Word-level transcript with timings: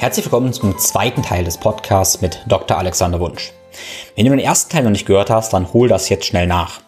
Herzlich 0.00 0.24
willkommen 0.24 0.54
zum 0.54 0.78
zweiten 0.78 1.20
Teil 1.22 1.44
des 1.44 1.58
Podcasts 1.58 2.22
mit 2.22 2.42
Dr. 2.48 2.78
Alexander 2.78 3.20
Wunsch. 3.20 3.52
Wenn 4.16 4.24
du 4.24 4.30
den 4.30 4.40
ersten 4.40 4.72
Teil 4.72 4.82
noch 4.82 4.90
nicht 4.90 5.04
gehört 5.04 5.28
hast, 5.28 5.52
dann 5.52 5.74
hol 5.74 5.88
das 5.88 6.08
jetzt 6.08 6.24
schnell 6.24 6.46
nach. 6.46 6.80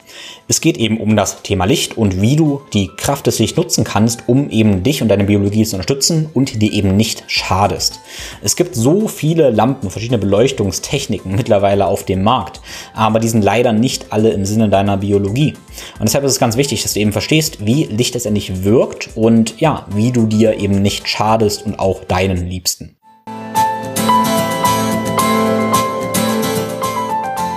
Es 0.48 0.62
geht 0.62 0.79
eben 0.79 0.98
um 0.98 1.14
das 1.14 1.43
Thema 1.43 1.66
Licht 1.66 1.98
und 1.98 2.22
wie 2.22 2.36
du 2.36 2.62
die 2.72 2.88
Kraft 2.96 3.27
des 3.27 3.38
Lichts 3.38 3.59
nutzen 3.59 3.84
kannst, 3.84 4.22
um 4.29 4.48
eben 4.48 4.82
dich 4.82 5.02
und 5.02 5.09
deine 5.09 5.25
Biologie 5.25 5.66
zu 5.66 5.77
unterstützen 5.77 6.30
und 6.32 6.62
dir 6.62 6.72
eben 6.72 6.96
nicht 6.96 7.25
schadest. 7.27 8.00
Es 8.40 8.56
gibt 8.56 8.75
so 8.75 9.09
viele 9.09 9.50
Lampen, 9.50 9.90
verschiedene 9.90 10.18
Beleuchtungstechniken 10.18 11.36
mittlerweile 11.36 11.88
auf 11.88 12.04
dem 12.04 12.22
Markt, 12.22 12.62
aber 12.94 13.18
die 13.18 13.29
sind 13.29 13.44
leider 13.44 13.74
nicht 13.74 14.06
alle 14.08 14.30
im 14.30 14.46
Sinne 14.46 14.70
deiner 14.70 14.96
Biologie. 14.96 15.52
Und 15.98 16.08
deshalb 16.08 16.24
ist 16.24 16.32
es 16.32 16.40
ganz 16.40 16.56
wichtig, 16.56 16.82
dass 16.82 16.94
du 16.94 17.00
eben 17.00 17.12
verstehst, 17.12 17.66
wie 17.66 17.84
Licht 17.84 18.14
letztendlich 18.14 18.64
wirkt 18.64 19.10
und 19.16 19.60
ja, 19.60 19.84
wie 19.90 20.12
du 20.12 20.24
dir 20.24 20.58
eben 20.58 20.80
nicht 20.80 21.06
schadest 21.08 21.66
und 21.66 21.79
auch 21.79 22.05
deinen 22.05 22.47
Liebsten. 22.48 22.97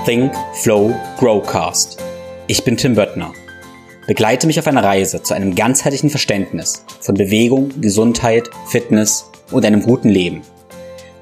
Think, 0.05 0.35
Flow, 0.53 0.93
Growcast. 1.17 1.97
Ich 2.45 2.63
bin 2.63 2.77
Tim 2.77 2.93
Böttner. 2.93 3.33
Begleite 4.05 4.45
mich 4.45 4.59
auf 4.59 4.67
einer 4.67 4.83
Reise 4.83 5.23
zu 5.23 5.33
einem 5.33 5.55
ganzheitlichen 5.55 6.11
Verständnis 6.11 6.85
von 7.01 7.15
Bewegung, 7.15 7.69
Gesundheit, 7.81 8.47
Fitness 8.67 9.31
und 9.49 9.65
einem 9.65 9.81
guten 9.81 10.09
Leben. 10.09 10.43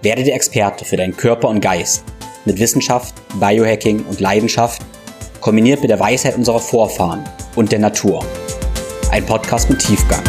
Werde 0.02 0.26
der 0.26 0.36
Experte 0.36 0.84
für 0.84 0.98
deinen 0.98 1.16
Körper 1.16 1.48
und 1.48 1.62
Geist 1.62 2.04
mit 2.44 2.60
Wissenschaft, 2.60 3.16
Biohacking 3.40 4.04
und 4.04 4.20
Leidenschaft, 4.20 4.82
kombiniert 5.40 5.80
mit 5.80 5.90
der 5.90 6.02
Weisheit 6.02 6.36
unserer 6.36 6.60
Vorfahren 6.60 7.24
und 7.56 7.72
der 7.72 7.80
Natur. 7.80 8.26
Ein 9.12 9.26
Podcast 9.26 9.70
mit 9.70 9.80
Tiefgang. 9.80 10.24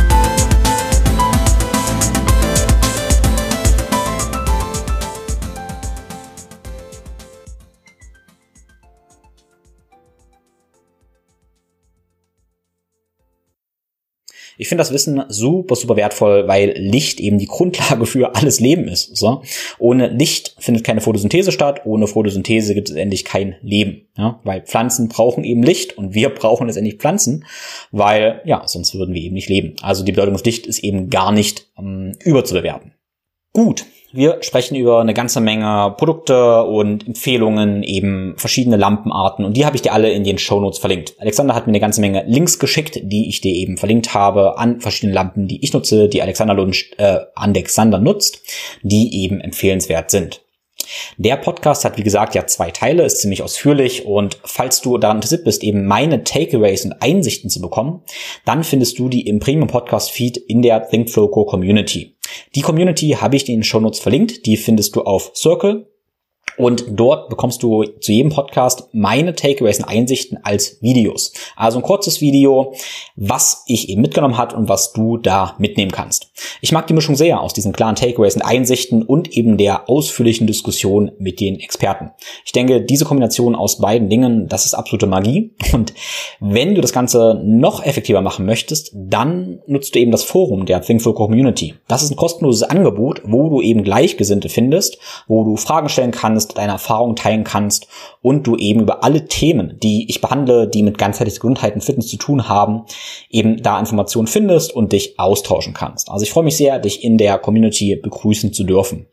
Ich 14.58 14.68
finde 14.68 14.82
das 14.82 14.92
Wissen 14.92 15.22
super, 15.28 15.74
super 15.76 15.96
wertvoll, 15.96 16.46
weil 16.48 16.74
Licht 16.76 17.20
eben 17.20 17.38
die 17.38 17.46
Grundlage 17.54 18.06
für 18.06 18.34
alles 18.34 18.60
Leben 18.60 18.88
ist. 18.88 19.16
So. 19.16 19.42
Ohne 19.78 20.08
Licht 20.08 20.56
findet 20.58 20.84
keine 20.84 21.00
Photosynthese 21.00 21.52
statt, 21.52 21.82
ohne 21.84 22.06
Photosynthese 22.06 22.74
gibt 22.74 22.90
es 22.90 22.96
endlich 22.96 23.24
kein 23.24 23.56
Leben. 23.62 24.08
Ja? 24.16 24.40
Weil 24.44 24.62
Pflanzen 24.62 25.08
brauchen 25.08 25.44
eben 25.44 25.62
Licht 25.62 25.98
und 25.98 26.14
wir 26.14 26.28
brauchen 26.30 26.66
letztendlich 26.66 26.96
Pflanzen, 26.96 27.44
weil 27.90 28.40
ja, 28.44 28.62
sonst 28.66 28.94
würden 28.94 29.14
wir 29.14 29.22
eben 29.22 29.34
nicht 29.34 29.48
leben. 29.48 29.74
Also 29.82 30.04
die 30.04 30.12
Bedeutung 30.12 30.34
des 30.34 30.44
Licht 30.44 30.66
ist 30.66 30.78
eben 30.80 31.10
gar 31.10 31.32
nicht 31.32 31.68
ähm, 31.78 32.12
überzubewerten. 32.22 32.92
Gut, 33.52 33.86
wir 34.14 34.38
sprechen 34.42 34.76
über 34.76 35.00
eine 35.00 35.12
ganze 35.12 35.40
Menge 35.40 35.92
Produkte 35.98 36.62
und 36.62 37.04
Empfehlungen, 37.04 37.82
eben 37.82 38.34
verschiedene 38.36 38.76
Lampenarten 38.76 39.44
und 39.44 39.56
die 39.56 39.66
habe 39.66 39.74
ich 39.74 39.82
dir 39.82 39.92
alle 39.92 40.12
in 40.12 40.22
den 40.22 40.38
Shownotes 40.38 40.78
verlinkt. 40.78 41.14
Alexander 41.18 41.54
hat 41.54 41.66
mir 41.66 41.72
eine 41.72 41.80
ganze 41.80 42.00
Menge 42.00 42.22
Links 42.28 42.60
geschickt, 42.60 43.00
die 43.02 43.28
ich 43.28 43.40
dir 43.40 43.52
eben 43.52 43.76
verlinkt 43.76 44.14
habe 44.14 44.56
an 44.56 44.80
verschiedene 44.80 45.14
Lampen, 45.14 45.48
die 45.48 45.64
ich 45.64 45.72
nutze, 45.72 46.08
die 46.08 46.22
Alexander, 46.22 46.54
Lunch, 46.54 46.92
äh, 46.96 47.18
Alexander 47.34 47.98
nutzt, 47.98 48.40
die 48.82 49.24
eben 49.24 49.40
empfehlenswert 49.40 50.12
sind. 50.12 50.42
Der 51.16 51.36
Podcast 51.36 51.84
hat, 51.84 51.98
wie 51.98 52.02
gesagt, 52.02 52.36
ja 52.36 52.46
zwei 52.46 52.70
Teile, 52.70 53.02
ist 53.02 53.20
ziemlich 53.20 53.42
ausführlich 53.42 54.06
und 54.06 54.38
falls 54.44 54.80
du 54.80 54.96
daran 54.96 55.16
interessiert 55.16 55.44
bist, 55.44 55.64
eben 55.64 55.86
meine 55.86 56.22
Takeaways 56.22 56.84
und 56.84 57.02
Einsichten 57.02 57.50
zu 57.50 57.60
bekommen, 57.60 58.02
dann 58.44 58.62
findest 58.62 58.98
du 59.00 59.08
die 59.08 59.26
im 59.26 59.40
Premium 59.40 59.66
Podcast 59.66 60.12
Feed 60.12 60.36
in 60.36 60.62
der 60.62 60.88
ThinkFlow 60.88 61.28
Community. 61.46 62.13
Die 62.54 62.62
Community 62.62 63.10
habe 63.20 63.36
ich 63.36 63.48
in 63.48 63.58
den 63.58 63.64
Shownotes 63.64 64.00
verlinkt. 64.00 64.46
Die 64.46 64.56
findest 64.56 64.96
du 64.96 65.02
auf 65.02 65.32
Circle 65.34 65.86
und 66.56 66.84
dort 66.88 67.28
bekommst 67.28 67.62
du 67.62 67.84
zu 67.84 68.12
jedem 68.12 68.30
Podcast 68.30 68.88
meine 68.92 69.34
Takeaways 69.34 69.78
und 69.78 69.86
Einsichten 69.86 70.38
als 70.42 70.80
Videos. 70.82 71.32
Also 71.56 71.78
ein 71.78 71.82
kurzes 71.82 72.20
Video, 72.20 72.74
was 73.16 73.64
ich 73.66 73.88
eben 73.88 74.02
mitgenommen 74.02 74.38
hat 74.38 74.54
und 74.54 74.68
was 74.68 74.92
du 74.92 75.16
da 75.16 75.54
mitnehmen 75.58 75.90
kannst. 75.90 76.30
Ich 76.60 76.72
mag 76.72 76.86
die 76.86 76.94
Mischung 76.94 77.16
sehr 77.16 77.40
aus 77.40 77.52
diesen 77.52 77.72
klaren 77.72 77.96
Takeaways 77.96 78.36
und 78.36 78.42
Einsichten 78.42 79.02
und 79.02 79.36
eben 79.36 79.56
der 79.56 79.88
ausführlichen 79.88 80.46
Diskussion 80.46 81.12
mit 81.18 81.40
den 81.40 81.58
Experten. 81.58 82.10
Ich 82.44 82.52
denke, 82.52 82.80
diese 82.80 83.04
Kombination 83.04 83.54
aus 83.54 83.78
beiden 83.78 84.08
Dingen, 84.08 84.48
das 84.48 84.66
ist 84.66 84.74
absolute 84.74 85.06
Magie. 85.06 85.54
Und 85.72 85.94
wenn 86.40 86.74
du 86.74 86.80
das 86.80 86.92
Ganze 86.92 87.40
noch 87.42 87.84
effektiver 87.84 88.20
machen 88.20 88.46
möchtest, 88.46 88.92
dann 88.94 89.60
nutzt 89.66 89.94
du 89.94 89.98
eben 89.98 90.12
das 90.12 90.24
Forum 90.24 90.66
der 90.66 90.82
Thinkful 90.82 91.14
Community. 91.14 91.74
Das 91.88 92.02
ist 92.02 92.10
ein 92.10 92.16
kostenloses 92.16 92.62
Angebot, 92.62 93.22
wo 93.24 93.48
du 93.48 93.60
eben 93.60 93.82
Gleichgesinnte 93.82 94.48
findest, 94.48 94.98
wo 95.26 95.44
du 95.44 95.56
Fragen 95.56 95.88
stellen 95.88 96.10
kannst, 96.10 96.43
kannst, 96.44 96.58
deine 96.58 96.72
Erfahrungen 96.72 97.16
teilen 97.16 97.44
kannst 97.44 97.88
und 98.22 98.46
du 98.46 98.56
eben 98.56 98.80
über 98.80 99.04
alle 99.04 99.26
Themen, 99.26 99.78
die 99.82 100.06
ich 100.08 100.20
behandle, 100.20 100.68
die 100.68 100.82
mit 100.82 100.98
ganzheitlicher 100.98 101.40
Gesundheit 101.40 101.74
und 101.74 101.84
Fitness 101.84 102.08
zu 102.08 102.16
tun 102.16 102.48
haben, 102.48 102.84
eben 103.30 103.62
da 103.62 103.78
Informationen 103.78 104.26
findest 104.26 104.74
und 104.74 104.92
dich 104.92 105.18
austauschen 105.18 105.74
kannst. 105.74 106.10
Also 106.10 106.24
ich 106.24 106.30
freue 106.30 106.44
mich 106.44 106.56
sehr, 106.56 106.78
dich 106.78 107.02
in 107.04 107.18
der 107.18 107.38
Community 107.38 107.96
begrüßen 107.96 108.52
zu 108.52 108.64
dürfen. 108.64 109.06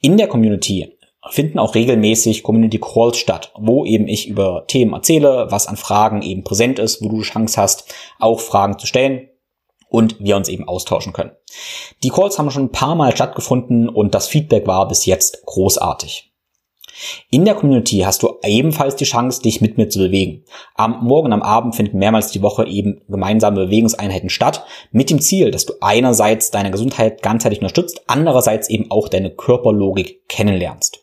In 0.00 0.16
der 0.16 0.28
Community 0.28 0.98
finden 1.30 1.58
auch 1.58 1.74
regelmäßig 1.74 2.42
Community 2.42 2.78
Calls 2.78 3.16
statt, 3.16 3.52
wo 3.58 3.84
eben 3.86 4.08
ich 4.08 4.28
über 4.28 4.64
Themen 4.66 4.92
erzähle, 4.92 5.46
was 5.48 5.66
an 5.66 5.76
Fragen 5.76 6.20
eben 6.20 6.44
präsent 6.44 6.78
ist, 6.78 7.02
wo 7.02 7.08
du 7.08 7.22
Chance 7.22 7.60
hast, 7.60 7.94
auch 8.18 8.40
Fragen 8.40 8.78
zu 8.78 8.86
stellen 8.86 9.28
und 9.88 10.16
wir 10.20 10.36
uns 10.36 10.48
eben 10.48 10.68
austauschen 10.68 11.12
können. 11.12 11.32
Die 12.02 12.10
Calls 12.10 12.38
haben 12.38 12.50
schon 12.50 12.64
ein 12.64 12.72
paar 12.72 12.94
Mal 12.94 13.14
stattgefunden 13.14 13.88
und 13.88 14.14
das 14.14 14.26
Feedback 14.26 14.66
war 14.66 14.86
bis 14.88 15.06
jetzt 15.06 15.44
großartig. 15.46 16.33
In 17.30 17.44
der 17.44 17.54
Community 17.54 17.98
hast 17.98 18.22
du 18.22 18.36
ebenfalls 18.44 18.96
die 18.96 19.04
Chance, 19.04 19.42
dich 19.42 19.60
mit 19.60 19.76
mir 19.76 19.88
zu 19.88 19.98
bewegen. 19.98 20.44
Am 20.74 21.04
Morgen 21.04 21.32
am 21.32 21.42
Abend 21.42 21.74
finden 21.74 21.98
mehrmals 21.98 22.30
die 22.30 22.42
Woche 22.42 22.66
eben 22.66 23.00
gemeinsame 23.08 23.66
Bewegungseinheiten 23.66 24.30
statt, 24.30 24.64
mit 24.92 25.10
dem 25.10 25.20
Ziel, 25.20 25.50
dass 25.50 25.66
du 25.66 25.74
einerseits 25.80 26.50
deine 26.50 26.70
Gesundheit 26.70 27.22
ganzheitlich 27.22 27.60
unterstützt, 27.60 28.02
andererseits 28.06 28.68
eben 28.68 28.90
auch 28.90 29.08
deine 29.08 29.30
Körperlogik 29.30 30.28
kennenlernst. 30.28 31.00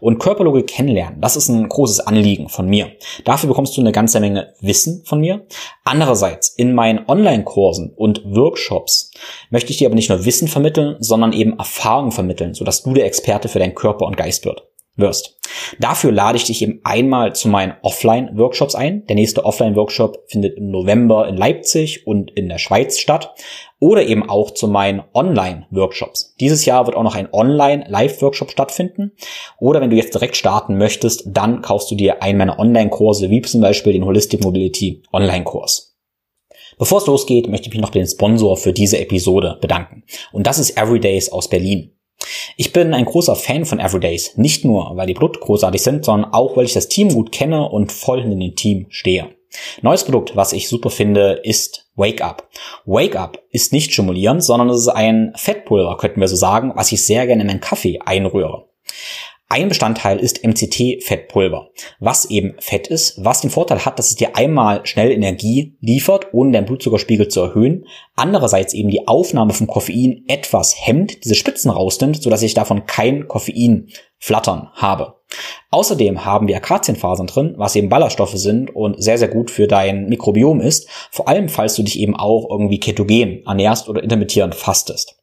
Und 0.00 0.18
Körperlogik 0.18 0.66
kennenlernen, 0.66 1.20
das 1.20 1.36
ist 1.36 1.48
ein 1.48 1.68
großes 1.68 2.00
Anliegen 2.00 2.48
von 2.48 2.66
mir. 2.66 2.92
Dafür 3.24 3.48
bekommst 3.48 3.76
du 3.76 3.80
eine 3.80 3.92
ganze 3.92 4.20
Menge 4.20 4.52
Wissen 4.60 5.02
von 5.04 5.20
mir. 5.20 5.46
Andererseits 5.84 6.48
in 6.50 6.74
meinen 6.74 7.08
Online-Kursen 7.08 7.92
und 7.96 8.22
Workshops 8.24 9.10
möchte 9.50 9.70
ich 9.70 9.78
dir 9.78 9.88
aber 9.88 9.94
nicht 9.94 10.10
nur 10.10 10.24
Wissen 10.24 10.48
vermitteln, 10.48 10.96
sondern 11.00 11.32
eben 11.32 11.58
Erfahrung 11.58 12.12
vermitteln, 12.12 12.54
sodass 12.54 12.82
du 12.82 12.92
der 12.92 13.06
Experte 13.06 13.48
für 13.48 13.58
deinen 13.58 13.74
Körper 13.74 14.06
und 14.06 14.16
Geist 14.16 14.44
wird 14.44 14.71
wirst. 14.96 15.38
Dafür 15.78 16.12
lade 16.12 16.36
ich 16.36 16.44
dich 16.44 16.62
eben 16.62 16.80
einmal 16.84 17.34
zu 17.34 17.48
meinen 17.48 17.74
Offline-Workshops 17.82 18.74
ein. 18.74 19.06
Der 19.06 19.16
nächste 19.16 19.44
Offline-Workshop 19.44 20.24
findet 20.28 20.56
im 20.56 20.70
November 20.70 21.28
in 21.28 21.36
Leipzig 21.36 22.06
und 22.06 22.30
in 22.32 22.48
der 22.48 22.58
Schweiz 22.58 22.98
statt. 22.98 23.34
Oder 23.78 24.06
eben 24.06 24.28
auch 24.28 24.52
zu 24.52 24.68
meinen 24.68 25.02
Online-Workshops. 25.12 26.34
Dieses 26.38 26.64
Jahr 26.64 26.86
wird 26.86 26.96
auch 26.96 27.02
noch 27.02 27.16
ein 27.16 27.32
Online-Live-Workshop 27.32 28.50
stattfinden. 28.50 29.12
Oder 29.58 29.80
wenn 29.80 29.90
du 29.90 29.96
jetzt 29.96 30.14
direkt 30.14 30.36
starten 30.36 30.78
möchtest, 30.78 31.24
dann 31.26 31.62
kaufst 31.62 31.90
du 31.90 31.94
dir 31.94 32.22
einen 32.22 32.38
meiner 32.38 32.58
Online-Kurse, 32.58 33.30
wie 33.30 33.42
zum 33.42 33.60
Beispiel 33.60 33.92
den 33.92 34.04
Holistic 34.04 34.42
Mobility 34.44 35.02
Online-Kurs. 35.12 35.96
Bevor 36.78 36.98
es 36.98 37.06
losgeht, 37.06 37.48
möchte 37.48 37.68
ich 37.68 37.74
mich 37.74 37.82
noch 37.82 37.90
den 37.90 38.06
Sponsor 38.06 38.56
für 38.56 38.72
diese 38.72 38.98
Episode 38.98 39.58
bedanken. 39.60 40.04
Und 40.32 40.46
das 40.46 40.58
ist 40.58 40.76
Everydays 40.76 41.30
aus 41.30 41.48
Berlin. 41.48 41.92
Ich 42.56 42.72
bin 42.72 42.94
ein 42.94 43.04
großer 43.04 43.36
Fan 43.36 43.64
von 43.64 43.80
Everydays, 43.80 44.36
nicht 44.36 44.64
nur, 44.64 44.96
weil 44.96 45.06
die 45.06 45.14
Produkte 45.14 45.40
großartig 45.40 45.82
sind, 45.82 46.04
sondern 46.04 46.32
auch, 46.32 46.56
weil 46.56 46.64
ich 46.64 46.74
das 46.74 46.88
Team 46.88 47.08
gut 47.08 47.32
kenne 47.32 47.68
und 47.68 47.92
voll 47.92 48.20
in 48.20 48.38
dem 48.38 48.56
Team 48.56 48.86
stehe. 48.88 49.34
Neues 49.82 50.04
Produkt, 50.04 50.34
was 50.34 50.52
ich 50.52 50.68
super 50.68 50.90
finde, 50.90 51.40
ist 51.42 51.90
Wake 51.94 52.22
Up. 52.22 52.48
Wake 52.86 53.16
Up 53.16 53.42
ist 53.50 53.72
nicht 53.72 53.92
stimulieren, 53.92 54.40
sondern 54.40 54.70
es 54.70 54.80
ist 54.80 54.88
ein 54.88 55.32
Fettpulver, 55.36 55.98
könnten 55.98 56.20
wir 56.20 56.28
so 56.28 56.36
sagen, 56.36 56.72
was 56.74 56.92
ich 56.92 57.04
sehr 57.04 57.26
gerne 57.26 57.42
in 57.42 57.48
meinen 57.48 57.60
Kaffee 57.60 58.00
einrühre. 58.04 58.66
Ein 59.52 59.68
Bestandteil 59.68 60.18
ist 60.18 60.42
MCT-Fettpulver, 60.46 61.68
was 62.00 62.24
eben 62.30 62.54
Fett 62.58 62.86
ist, 62.86 63.22
was 63.22 63.42
den 63.42 63.50
Vorteil 63.50 63.84
hat, 63.84 63.98
dass 63.98 64.08
es 64.08 64.16
dir 64.16 64.34
einmal 64.34 64.86
schnell 64.86 65.10
Energie 65.10 65.76
liefert, 65.82 66.32
ohne 66.32 66.52
deinen 66.52 66.64
Blutzuckerspiegel 66.64 67.28
zu 67.28 67.42
erhöhen, 67.42 67.84
andererseits 68.16 68.72
eben 68.72 68.88
die 68.88 69.06
Aufnahme 69.06 69.52
von 69.52 69.66
Koffein 69.66 70.24
etwas 70.26 70.74
hemmt, 70.86 71.22
diese 71.22 71.34
Spitzen 71.34 71.70
rausnimmt, 71.70 72.22
sodass 72.22 72.40
ich 72.40 72.54
davon 72.54 72.86
kein 72.86 73.28
Koffein 73.28 73.90
flattern 74.16 74.70
habe. 74.72 75.16
Außerdem 75.70 76.24
haben 76.24 76.48
wir 76.48 76.56
Akazienfasern 76.56 77.26
drin, 77.26 77.54
was 77.56 77.76
eben 77.76 77.88
Ballaststoffe 77.88 78.36
sind 78.36 78.74
und 78.74 79.02
sehr, 79.02 79.18
sehr 79.18 79.28
gut 79.28 79.50
für 79.50 79.66
dein 79.66 80.08
Mikrobiom 80.08 80.60
ist, 80.60 80.88
vor 81.10 81.28
allem 81.28 81.48
falls 81.48 81.74
du 81.74 81.82
dich 81.82 81.98
eben 81.98 82.14
auch 82.14 82.50
irgendwie 82.50 82.78
ketogen 82.80 83.42
ernährst 83.46 83.88
oder 83.88 84.02
intermittierend 84.02 84.54
fastest. 84.54 85.16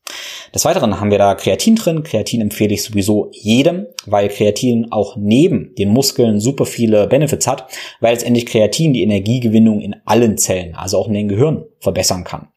Des 0.53 0.65
Weiteren 0.65 0.99
haben 0.99 1.11
wir 1.11 1.19
da 1.19 1.35
Kreatin 1.35 1.75
drin. 1.75 2.03
Kreatin 2.03 2.41
empfehle 2.41 2.73
ich 2.73 2.83
sowieso 2.83 3.29
jedem, 3.31 3.85
weil 4.05 4.29
Kreatin 4.29 4.91
auch 4.91 5.15
neben 5.15 5.75
den 5.75 5.89
Muskeln 5.89 6.39
super 6.39 6.65
viele 6.65 7.07
Benefits 7.07 7.45
hat, 7.45 7.67
weil 7.99 8.13
letztendlich 8.13 8.47
Kreatin 8.47 8.93
die 8.93 9.03
Energiegewinnung 9.03 9.81
in 9.81 9.95
allen 10.05 10.37
Zellen, 10.37 10.73
also 10.75 10.97
auch 10.97 11.07
in 11.07 11.13
den 11.13 11.27
Gehirn, 11.27 11.65
verbessern 11.79 12.23
kann. 12.23 12.47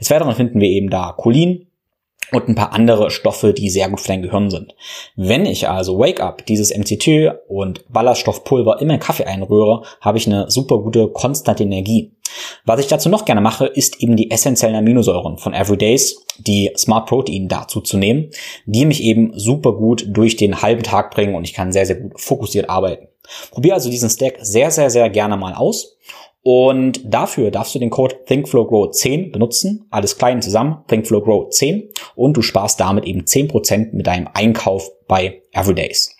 Des 0.00 0.10
Weiteren 0.10 0.34
finden 0.34 0.60
wir 0.60 0.68
eben 0.68 0.90
da 0.90 1.14
Cholin, 1.16 1.66
und 2.32 2.48
ein 2.48 2.54
paar 2.54 2.72
andere 2.72 3.10
Stoffe, 3.10 3.52
die 3.52 3.70
sehr 3.70 3.88
gut 3.88 4.00
für 4.00 4.08
dein 4.08 4.22
Gehirn 4.22 4.50
sind. 4.50 4.74
Wenn 5.14 5.46
ich 5.46 5.68
also 5.68 5.98
Wake 5.98 6.20
Up 6.20 6.44
dieses 6.46 6.76
MCT 6.76 7.32
und 7.48 7.84
Ballaststoffpulver 7.92 8.80
in 8.80 8.88
meinen 8.88 9.00
Kaffee 9.00 9.24
einrühre, 9.24 9.82
habe 10.00 10.18
ich 10.18 10.26
eine 10.26 10.50
super 10.50 10.78
gute 10.78 11.08
konstante 11.08 11.62
Energie. 11.62 12.12
Was 12.64 12.80
ich 12.80 12.88
dazu 12.88 13.08
noch 13.08 13.24
gerne 13.24 13.40
mache, 13.40 13.66
ist 13.66 14.02
eben 14.02 14.16
die 14.16 14.30
essentiellen 14.30 14.76
Aminosäuren 14.76 15.38
von 15.38 15.54
Everydays, 15.54 16.24
die 16.38 16.72
Smart 16.76 17.06
Protein 17.06 17.48
dazu 17.48 17.80
zu 17.80 17.96
nehmen, 17.96 18.30
die 18.66 18.84
mich 18.84 19.02
eben 19.02 19.32
super 19.38 19.72
gut 19.72 20.06
durch 20.08 20.36
den 20.36 20.60
halben 20.62 20.82
Tag 20.82 21.12
bringen 21.12 21.34
und 21.34 21.44
ich 21.44 21.54
kann 21.54 21.72
sehr, 21.72 21.86
sehr 21.86 21.96
gut 21.96 22.20
fokussiert 22.20 22.68
arbeiten. 22.68 23.08
Probier 23.50 23.74
also 23.74 23.90
diesen 23.90 24.10
Stack 24.10 24.38
sehr, 24.40 24.70
sehr, 24.70 24.90
sehr 24.90 25.08
gerne 25.10 25.36
mal 25.36 25.54
aus 25.54 25.96
und 26.48 27.00
dafür 27.04 27.50
darfst 27.50 27.74
du 27.74 27.80
den 27.80 27.90
Code 27.90 28.14
ThinkFlowGrow10 28.28 29.32
benutzen. 29.32 29.88
Alles 29.90 30.16
klein 30.16 30.40
zusammen, 30.40 30.84
ThinkFlowGrow10. 30.88 31.88
Und 32.14 32.36
du 32.36 32.42
sparst 32.42 32.78
damit 32.78 33.04
eben 33.04 33.22
10% 33.22 33.92
mit 33.96 34.06
deinem 34.06 34.28
Einkauf 34.32 34.88
bei 35.08 35.42
Everydays. 35.50 36.14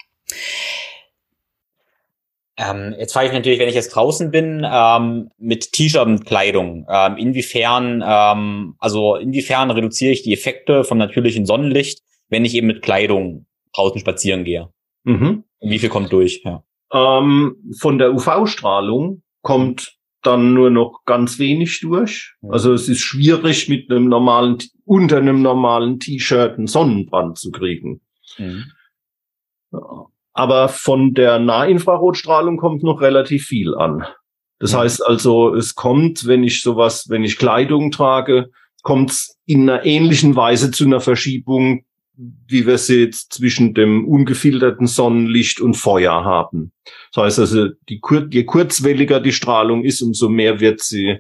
Ähm, 2.58 2.96
jetzt 2.98 3.12
frage 3.12 3.28
ich 3.28 3.32
natürlich, 3.34 3.60
wenn 3.60 3.68
ich 3.68 3.76
jetzt 3.76 3.90
draußen 3.90 4.32
bin, 4.32 4.66
ähm, 4.68 5.30
mit 5.38 5.70
T-Shirt 5.70 6.04
und 6.04 6.26
Kleidung, 6.26 6.88
ähm, 6.90 7.18
inwiefern, 7.18 8.02
ähm, 8.04 8.74
also 8.80 9.14
inwiefern 9.14 9.70
reduziere 9.70 10.10
ich 10.10 10.24
die 10.24 10.32
Effekte 10.32 10.82
vom 10.82 10.98
natürlichen 10.98 11.46
Sonnenlicht, 11.46 12.00
wenn 12.30 12.44
ich 12.44 12.56
eben 12.56 12.66
mit 12.66 12.82
Kleidung 12.82 13.46
draußen 13.76 14.00
spazieren 14.00 14.42
gehe? 14.42 14.70
Mhm. 15.04 15.44
Wie 15.60 15.78
viel 15.78 15.88
kommt 15.88 16.12
durch? 16.12 16.42
Ja. 16.44 16.64
Ähm, 16.92 17.58
von 17.78 17.98
der 17.98 18.12
UV-Strahlung 18.12 19.22
kommt 19.42 19.96
dann 20.22 20.54
nur 20.54 20.70
noch 20.70 21.02
ganz 21.04 21.38
wenig 21.38 21.80
durch. 21.80 22.34
Also 22.48 22.72
es 22.72 22.88
ist 22.88 23.00
schwierig 23.00 23.68
mit 23.68 23.90
einem 23.90 24.08
normalen, 24.08 24.58
unter 24.84 25.18
einem 25.18 25.42
normalen 25.42 26.00
T-Shirt 26.00 26.58
einen 26.58 26.66
Sonnenbrand 26.66 27.38
zu 27.38 27.50
kriegen. 27.50 28.00
Mhm. 28.38 28.64
Aber 30.32 30.68
von 30.68 31.14
der 31.14 31.38
Nahinfrarotstrahlung 31.38 32.56
kommt 32.58 32.82
noch 32.82 33.00
relativ 33.00 33.46
viel 33.46 33.74
an. 33.74 34.04
Das 34.58 34.72
mhm. 34.72 34.78
heißt 34.78 35.06
also, 35.06 35.54
es 35.54 35.74
kommt, 35.74 36.26
wenn 36.26 36.44
ich 36.44 36.62
sowas, 36.62 37.08
wenn 37.08 37.24
ich 37.24 37.38
Kleidung 37.38 37.90
trage, 37.90 38.50
kommt 38.82 39.10
es 39.10 39.38
in 39.46 39.68
einer 39.68 39.84
ähnlichen 39.84 40.36
Weise 40.36 40.70
zu 40.70 40.84
einer 40.84 41.00
Verschiebung, 41.00 41.85
wie 42.16 42.66
wir 42.66 42.78
sie 42.78 43.04
jetzt 43.04 43.34
zwischen 43.34 43.74
dem 43.74 44.06
ungefilterten 44.08 44.86
Sonnenlicht 44.86 45.60
und 45.60 45.74
Feuer 45.74 46.24
haben. 46.24 46.72
Das 47.12 47.24
heißt 47.24 47.38
also, 47.40 47.68
die, 47.88 48.00
je 48.30 48.44
kurzwelliger 48.44 49.20
die 49.20 49.32
Strahlung 49.32 49.84
ist, 49.84 50.00
umso 50.00 50.28
mehr 50.28 50.60
wird 50.60 50.80
sie 50.80 51.18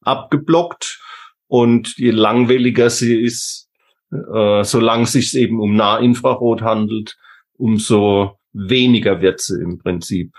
abgeblockt 0.00 1.00
und 1.46 1.96
je 1.96 2.10
langwelliger 2.10 2.90
sie 2.90 3.20
ist, 3.20 3.68
äh, 4.10 4.64
solange 4.64 5.04
es 5.04 5.12
sich 5.12 5.34
eben 5.36 5.60
um 5.60 5.76
Nahinfrarot 5.76 6.62
handelt, 6.62 7.16
umso 7.54 8.38
weniger 8.52 9.20
wird 9.20 9.40
sie 9.40 9.62
im 9.62 9.78
Prinzip 9.78 10.34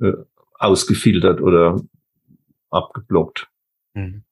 äh, 0.00 0.12
ausgefiltert 0.54 1.40
oder 1.40 1.80
abgeblockt. 2.70 3.48
Mhm. 3.94 4.24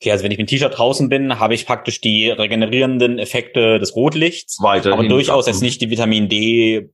Okay, 0.00 0.12
also 0.12 0.22
wenn 0.22 0.30
ich 0.30 0.38
mit 0.38 0.48
T-Shirt 0.48 0.78
draußen 0.78 1.08
bin, 1.08 1.40
habe 1.40 1.54
ich 1.54 1.66
praktisch 1.66 2.00
die 2.00 2.30
regenerierenden 2.30 3.18
Effekte 3.18 3.80
des 3.80 3.96
Rotlichts, 3.96 4.58
Weiterhin 4.62 4.98
aber 4.98 5.08
durchaus 5.08 5.48
jetzt 5.48 5.60
nicht 5.60 5.80
die 5.80 5.90
Vitamin 5.90 6.28
D 6.28 6.90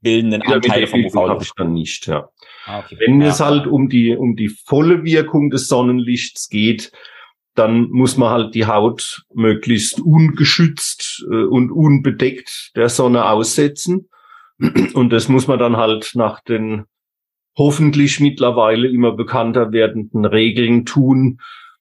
bildenden 0.00 0.40
Vitamin 0.40 0.64
Anteile 0.64 0.86
vom 0.86 1.04
UV. 1.04 1.14
Habe 1.28 1.42
ich 1.42 1.50
dann 1.56 1.72
nicht, 1.72 2.06
ja. 2.06 2.28
Ah, 2.66 2.80
okay. 2.80 2.96
Wenn 3.00 3.20
ja. 3.20 3.28
es 3.28 3.40
halt 3.40 3.66
um 3.66 3.88
die 3.88 4.16
um 4.16 4.36
die 4.36 4.48
volle 4.48 5.04
Wirkung 5.04 5.50
des 5.50 5.66
Sonnenlichts 5.66 6.48
geht, 6.48 6.92
dann 7.54 7.90
muss 7.90 8.16
man 8.16 8.30
halt 8.30 8.54
die 8.54 8.66
Haut 8.66 9.24
möglichst 9.34 10.00
ungeschützt 10.00 11.26
äh, 11.30 11.44
und 11.44 11.72
unbedeckt 11.72 12.70
der 12.76 12.88
Sonne 12.88 13.28
aussetzen. 13.28 14.08
Und 14.94 15.10
das 15.10 15.28
muss 15.28 15.48
man 15.48 15.58
dann 15.58 15.78
halt 15.78 16.12
nach 16.14 16.40
den 16.40 16.84
hoffentlich 17.56 18.20
mittlerweile 18.20 18.88
immer 18.88 19.12
bekannter 19.12 19.72
werdenden 19.72 20.24
Regeln 20.24 20.84
tun, 20.84 21.40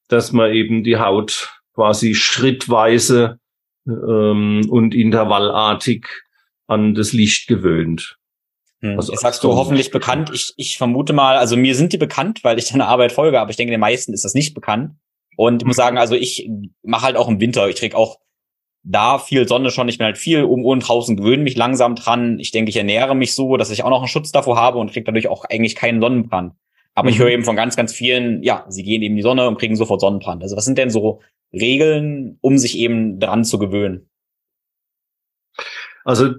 dass 0.09 0.33
man 0.33 0.51
eben 0.51 0.83
die 0.83 0.97
Haut 0.97 1.61
quasi 1.73 2.13
schrittweise 2.13 3.39
ähm, 3.87 4.67
und 4.69 4.93
intervallartig 4.93 6.07
an 6.67 6.93
das 6.93 7.13
Licht 7.13 7.47
gewöhnt. 7.47 8.17
Hm. 8.81 8.97
Also 8.97 9.11
Jetzt 9.11 9.21
sagst 9.21 9.43
du 9.43 9.53
hoffentlich 9.53 9.91
bekannt. 9.91 10.31
Ich, 10.33 10.53
ich 10.57 10.77
vermute 10.77 11.13
mal, 11.13 11.37
also 11.37 11.55
mir 11.55 11.75
sind 11.75 11.93
die 11.93 11.97
bekannt, 11.97 12.43
weil 12.43 12.59
ich 12.59 12.69
deine 12.69 12.87
Arbeit 12.87 13.11
folge, 13.11 13.39
aber 13.39 13.49
ich 13.49 13.57
denke, 13.57 13.71
den 13.71 13.79
meisten 13.79 14.13
ist 14.13 14.25
das 14.25 14.33
nicht 14.33 14.53
bekannt. 14.53 14.91
Und 15.35 15.61
ich 15.61 15.65
muss 15.65 15.77
mhm. 15.77 15.81
sagen, 15.81 15.97
also 15.97 16.15
ich 16.15 16.49
mache 16.83 17.03
halt 17.03 17.15
auch 17.15 17.29
im 17.29 17.39
Winter, 17.39 17.67
ich 17.69 17.75
träge 17.75 17.95
auch 17.95 18.19
da 18.83 19.19
viel 19.19 19.47
Sonne 19.47 19.71
schon, 19.71 19.89
ich 19.89 19.97
bin 19.97 20.05
halt 20.05 20.17
viel 20.17 20.43
um 20.43 20.65
und 20.65 20.79
draußen, 20.81 21.17
gewöhne 21.17 21.43
mich 21.43 21.55
langsam 21.55 21.95
dran. 21.95 22.39
Ich 22.39 22.51
denke, 22.51 22.69
ich 22.69 22.77
ernähre 22.77 23.15
mich 23.15 23.33
so, 23.35 23.57
dass 23.57 23.71
ich 23.71 23.83
auch 23.83 23.89
noch 23.89 23.99
einen 23.99 24.07
Schutz 24.07 24.31
davor 24.31 24.57
habe 24.57 24.79
und 24.79 24.91
kriege 24.91 25.05
dadurch 25.05 25.27
auch 25.27 25.45
eigentlich 25.45 25.75
keinen 25.75 26.01
Sonnenbrand. 26.01 26.53
Aber 26.99 27.07
mhm. 27.07 27.13
ich 27.13 27.19
höre 27.19 27.29
eben 27.29 27.45
von 27.45 27.55
ganz, 27.55 27.77
ganz 27.77 27.93
vielen, 27.93 28.43
ja, 28.43 28.65
sie 28.67 28.83
gehen 28.83 29.01
eben 29.01 29.13
in 29.13 29.15
die 29.15 29.21
Sonne 29.21 29.47
und 29.47 29.57
kriegen 29.57 29.77
sofort 29.77 30.01
Sonnenbrand. 30.01 30.43
Also 30.43 30.57
was 30.57 30.65
sind 30.65 30.77
denn 30.77 30.89
so 30.89 31.21
Regeln, 31.53 32.37
um 32.41 32.57
sich 32.57 32.77
eben 32.77 33.21
dran 33.21 33.45
zu 33.45 33.57
gewöhnen? 33.57 34.09
Also 36.03 36.33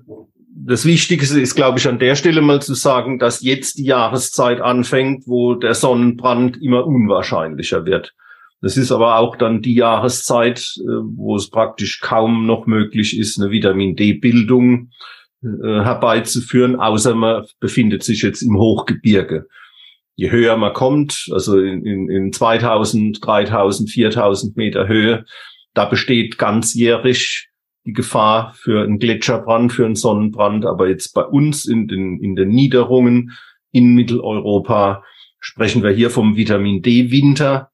das 0.54 0.84
Wichtigste 0.84 1.40
ist, 1.40 1.54
glaube 1.54 1.78
ich, 1.78 1.88
an 1.88 1.98
der 1.98 2.14
Stelle 2.14 2.42
mal 2.42 2.60
zu 2.60 2.74
sagen, 2.74 3.18
dass 3.18 3.40
jetzt 3.40 3.78
die 3.78 3.86
Jahreszeit 3.86 4.60
anfängt, 4.60 5.26
wo 5.26 5.54
der 5.54 5.74
Sonnenbrand 5.74 6.60
immer 6.60 6.86
unwahrscheinlicher 6.86 7.86
wird. 7.86 8.12
Das 8.60 8.76
ist 8.76 8.92
aber 8.92 9.16
auch 9.16 9.36
dann 9.36 9.62
die 9.62 9.74
Jahreszeit, 9.74 10.74
äh, 10.76 10.82
wo 10.84 11.36
es 11.36 11.48
praktisch 11.48 12.00
kaum 12.00 12.44
noch 12.44 12.66
möglich 12.66 13.18
ist, 13.18 13.40
eine 13.40 13.50
Vitamin 13.50 13.96
D-Bildung 13.96 14.90
äh, 15.42 15.46
herbeizuführen, 15.46 16.76
außer 16.76 17.14
man 17.14 17.46
befindet 17.60 18.02
sich 18.02 18.20
jetzt 18.20 18.42
im 18.42 18.58
Hochgebirge 18.58 19.46
je 20.20 20.30
höher 20.30 20.58
man 20.58 20.74
kommt, 20.74 21.30
also 21.32 21.58
in, 21.58 21.82
in, 21.86 22.10
in 22.10 22.30
2000, 22.30 23.26
3000, 23.26 23.88
4000 23.88 24.54
Meter 24.54 24.86
Höhe, 24.86 25.24
da 25.72 25.86
besteht 25.86 26.36
ganzjährig 26.36 27.48
die 27.86 27.94
Gefahr 27.94 28.52
für 28.52 28.82
einen 28.82 28.98
Gletscherbrand, 28.98 29.72
für 29.72 29.86
einen 29.86 29.94
Sonnenbrand. 29.94 30.66
Aber 30.66 30.90
jetzt 30.90 31.14
bei 31.14 31.22
uns 31.22 31.64
in 31.64 31.88
den, 31.88 32.20
in 32.20 32.36
den 32.36 32.50
Niederungen 32.50 33.32
in 33.72 33.94
Mitteleuropa 33.94 35.02
sprechen 35.38 35.82
wir 35.82 35.90
hier 35.90 36.10
vom 36.10 36.36
Vitamin 36.36 36.82
D 36.82 37.10
Winter, 37.10 37.70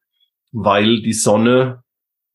weil 0.52 1.02
die 1.02 1.14
Sonne 1.14 1.82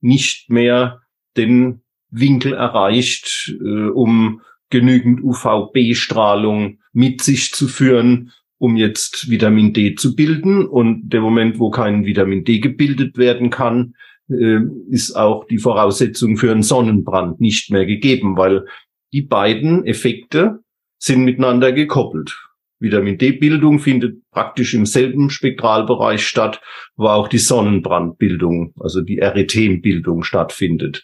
nicht 0.02 0.50
mehr 0.50 1.00
den 1.38 1.84
Winkel 2.10 2.52
erreicht, 2.52 3.56
äh, 3.64 3.88
um 3.88 4.42
genügend 4.70 5.24
UVB-Strahlung 5.24 6.80
mit 6.92 7.22
sich 7.22 7.54
zu 7.54 7.70
führen, 7.70 8.34
um 8.62 8.76
jetzt 8.76 9.32
Vitamin 9.32 9.74
D 9.74 9.96
zu 9.96 10.16
bilden. 10.16 10.68
Und 10.68 11.10
der 11.10 11.22
Moment, 11.22 11.58
wo 11.58 11.72
kein 11.72 12.06
Vitamin 12.06 12.44
D 12.44 12.60
gebildet 12.60 13.18
werden 13.18 13.50
kann, 13.50 13.96
äh, 14.30 14.60
ist 14.88 15.14
auch 15.14 15.46
die 15.48 15.58
Voraussetzung 15.58 16.38
für 16.38 16.52
einen 16.52 16.62
Sonnenbrand 16.62 17.42
nicht 17.42 17.72
mehr 17.72 17.88
gegeben, 17.88 18.38
weil 18.38 18.68
die 19.14 19.24
beiden 19.24 19.84
Effekte 19.84 20.60
sind 21.00 21.24
miteinander 21.24 21.72
gekoppelt. 21.72 22.38
Vitamin 22.80 23.18
D-Bildung 23.18 23.80
findet 23.80 24.22
praktisch 24.30 24.76
im 24.76 24.86
selben 24.86 25.32
Spektralbereich 25.32 26.24
statt, 26.24 26.62
wo 26.96 27.08
auch 27.08 27.28
die 27.28 27.40
Sonnenbrandbildung, 27.40 28.76
also 28.80 29.02
die 29.02 29.18
Erythembildung 29.18 30.24
stattfindet. 30.24 31.04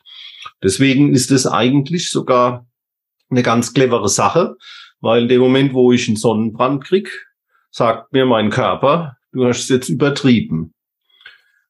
Deswegen 0.62 1.12
ist 1.12 1.32
es 1.32 1.48
eigentlich 1.48 2.12
sogar 2.12 2.68
eine 3.32 3.42
ganz 3.42 3.74
clevere 3.74 4.10
Sache, 4.10 4.56
weil 5.02 5.24
in 5.24 5.28
dem 5.28 5.42
Moment, 5.42 5.74
wo 5.74 5.92
ich 5.92 6.08
einen 6.08 6.18
Sonnenbrand 6.18 6.84
krieg, 6.84 7.27
sagt 7.78 8.12
mir 8.12 8.26
mein 8.26 8.50
Körper, 8.50 9.18
du 9.32 9.46
hast 9.46 9.60
es 9.60 9.70
jetzt 9.70 9.90
übertrieben. 9.90 10.74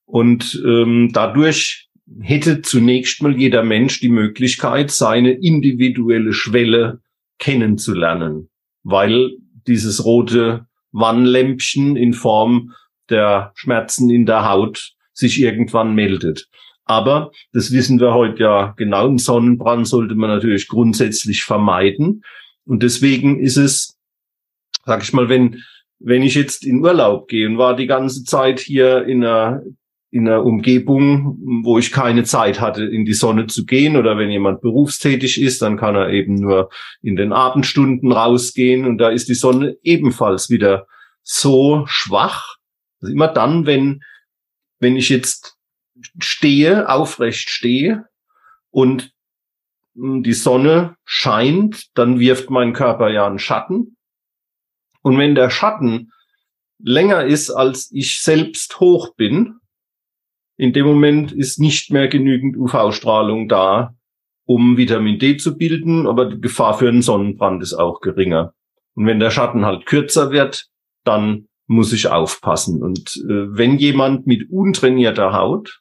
Und 0.05 0.63
ähm, 0.65 1.09
dadurch 1.11 1.89
hätte 2.21 2.61
zunächst 2.61 3.21
mal 3.21 3.37
jeder 3.37 3.61
Mensch 3.61 3.99
die 3.99 4.07
Möglichkeit, 4.07 4.89
seine 4.89 5.31
individuelle 5.31 6.31
Schwelle 6.31 7.01
kennenzulernen, 7.39 8.49
weil 8.83 9.31
dieses 9.67 10.05
rote 10.05 10.65
Wannlämpchen 10.93 11.97
in 11.97 12.13
Form 12.13 12.73
der 13.09 13.51
Schmerzen 13.55 14.09
in 14.09 14.25
der 14.25 14.49
Haut 14.49 14.93
sich 15.11 15.41
irgendwann 15.41 15.93
meldet. 15.93 16.47
Aber 16.85 17.31
das 17.51 17.73
wissen 17.73 17.99
wir 17.99 18.13
heute 18.13 18.43
ja 18.43 18.73
genau. 18.77 19.07
Einen 19.07 19.17
Sonnenbrand 19.17 19.85
sollte 19.85 20.15
man 20.15 20.29
natürlich 20.29 20.69
grundsätzlich 20.69 21.43
vermeiden. 21.43 22.23
Und 22.63 22.81
deswegen 22.81 23.41
ist 23.41 23.57
es, 23.57 23.97
sag 24.85 25.03
ich 25.03 25.11
mal, 25.11 25.27
wenn 25.27 25.61
wenn 25.99 26.21
ich 26.21 26.35
jetzt 26.35 26.65
in 26.65 26.83
Urlaub 26.83 27.27
gehe 27.27 27.47
und 27.47 27.57
war 27.57 27.75
die 27.75 27.87
ganze 27.87 28.23
Zeit 28.23 28.59
hier 28.59 29.05
in 29.05 29.23
einer, 29.23 29.61
in 30.11 30.27
einer 30.27 30.43
Umgebung, 30.43 31.37
wo 31.63 31.77
ich 31.77 31.91
keine 31.91 32.23
Zeit 32.23 32.61
hatte, 32.61 32.85
in 32.85 33.05
die 33.05 33.13
Sonne 33.13 33.47
zu 33.47 33.65
gehen 33.65 33.97
oder 33.97 34.17
wenn 34.17 34.29
jemand 34.29 34.61
berufstätig 34.61 35.41
ist, 35.41 35.61
dann 35.61 35.77
kann 35.77 35.95
er 35.95 36.09
eben 36.09 36.35
nur 36.35 36.69
in 37.01 37.15
den 37.15 37.33
Abendstunden 37.33 38.11
rausgehen 38.11 38.85
und 38.85 38.99
da 38.99 39.09
ist 39.09 39.27
die 39.27 39.33
Sonne 39.33 39.77
ebenfalls 39.83 40.49
wieder 40.49 40.87
so 41.23 41.83
schwach. 41.87 42.57
Also 43.01 43.13
immer 43.13 43.27
dann, 43.27 43.65
wenn, 43.65 44.01
wenn 44.79 44.95
ich 44.95 45.09
jetzt 45.09 45.57
stehe, 46.19 46.89
aufrecht 46.89 47.49
stehe 47.49 48.05
und 48.69 49.11
hm, 49.95 50.23
die 50.23 50.33
Sonne 50.33 50.95
scheint, 51.03 51.97
dann 51.97 52.19
wirft 52.19 52.49
mein 52.49 52.73
Körper 52.73 53.09
ja 53.09 53.27
einen 53.27 53.39
Schatten. 53.39 53.96
Und 55.07 55.17
wenn 55.17 55.35
der 55.35 55.49
Schatten 55.49 56.11
länger 56.83 57.23
ist, 57.23 57.49
als 57.49 57.89
ich 57.93 58.19
selbst 58.19 58.81
hoch 58.81 59.15
bin, 59.15 59.61
in 60.57 60.73
dem 60.73 60.85
Moment 60.85 61.31
ist 61.31 61.61
nicht 61.61 61.93
mehr 61.93 62.09
genügend 62.09 62.57
UV-Strahlung 62.57 63.47
da, 63.47 63.95
um 64.43 64.75
Vitamin 64.75 65.17
D 65.17 65.37
zu 65.37 65.57
bilden, 65.57 66.07
aber 66.07 66.25
die 66.25 66.41
Gefahr 66.41 66.77
für 66.77 66.89
einen 66.89 67.01
Sonnenbrand 67.01 67.63
ist 67.63 67.73
auch 67.73 68.01
geringer. 68.01 68.53
Und 68.95 69.05
wenn 69.05 69.21
der 69.21 69.31
Schatten 69.31 69.65
halt 69.65 69.85
kürzer 69.85 70.31
wird, 70.31 70.67
dann 71.05 71.47
muss 71.67 71.93
ich 71.93 72.09
aufpassen. 72.09 72.83
Und 72.83 73.15
äh, 73.15 73.55
wenn 73.55 73.77
jemand 73.77 74.27
mit 74.27 74.51
untrainierter 74.51 75.31
Haut 75.31 75.79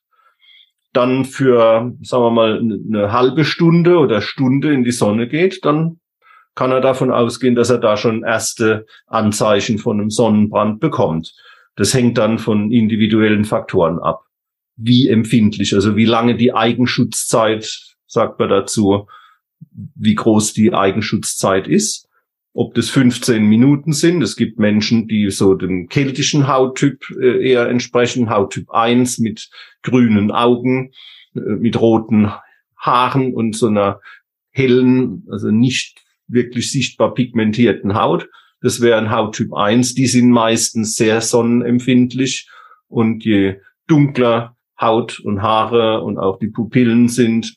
dann 0.92 1.24
für, 1.24 1.96
sagen 2.00 2.22
wir 2.22 2.30
mal, 2.30 2.58
eine 2.60 3.10
halbe 3.10 3.44
Stunde 3.44 3.98
oder 3.98 4.20
Stunde 4.20 4.72
in 4.72 4.84
die 4.84 4.92
Sonne 4.92 5.26
geht, 5.26 5.64
dann 5.64 5.98
kann 6.56 6.72
er 6.72 6.80
davon 6.80 7.12
ausgehen, 7.12 7.54
dass 7.54 7.70
er 7.70 7.78
da 7.78 7.96
schon 7.96 8.24
erste 8.24 8.86
Anzeichen 9.06 9.78
von 9.78 10.00
einem 10.00 10.10
Sonnenbrand 10.10 10.80
bekommt. 10.80 11.34
Das 11.76 11.94
hängt 11.94 12.18
dann 12.18 12.38
von 12.38 12.72
individuellen 12.72 13.44
Faktoren 13.44 13.98
ab. 13.98 14.24
Wie 14.74 15.08
empfindlich, 15.08 15.74
also 15.74 15.96
wie 15.96 16.06
lange 16.06 16.34
die 16.34 16.54
Eigenschutzzeit, 16.54 17.94
sagt 18.06 18.38
man 18.40 18.48
dazu, 18.48 19.06
wie 19.70 20.14
groß 20.14 20.54
die 20.54 20.72
Eigenschutzzeit 20.72 21.68
ist. 21.68 22.08
Ob 22.54 22.72
das 22.74 22.88
15 22.88 23.44
Minuten 23.44 23.92
sind. 23.92 24.22
Es 24.22 24.34
gibt 24.34 24.58
Menschen, 24.58 25.08
die 25.08 25.30
so 25.30 25.54
dem 25.54 25.88
keltischen 25.88 26.48
Hauttyp 26.48 27.04
äh, 27.20 27.50
eher 27.50 27.68
entsprechen. 27.68 28.30
Hauttyp 28.30 28.70
1 28.70 29.18
mit 29.18 29.50
grünen 29.82 30.30
Augen, 30.30 30.92
äh, 31.34 31.40
mit 31.40 31.78
roten 31.78 32.32
Haaren 32.78 33.34
und 33.34 33.54
so 33.54 33.66
einer 33.66 34.00
hellen, 34.52 35.26
also 35.30 35.50
nicht 35.50 36.05
wirklich 36.28 36.70
sichtbar 36.70 37.14
pigmentierten 37.14 37.94
Haut. 37.94 38.28
Das 38.60 38.80
wäre 38.80 38.98
ein 38.98 39.10
Hauttyp 39.10 39.54
1. 39.54 39.94
Die 39.94 40.06
sind 40.06 40.30
meistens 40.30 40.96
sehr 40.96 41.20
sonnenempfindlich. 41.20 42.48
Und 42.88 43.24
je 43.24 43.56
dunkler 43.86 44.56
Haut 44.80 45.20
und 45.20 45.42
Haare 45.42 46.02
und 46.02 46.18
auch 46.18 46.38
die 46.38 46.48
Pupillen 46.48 47.08
sind, 47.08 47.56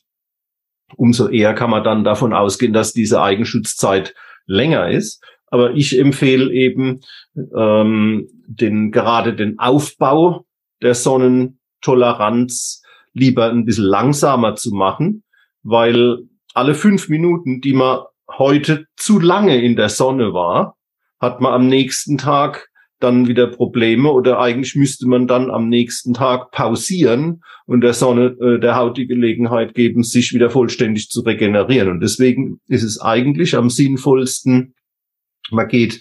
umso 0.96 1.28
eher 1.28 1.54
kann 1.54 1.70
man 1.70 1.84
dann 1.84 2.04
davon 2.04 2.32
ausgehen, 2.32 2.72
dass 2.72 2.92
diese 2.92 3.22
Eigenschutzzeit 3.22 4.14
länger 4.46 4.90
ist. 4.90 5.22
Aber 5.46 5.74
ich 5.74 5.98
empfehle 5.98 6.52
eben 6.52 7.00
ähm, 7.56 8.28
den 8.46 8.90
gerade 8.90 9.34
den 9.34 9.58
Aufbau 9.58 10.46
der 10.82 10.94
Sonnentoleranz 10.94 12.82
lieber 13.12 13.50
ein 13.50 13.64
bisschen 13.64 13.84
langsamer 13.84 14.54
zu 14.54 14.72
machen, 14.72 15.24
weil 15.62 16.18
alle 16.54 16.74
fünf 16.74 17.08
Minuten, 17.08 17.60
die 17.60 17.72
man 17.72 18.00
heute 18.38 18.86
zu 18.96 19.18
lange 19.18 19.60
in 19.60 19.76
der 19.76 19.88
Sonne 19.88 20.32
war, 20.32 20.76
hat 21.20 21.40
man 21.40 21.52
am 21.52 21.66
nächsten 21.66 22.18
Tag 22.18 22.70
dann 23.00 23.28
wieder 23.28 23.46
Probleme 23.46 24.10
oder 24.10 24.38
eigentlich 24.40 24.76
müsste 24.76 25.08
man 25.08 25.26
dann 25.26 25.50
am 25.50 25.68
nächsten 25.68 26.12
Tag 26.12 26.50
pausieren 26.50 27.42
und 27.66 27.80
der 27.80 27.94
Sonne, 27.94 28.36
äh, 28.40 28.60
der 28.60 28.76
Haut 28.76 28.98
die 28.98 29.06
Gelegenheit 29.06 29.74
geben, 29.74 30.02
sich 30.02 30.34
wieder 30.34 30.50
vollständig 30.50 31.08
zu 31.08 31.22
regenerieren. 31.22 31.88
Und 31.88 32.00
deswegen 32.00 32.60
ist 32.68 32.82
es 32.82 33.00
eigentlich 33.00 33.56
am 33.56 33.70
sinnvollsten, 33.70 34.74
man 35.50 35.68
geht 35.68 36.00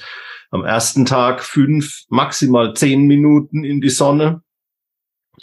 am 0.51 0.65
ersten 0.65 1.05
Tag 1.05 1.43
fünf, 1.43 2.03
maximal 2.09 2.74
zehn 2.74 3.07
Minuten 3.07 3.63
in 3.63 3.81
die 3.81 3.89
Sonne. 3.89 4.41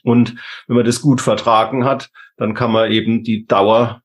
Und 0.02 0.35
wenn 0.66 0.76
man 0.76 0.85
das 0.85 1.00
gut 1.00 1.21
vertragen 1.21 1.85
hat, 1.85 2.11
dann 2.37 2.55
kann 2.55 2.71
man 2.71 2.93
eben 2.93 3.25
die 3.25 3.47
Dauer 3.47 4.02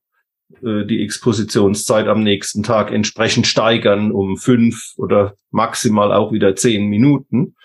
äh, 0.64 0.86
die 0.86 1.04
Expositionszeit 1.04 2.08
am 2.08 2.24
nächsten 2.24 2.64
Tag 2.64 2.92
entsprechend 2.92 3.48
steigern 3.48 4.12
um 4.12 4.38
fünf 4.38 4.94
oder 4.98 5.36
maximal 5.52 6.12
auch 6.12 6.32
wieder 6.32 6.56
zehn 6.56 6.88
Minuten. 6.88 7.56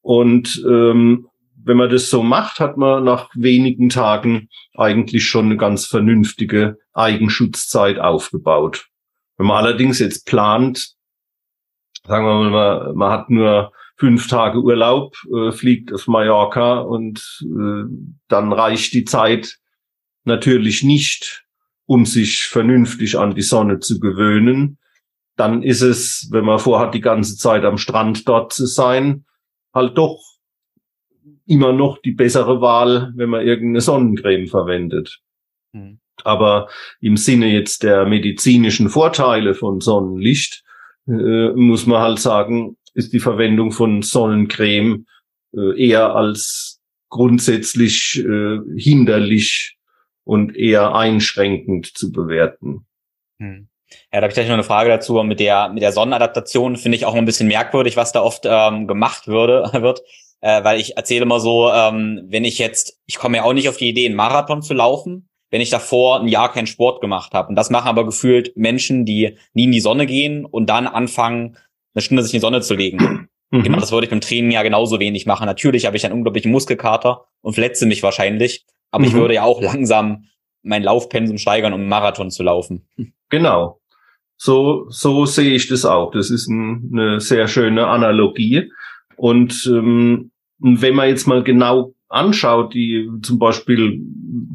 Und 0.00 0.62
ähm, 0.66 1.28
wenn 1.68 1.76
man 1.76 1.90
das 1.90 2.08
so 2.08 2.22
macht, 2.22 2.60
hat 2.60 2.76
man 2.76 3.04
nach 3.04 3.30
wenigen 3.34 3.90
Tagen 3.90 4.48
eigentlich 4.74 5.26
schon 5.26 5.46
eine 5.46 5.56
ganz 5.56 5.86
vernünftige 5.86 6.78
Eigenschutzzeit 6.94 7.98
aufgebaut. 7.98 8.88
Wenn 9.36 9.46
man 9.46 9.64
allerdings 9.64 9.98
jetzt 9.98 10.26
plant, 10.26 10.94
sagen 12.06 12.24
wir 12.24 12.50
mal, 12.50 12.94
man, 12.94 13.10
hat 13.10 13.30
nur 13.30 13.72
fünf 13.96 14.28
Tage 14.28 14.60
Urlaub, 14.60 15.14
äh, 15.32 15.52
fliegt 15.52 15.92
auf 15.92 16.06
Mallorca 16.06 16.78
und 16.78 17.20
äh, 17.42 17.84
dann 18.28 18.52
reicht 18.52 18.94
die 18.94 19.04
Zeit 19.04 19.58
natürlich 20.24 20.82
nicht, 20.82 21.44
um 21.88 22.04
sich 22.04 22.44
vernünftig 22.44 23.18
an 23.18 23.34
die 23.34 23.42
Sonne 23.42 23.80
zu 23.80 23.98
gewöhnen, 23.98 24.76
dann 25.36 25.62
ist 25.62 25.80
es, 25.80 26.28
wenn 26.30 26.44
man 26.44 26.58
vorhat, 26.58 26.92
die 26.92 27.00
ganze 27.00 27.36
Zeit 27.38 27.64
am 27.64 27.78
Strand 27.78 28.28
dort 28.28 28.52
zu 28.52 28.66
sein, 28.66 29.24
halt 29.72 29.96
doch 29.96 30.20
immer 31.46 31.72
noch 31.72 31.98
die 32.02 32.12
bessere 32.12 32.60
Wahl, 32.60 33.12
wenn 33.16 33.30
man 33.30 33.46
irgendeine 33.46 33.80
Sonnencreme 33.80 34.48
verwendet. 34.48 35.20
Mhm. 35.72 36.00
Aber 36.24 36.68
im 37.00 37.16
Sinne 37.16 37.50
jetzt 37.50 37.82
der 37.82 38.04
medizinischen 38.04 38.90
Vorteile 38.90 39.54
von 39.54 39.80
Sonnenlicht, 39.80 40.64
äh, 41.06 41.52
muss 41.54 41.86
man 41.86 42.02
halt 42.02 42.18
sagen, 42.18 42.76
ist 42.92 43.14
die 43.14 43.20
Verwendung 43.20 43.72
von 43.72 44.02
Sonnencreme 44.02 45.06
äh, 45.56 45.88
eher 45.88 46.14
als 46.14 46.82
grundsätzlich 47.08 48.22
äh, 48.22 48.58
hinderlich 48.76 49.77
und 50.28 50.54
eher 50.54 50.94
einschränkend 50.94 51.86
zu 51.86 52.12
bewerten. 52.12 52.84
Hm. 53.40 53.68
Ja, 54.12 54.20
da 54.20 54.22
habe 54.24 54.28
ich 54.28 54.34
gleich 54.34 54.46
noch 54.46 54.54
eine 54.54 54.62
Frage 54.62 54.90
dazu. 54.90 55.22
Mit 55.22 55.40
der, 55.40 55.70
mit 55.70 55.82
der 55.82 55.92
Sonnenadaptation 55.92 56.76
finde 56.76 56.96
ich 56.96 57.06
auch 57.06 57.14
ein 57.14 57.24
bisschen 57.24 57.48
merkwürdig, 57.48 57.96
was 57.96 58.12
da 58.12 58.20
oft 58.20 58.42
ähm, 58.44 58.86
gemacht 58.86 59.26
würde, 59.26 59.70
wird. 59.80 60.02
Äh, 60.42 60.62
weil 60.64 60.80
ich 60.80 60.98
erzähle 60.98 61.22
immer 61.22 61.40
so, 61.40 61.72
ähm, 61.72 62.26
wenn 62.28 62.44
ich 62.44 62.58
jetzt, 62.58 63.00
ich 63.06 63.16
komme 63.16 63.38
ja 63.38 63.44
auch 63.44 63.54
nicht 63.54 63.70
auf 63.70 63.78
die 63.78 63.88
Idee, 63.88 64.04
einen 64.04 64.16
Marathon 64.16 64.60
zu 64.60 64.74
laufen, 64.74 65.30
wenn 65.50 65.62
ich 65.62 65.70
davor 65.70 66.20
ein 66.20 66.28
Jahr 66.28 66.52
keinen 66.52 66.66
Sport 66.66 67.00
gemacht 67.00 67.32
habe. 67.32 67.48
Und 67.48 67.56
das 67.56 67.70
machen 67.70 67.88
aber 67.88 68.04
gefühlt 68.04 68.54
Menschen, 68.54 69.06
die 69.06 69.38
nie 69.54 69.64
in 69.64 69.72
die 69.72 69.80
Sonne 69.80 70.04
gehen 70.04 70.44
und 70.44 70.68
dann 70.68 70.86
anfangen, 70.86 71.56
eine 71.94 72.02
Stunde 72.02 72.22
sich 72.22 72.34
in 72.34 72.40
die 72.40 72.42
Sonne 72.42 72.60
zu 72.60 72.74
legen. 72.74 73.28
Mhm. 73.50 73.62
Genau, 73.62 73.80
das 73.80 73.92
würde 73.92 74.04
ich 74.04 74.10
beim 74.10 74.20
Training 74.20 74.50
ja 74.50 74.62
genauso 74.62 75.00
wenig 75.00 75.24
machen. 75.24 75.46
Natürlich 75.46 75.86
habe 75.86 75.96
ich 75.96 76.04
einen 76.04 76.12
unglaublichen 76.12 76.52
Muskelkater 76.52 77.24
und 77.40 77.54
verletze 77.54 77.86
mich 77.86 78.02
wahrscheinlich. 78.02 78.66
Aber 78.90 79.02
mhm. 79.02 79.08
ich 79.08 79.14
würde 79.14 79.34
ja 79.34 79.42
auch 79.42 79.60
langsam 79.60 80.24
mein 80.62 80.82
Laufpensum 80.82 81.38
steigern, 81.38 81.72
um 81.72 81.80
einen 81.80 81.88
Marathon 81.88 82.30
zu 82.30 82.42
laufen. 82.42 82.86
Genau. 83.30 83.80
So, 84.36 84.86
so 84.88 85.26
sehe 85.26 85.54
ich 85.54 85.68
das 85.68 85.84
auch. 85.84 86.12
Das 86.12 86.30
ist 86.30 86.48
ein, 86.48 86.90
eine 86.92 87.20
sehr 87.20 87.48
schöne 87.48 87.88
Analogie. 87.88 88.70
Und 89.16 89.66
ähm, 89.66 90.30
wenn 90.58 90.94
man 90.94 91.08
jetzt 91.08 91.26
mal 91.26 91.42
genau 91.42 91.94
anschaut, 92.08 92.74
die 92.74 93.08
zum 93.22 93.38
Beispiel 93.38 94.00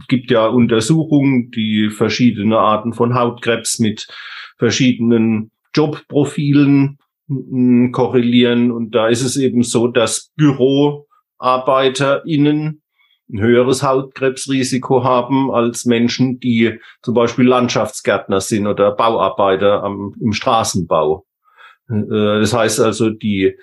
gibt 0.07 0.31
ja 0.31 0.47
Untersuchungen, 0.47 1.51
die 1.51 1.89
verschiedene 1.89 2.57
Arten 2.57 2.93
von 2.93 3.13
Hautkrebs 3.13 3.79
mit 3.79 4.07
verschiedenen 4.57 5.51
Jobprofilen 5.75 6.97
hm, 7.27 7.91
korrelieren. 7.91 8.71
Und 8.71 8.95
da 8.95 9.07
ist 9.07 9.21
es 9.21 9.37
eben 9.37 9.61
so, 9.63 9.87
dass 9.87 10.31
BüroarbeiterInnen 10.35 12.82
ein 13.33 13.41
höheres 13.41 13.83
Hautkrebsrisiko 13.83 15.03
haben 15.03 15.51
als 15.51 15.85
Menschen, 15.85 16.39
die 16.39 16.79
zum 17.01 17.15
Beispiel 17.15 17.47
Landschaftsgärtner 17.47 18.39
sind 18.39 18.67
oder 18.67 18.91
Bauarbeiter 18.91 19.83
am, 19.83 20.13
im 20.21 20.33
Straßenbau. 20.33 21.25
Äh, 21.89 22.39
das 22.39 22.53
heißt 22.53 22.79
also, 22.79 23.09
die 23.09 23.57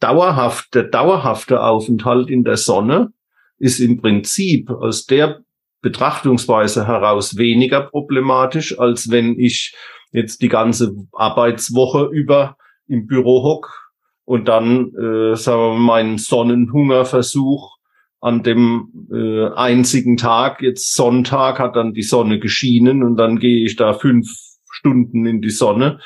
dauerhaft, 0.00 0.74
der 0.74 0.84
dauerhafte 0.84 1.62
Aufenthalt 1.62 2.30
in 2.30 2.44
der 2.44 2.56
Sonne 2.56 3.12
ist 3.58 3.80
im 3.80 4.00
Prinzip 4.00 4.70
aus 4.70 5.06
der 5.06 5.40
Betrachtungsweise 5.80 6.86
heraus 6.86 7.36
weniger 7.36 7.82
problematisch, 7.82 8.78
als 8.78 9.10
wenn 9.10 9.38
ich 9.38 9.74
jetzt 10.12 10.42
die 10.42 10.48
ganze 10.48 10.94
Arbeitswoche 11.12 12.08
über 12.12 12.56
im 12.86 13.06
Büro 13.06 13.42
hock 13.42 13.92
und 14.24 14.48
dann, 14.48 14.94
äh, 14.94 15.36
sagen 15.36 15.60
wir 15.60 15.72
mal, 15.72 16.02
meinen 16.04 16.18
Sonnenhungerversuch 16.18 17.73
an 18.24 18.42
dem 18.42 18.88
äh, 19.12 19.48
einzigen 19.54 20.16
Tag, 20.16 20.62
jetzt 20.62 20.94
Sonntag, 20.94 21.58
hat 21.58 21.76
dann 21.76 21.92
die 21.92 22.02
Sonne 22.02 22.38
geschienen 22.38 23.02
und 23.02 23.18
dann 23.18 23.38
gehe 23.38 23.66
ich 23.66 23.76
da 23.76 23.92
fünf 23.92 24.30
Stunden 24.70 25.26
in 25.26 25.42
die 25.42 25.50
Sonne. 25.50 26.00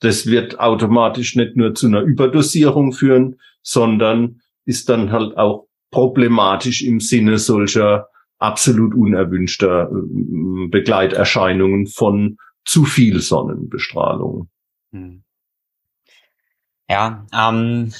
Das 0.00 0.26
wird 0.26 0.60
automatisch 0.60 1.34
nicht 1.34 1.56
nur 1.56 1.74
zu 1.74 1.86
einer 1.86 2.02
Überdosierung 2.02 2.92
führen, 2.92 3.36
sondern 3.62 4.42
ist 4.66 4.90
dann 4.90 5.12
halt 5.12 5.38
auch 5.38 5.66
problematisch 5.90 6.82
im 6.82 7.00
Sinne 7.00 7.38
solcher 7.38 8.08
absolut 8.38 8.94
unerwünschter 8.94 9.90
äh, 9.90 10.68
Begleiterscheinungen 10.68 11.86
von 11.86 12.36
zu 12.66 12.84
viel 12.84 13.20
Sonnenbestrahlung. 13.20 14.50
Hm. 14.92 15.24
Ja, 16.90 17.26
ähm, 17.32 17.94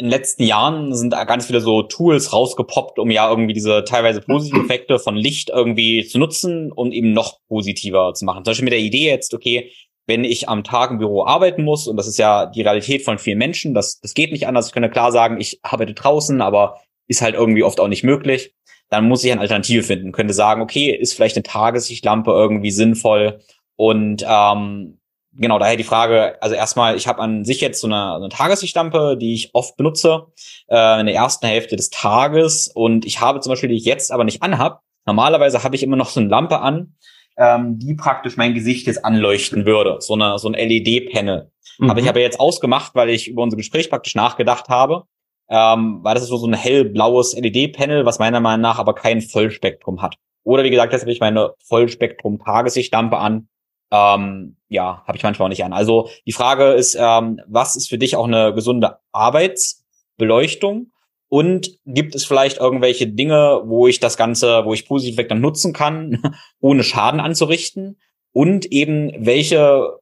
in 0.00 0.06
den 0.06 0.10
letzten 0.10 0.44
Jahren 0.44 0.94
sind 0.94 1.10
da 1.10 1.24
ganz 1.24 1.46
viele 1.46 1.60
so 1.60 1.82
Tools 1.82 2.32
rausgepoppt, 2.32 3.00
um 3.00 3.10
ja 3.10 3.28
irgendwie 3.28 3.52
diese 3.52 3.84
teilweise 3.84 4.20
positiven 4.20 4.64
Effekte 4.64 5.00
von 5.00 5.16
Licht 5.16 5.50
irgendwie 5.50 6.06
zu 6.06 6.18
nutzen 6.20 6.70
und 6.70 6.92
eben 6.92 7.12
noch 7.12 7.40
positiver 7.48 8.14
zu 8.14 8.24
machen. 8.24 8.44
Zum 8.44 8.52
Beispiel 8.52 8.64
mit 8.64 8.72
der 8.74 8.80
Idee 8.80 9.08
jetzt, 9.08 9.34
okay, 9.34 9.72
wenn 10.06 10.22
ich 10.22 10.48
am 10.48 10.62
Tag 10.62 10.92
im 10.92 10.98
Büro 10.98 11.24
arbeiten 11.24 11.64
muss, 11.64 11.88
und 11.88 11.96
das 11.96 12.06
ist 12.06 12.18
ja 12.18 12.46
die 12.46 12.62
Realität 12.62 13.02
von 13.02 13.18
vielen 13.18 13.38
Menschen, 13.38 13.74
das, 13.74 13.98
das 14.00 14.14
geht 14.14 14.30
nicht 14.30 14.46
anders. 14.46 14.68
Ich 14.68 14.72
könnte 14.72 14.88
klar 14.88 15.10
sagen, 15.10 15.40
ich 15.40 15.58
arbeite 15.62 15.94
draußen, 15.94 16.40
aber 16.40 16.80
ist 17.08 17.20
halt 17.20 17.34
irgendwie 17.34 17.64
oft 17.64 17.80
auch 17.80 17.88
nicht 17.88 18.04
möglich. 18.04 18.54
Dann 18.90 19.08
muss 19.08 19.24
ich 19.24 19.32
eine 19.32 19.40
Alternative 19.40 19.82
finden. 19.82 20.12
Könnte 20.12 20.32
sagen, 20.32 20.62
okay, 20.62 20.90
ist 20.92 21.12
vielleicht 21.12 21.36
eine 21.36 21.42
Tageslichtlampe 21.42 22.30
irgendwie 22.30 22.70
sinnvoll 22.70 23.40
und 23.76 24.24
ähm, 24.26 24.98
genau, 25.38 25.58
daher 25.58 25.76
die 25.76 25.84
Frage, 25.84 26.40
also 26.42 26.54
erstmal, 26.54 26.96
ich 26.96 27.06
habe 27.06 27.20
an 27.20 27.44
sich 27.44 27.60
jetzt 27.60 27.80
so 27.80 27.86
eine, 27.86 28.14
eine 28.16 28.28
Tageslichtlampe, 28.28 29.16
die 29.18 29.34
ich 29.34 29.50
oft 29.54 29.76
benutze, 29.76 30.26
äh, 30.68 31.00
in 31.00 31.06
der 31.06 31.14
ersten 31.14 31.46
Hälfte 31.46 31.76
des 31.76 31.90
Tages. 31.90 32.68
Und 32.68 33.06
ich 33.06 33.20
habe 33.20 33.40
zum 33.40 33.50
Beispiel, 33.50 33.68
die 33.68 33.76
ich 33.76 33.84
jetzt 33.84 34.12
aber 34.12 34.24
nicht 34.24 34.42
anhab. 34.42 34.82
Normalerweise 35.06 35.62
habe 35.64 35.76
ich 35.76 35.82
immer 35.82 35.96
noch 35.96 36.10
so 36.10 36.20
eine 36.20 36.28
Lampe 36.28 36.60
an, 36.60 36.94
ähm, 37.38 37.78
die 37.78 37.94
praktisch 37.94 38.36
mein 38.36 38.54
Gesicht 38.54 38.86
jetzt 38.86 39.04
anleuchten 39.04 39.64
würde. 39.64 39.96
So 40.00 40.14
eine 40.14 40.38
so 40.38 40.48
ein 40.48 40.54
LED-Panel. 40.54 41.50
Mhm. 41.78 41.88
Habe 41.88 42.00
ich 42.00 42.08
aber 42.08 42.20
jetzt 42.20 42.40
ausgemacht, 42.40 42.94
weil 42.94 43.08
ich 43.08 43.28
über 43.28 43.42
unser 43.42 43.56
Gespräch 43.56 43.88
praktisch 43.88 44.14
nachgedacht 44.14 44.68
habe. 44.68 45.04
Ähm, 45.50 46.00
weil 46.02 46.14
das 46.14 46.24
ist 46.24 46.28
so 46.28 46.46
ein 46.46 46.52
hellblaues 46.52 47.34
LED-Panel, 47.34 48.04
was 48.04 48.18
meiner 48.18 48.40
Meinung 48.40 48.60
nach 48.60 48.78
aber 48.78 48.94
kein 48.94 49.22
Vollspektrum 49.22 50.02
hat. 50.02 50.16
Oder 50.44 50.62
wie 50.62 50.70
gesagt, 50.70 50.92
jetzt 50.92 51.02
habe 51.02 51.12
ich 51.12 51.20
meine 51.20 51.54
Vollspektrum-Tageslichtlampe 51.64 53.16
an, 53.16 53.48
ähm, 53.90 54.56
ja, 54.68 55.02
habe 55.06 55.16
ich 55.16 55.22
manchmal 55.22 55.46
auch 55.46 55.50
nicht 55.50 55.64
an. 55.64 55.72
Also 55.72 56.10
die 56.26 56.32
Frage 56.32 56.72
ist, 56.72 56.96
ähm, 56.98 57.40
was 57.46 57.76
ist 57.76 57.88
für 57.88 57.98
dich 57.98 58.16
auch 58.16 58.26
eine 58.26 58.52
gesunde 58.54 58.98
Arbeitsbeleuchtung? 59.12 60.92
Und 61.30 61.78
gibt 61.84 62.14
es 62.14 62.24
vielleicht 62.24 62.58
irgendwelche 62.58 63.06
Dinge, 63.06 63.60
wo 63.64 63.86
ich 63.86 64.00
das 64.00 64.16
Ganze, 64.16 64.64
wo 64.64 64.72
ich 64.72 64.88
Positiveffekt 64.88 65.30
dann 65.30 65.42
nutzen 65.42 65.74
kann, 65.74 66.22
ohne 66.60 66.82
Schaden 66.82 67.20
anzurichten? 67.20 68.00
Und 68.32 68.66
eben 68.66 69.12
welche 69.18 69.98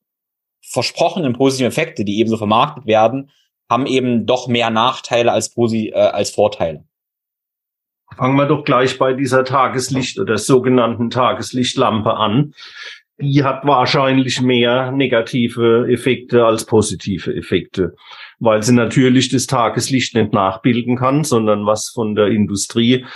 versprochenen 0.63 1.33
positiven 1.33 1.69
Effekte, 1.69 2.05
die 2.05 2.19
eben 2.19 2.31
so 2.31 2.37
vermarktet 2.37 2.87
werden, 2.87 3.31
haben 3.69 3.87
eben 3.87 4.27
doch 4.27 4.47
mehr 4.47 4.71
Nachteile 4.71 5.33
als, 5.33 5.53
Posi 5.53 5.89
äh, 5.89 5.95
als 5.95 6.31
Vorteile. 6.31 6.85
Fangen 8.17 8.37
wir 8.37 8.47
doch 8.47 8.65
gleich 8.65 8.99
bei 8.99 9.13
dieser 9.13 9.45
Tageslicht 9.45 10.19
oder 10.19 10.39
sogenannten 10.39 11.11
Tageslichtlampe 11.11 12.15
an 12.15 12.55
die 13.19 13.45
hat 13.45 13.65
wahrscheinlich 13.65 14.43
mehr 14.43 14.93
negative 14.93 15.87
Effekte 15.91 16.45
als 16.45 16.67
positive 16.67 17.35
Effekte, 17.35 17.95
weil 18.39 18.63
sie 18.63 18.75
natürlich 18.75 19.31
das 19.31 19.47
Tageslicht 19.47 20.15
nicht 20.15 20.33
nachbilden 20.33 20.97
kann, 20.97 21.25
sondern 21.25 21.65
was 21.65 21.91
von 21.95 22.15
der 22.15 22.27
Industrie 22.27 23.07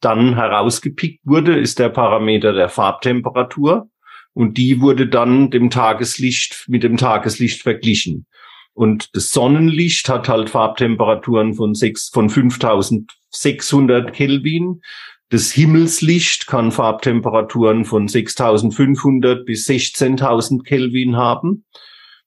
dann 0.00 0.34
herausgepickt 0.34 1.20
wurde, 1.24 1.58
ist 1.58 1.78
der 1.78 1.88
Parameter 1.88 2.52
der 2.52 2.68
Farbtemperatur 2.68 3.88
und 4.34 4.58
die 4.58 4.80
wurde 4.80 5.06
dann 5.08 5.50
dem 5.50 5.70
Tageslicht 5.70 6.66
mit 6.68 6.82
dem 6.82 6.98
Tageslicht 6.98 7.62
verglichen. 7.62 8.26
Und 8.74 9.16
das 9.16 9.30
Sonnenlicht 9.30 10.10
hat 10.10 10.28
halt 10.28 10.50
Farbtemperaturen 10.50 11.54
von 11.54 11.74
sechs, 11.74 12.10
von 12.12 12.28
5600 12.28 14.12
Kelvin 14.12 14.82
das 15.28 15.50
Himmelslicht 15.50 16.46
kann 16.46 16.70
Farbtemperaturen 16.70 17.84
von 17.84 18.06
6500 18.06 19.44
bis 19.44 19.66
16.000 19.68 20.62
Kelvin 20.62 21.16
haben. 21.16 21.64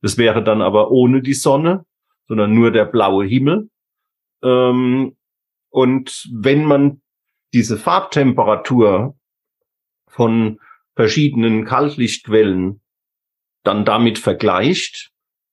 Das 0.02 0.18
wäre 0.18 0.44
dann 0.44 0.62
aber 0.62 0.92
ohne 0.92 1.22
die 1.22 1.34
Sonne, 1.34 1.86
sondern 2.28 2.54
nur 2.54 2.72
der 2.72 2.86
blaue 2.86 3.26
Himmel. 3.26 3.70
Ähm, 4.44 5.16
und 5.70 6.28
wenn 6.34 6.66
man 6.66 7.02
diese 7.54 7.78
Farbtemperatur 7.78 9.16
von 10.08 10.60
verschiedenen 10.96 11.64
Kaltlichtquellen 11.66 12.82
dann 13.64 13.86
damit 13.86 14.20
vergleicht, 14.20 15.12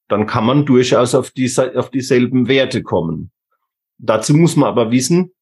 dann 0.08 0.26
kann 0.26 0.46
man 0.46 0.66
durchaus 0.66 1.14
auf, 1.14 1.30
diese, 1.30 1.78
auf 1.78 1.90
dieselben 1.90 2.48
Werte 2.48 2.82
kommen. 2.82 3.30
Dazu 3.98 4.34
muss 4.34 4.56
man 4.56 4.68
aber 4.68 4.90
wissen, 4.90 5.32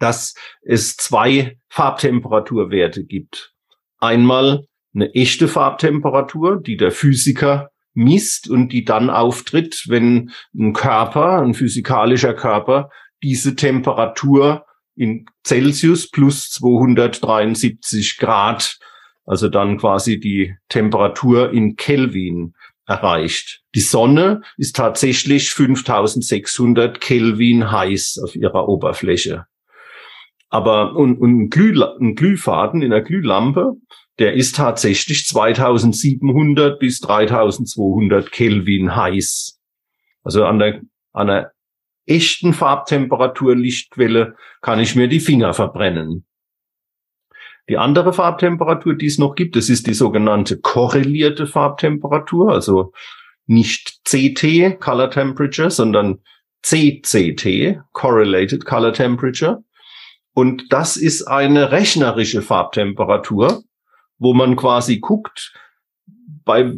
dass 0.00 0.34
es 0.62 0.96
zwei 0.96 1.58
Farbtemperaturwerte 1.68 3.04
gibt. 3.04 3.54
Einmal 3.98 4.64
eine 4.94 5.14
echte 5.14 5.46
Farbtemperatur, 5.46 6.60
die 6.60 6.76
der 6.76 6.90
Physiker 6.90 7.70
misst 7.94 8.48
und 8.48 8.70
die 8.70 8.84
dann 8.84 9.10
auftritt, 9.10 9.84
wenn 9.88 10.32
ein 10.54 10.72
Körper, 10.72 11.40
ein 11.40 11.54
physikalischer 11.54 12.34
Körper, 12.34 12.90
diese 13.22 13.54
Temperatur 13.54 14.64
in 14.96 15.26
Celsius 15.46 16.10
plus 16.10 16.50
273 16.50 18.18
Grad, 18.18 18.78
also 19.24 19.48
dann 19.48 19.78
quasi 19.78 20.18
die 20.18 20.56
Temperatur 20.68 21.52
in 21.52 21.76
Kelvin 21.76 22.54
erreicht. 22.86 23.62
Die 23.74 23.80
Sonne 23.80 24.42
ist 24.56 24.76
tatsächlich 24.76 25.50
5600 25.50 27.00
Kelvin 27.00 27.70
heiß 27.70 28.20
auf 28.22 28.34
ihrer 28.34 28.68
Oberfläche. 28.68 29.46
Aber 30.50 30.96
und, 30.96 31.18
und 31.18 31.38
ein, 31.38 31.50
Glüh, 31.50 31.80
ein 32.00 32.16
Glühfaden 32.16 32.82
in 32.82 32.90
der 32.90 33.02
Glühlampe, 33.02 33.76
der 34.18 34.34
ist 34.34 34.56
tatsächlich 34.56 35.24
2700 35.26 36.78
bis 36.78 37.00
3200 37.00 38.30
Kelvin 38.30 38.94
heiß. 38.94 39.58
Also 40.22 40.44
an 40.44 40.58
der, 40.58 40.80
an 41.12 41.28
der 41.28 41.52
echten 42.06 42.52
Farbtemperatur 42.52 43.56
Lichtquelle 43.56 44.34
kann 44.60 44.80
ich 44.80 44.96
mir 44.96 45.08
die 45.08 45.20
Finger 45.20 45.54
verbrennen. 45.54 46.26
Die 47.68 47.78
andere 47.78 48.12
Farbtemperatur, 48.12 48.94
die 48.94 49.06
es 49.06 49.18
noch 49.18 49.36
gibt, 49.36 49.54
das 49.54 49.68
ist 49.68 49.86
die 49.86 49.94
sogenannte 49.94 50.58
korrelierte 50.58 51.46
Farbtemperatur, 51.46 52.50
also 52.50 52.92
nicht 53.46 54.00
CT, 54.04 54.80
Color 54.80 55.10
Temperature, 55.10 55.70
sondern 55.70 56.18
CCT, 56.62 57.80
Correlated 57.92 58.64
Color 58.64 58.92
Temperature. 58.92 59.62
Und 60.40 60.72
das 60.72 60.96
ist 60.96 61.24
eine 61.24 61.70
rechnerische 61.70 62.40
Farbtemperatur, 62.40 63.62
wo 64.16 64.32
man 64.32 64.56
quasi 64.56 64.98
guckt, 64.98 65.52
bei, 66.46 66.72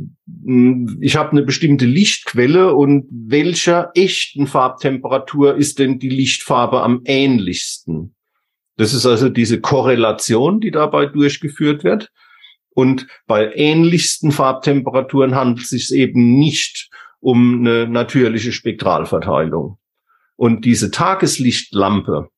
hm, 0.44 0.98
ich 1.00 1.14
habe 1.14 1.30
eine 1.30 1.42
bestimmte 1.42 1.86
Lichtquelle 1.86 2.74
und 2.74 3.06
welcher 3.08 3.92
echten 3.94 4.48
Farbtemperatur 4.48 5.54
ist 5.54 5.78
denn 5.78 6.00
die 6.00 6.08
Lichtfarbe 6.08 6.82
am 6.82 7.02
ähnlichsten? 7.04 8.16
Das 8.78 8.94
ist 8.94 9.06
also 9.06 9.28
diese 9.28 9.60
Korrelation, 9.60 10.58
die 10.58 10.72
dabei 10.72 11.06
durchgeführt 11.06 11.84
wird. 11.84 12.10
Und 12.70 13.06
bei 13.28 13.54
ähnlichsten 13.54 14.32
Farbtemperaturen 14.32 15.36
handelt 15.36 15.66
es 15.66 15.68
sich 15.68 15.92
eben 15.96 16.36
nicht 16.36 16.90
um 17.20 17.60
eine 17.60 17.86
natürliche 17.86 18.50
Spektralverteilung. 18.50 19.78
Und 20.34 20.64
diese 20.64 20.90
Tageslichtlampe, 20.90 22.31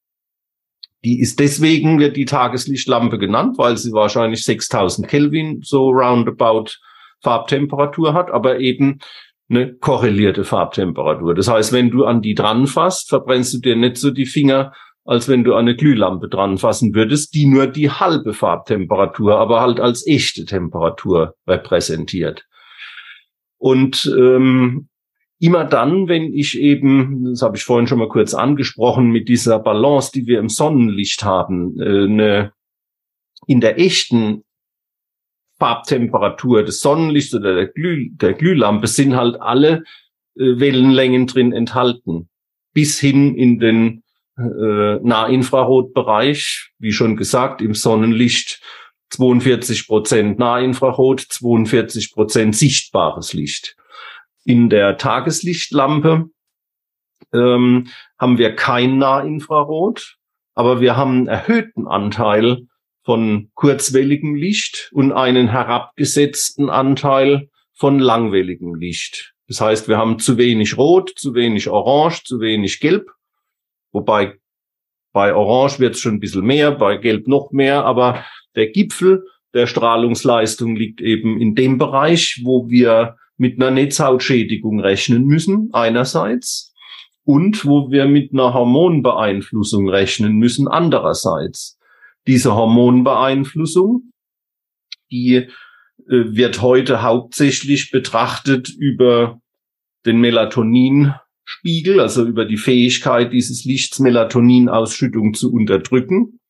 die 1.04 1.20
ist 1.20 1.38
deswegen, 1.38 1.98
wird 1.98 2.16
die 2.16 2.24
Tageslichtlampe 2.24 3.18
genannt, 3.18 3.58
weil 3.58 3.76
sie 3.76 3.92
wahrscheinlich 3.92 4.44
6000 4.44 5.06
Kelvin 5.06 5.60
so 5.62 5.90
roundabout 5.90 6.78
Farbtemperatur 7.22 8.14
hat, 8.14 8.30
aber 8.30 8.60
eben 8.60 9.00
eine 9.48 9.74
korrelierte 9.74 10.44
Farbtemperatur. 10.44 11.34
Das 11.34 11.48
heißt, 11.48 11.72
wenn 11.72 11.90
du 11.90 12.04
an 12.04 12.22
die 12.22 12.34
dran 12.34 12.66
fasst, 12.66 13.10
verbrennst 13.10 13.54
du 13.54 13.58
dir 13.58 13.76
nicht 13.76 13.98
so 13.98 14.10
die 14.10 14.26
Finger, 14.26 14.72
als 15.04 15.28
wenn 15.28 15.44
du 15.44 15.52
an 15.52 15.60
eine 15.60 15.76
Glühlampe 15.76 16.28
dran 16.28 16.56
fassen 16.56 16.94
würdest, 16.94 17.34
die 17.34 17.46
nur 17.46 17.66
die 17.66 17.90
halbe 17.90 18.32
Farbtemperatur, 18.32 19.38
aber 19.38 19.60
halt 19.60 19.80
als 19.80 20.06
echte 20.06 20.46
Temperatur 20.46 21.34
repräsentiert. 21.46 22.46
Und 23.58 24.10
ähm, 24.18 24.88
immer 25.44 25.64
dann, 25.64 26.08
wenn 26.08 26.32
ich 26.32 26.58
eben, 26.58 27.26
das 27.26 27.42
habe 27.42 27.56
ich 27.56 27.64
vorhin 27.64 27.86
schon 27.86 27.98
mal 27.98 28.08
kurz 28.08 28.32
angesprochen, 28.32 29.10
mit 29.10 29.28
dieser 29.28 29.58
Balance, 29.58 30.10
die 30.14 30.26
wir 30.26 30.38
im 30.38 30.48
Sonnenlicht 30.48 31.22
haben, 31.22 31.78
äh, 31.78 32.04
eine, 32.04 32.52
in 33.46 33.60
der 33.60 33.78
echten 33.78 34.42
Farbtemperatur 35.58 36.62
des 36.62 36.80
Sonnenlichts 36.80 37.34
oder 37.34 37.54
der, 37.54 37.66
Glüh, 37.66 38.08
der 38.12 38.32
Glühlampe 38.32 38.86
sind 38.86 39.16
halt 39.16 39.40
alle 39.40 39.84
äh, 40.36 40.58
Wellenlängen 40.58 41.26
drin 41.26 41.52
enthalten. 41.52 42.30
Bis 42.72 42.98
hin 42.98 43.34
in 43.34 43.58
den 43.58 44.02
äh, 44.38 44.96
Nahinfrarotbereich, 45.02 46.70
wie 46.78 46.92
schon 46.92 47.16
gesagt, 47.16 47.60
im 47.60 47.74
Sonnenlicht 47.74 48.62
42 49.10 49.86
Prozent 49.86 50.38
Nahinfrarot, 50.38 51.20
42 51.20 52.12
Prozent 52.14 52.56
sichtbares 52.56 53.34
Licht. 53.34 53.76
In 54.44 54.68
der 54.68 54.98
Tageslichtlampe 54.98 56.26
ähm, 57.32 57.88
haben 58.18 58.38
wir 58.38 58.54
kein 58.54 58.98
Nahinfrarot, 58.98 60.16
aber 60.54 60.80
wir 60.80 60.96
haben 60.96 61.12
einen 61.12 61.26
erhöhten 61.26 61.86
Anteil 61.86 62.66
von 63.04 63.50
kurzwelligem 63.54 64.34
Licht 64.34 64.90
und 64.92 65.12
einen 65.12 65.48
herabgesetzten 65.48 66.70
Anteil 66.70 67.48
von 67.74 67.98
langwelligem 67.98 68.74
Licht. 68.74 69.34
Das 69.48 69.60
heißt, 69.60 69.88
wir 69.88 69.98
haben 69.98 70.18
zu 70.18 70.38
wenig 70.38 70.78
Rot, 70.78 71.12
zu 71.16 71.34
wenig 71.34 71.68
Orange, 71.68 72.24
zu 72.24 72.40
wenig 72.40 72.80
Gelb. 72.80 73.10
Wobei 73.92 74.38
bei 75.12 75.34
Orange 75.34 75.80
wird 75.80 75.94
es 75.94 76.00
schon 76.00 76.14
ein 76.14 76.20
bisschen 76.20 76.44
mehr, 76.44 76.72
bei 76.72 76.96
Gelb 76.96 77.28
noch 77.28 77.50
mehr, 77.50 77.84
aber 77.84 78.24
der 78.56 78.68
Gipfel 78.68 79.26
der 79.52 79.66
Strahlungsleistung 79.66 80.74
liegt 80.74 81.00
eben 81.00 81.40
in 81.40 81.54
dem 81.54 81.78
Bereich, 81.78 82.40
wo 82.42 82.68
wir 82.68 83.16
mit 83.36 83.60
einer 83.60 83.70
Netzhautschädigung 83.70 84.80
rechnen 84.80 85.24
müssen, 85.24 85.70
einerseits, 85.72 86.72
und 87.24 87.64
wo 87.64 87.90
wir 87.90 88.06
mit 88.06 88.32
einer 88.32 88.54
Hormonbeeinflussung 88.54 89.88
rechnen 89.88 90.34
müssen, 90.36 90.68
andererseits. 90.68 91.78
Diese 92.26 92.54
Hormonbeeinflussung, 92.54 94.10
die 95.10 95.34
äh, 95.36 95.46
wird 96.06 96.60
heute 96.62 97.02
hauptsächlich 97.02 97.90
betrachtet 97.90 98.68
über 98.68 99.40
den 100.06 100.20
Melatoninspiegel, 100.20 102.00
also 102.00 102.26
über 102.26 102.44
die 102.44 102.56
Fähigkeit 102.56 103.32
dieses 103.32 103.64
Lichts 103.64 103.98
Melatoninausschüttung 104.00 105.34
zu 105.34 105.52
unterdrücken. 105.52 106.40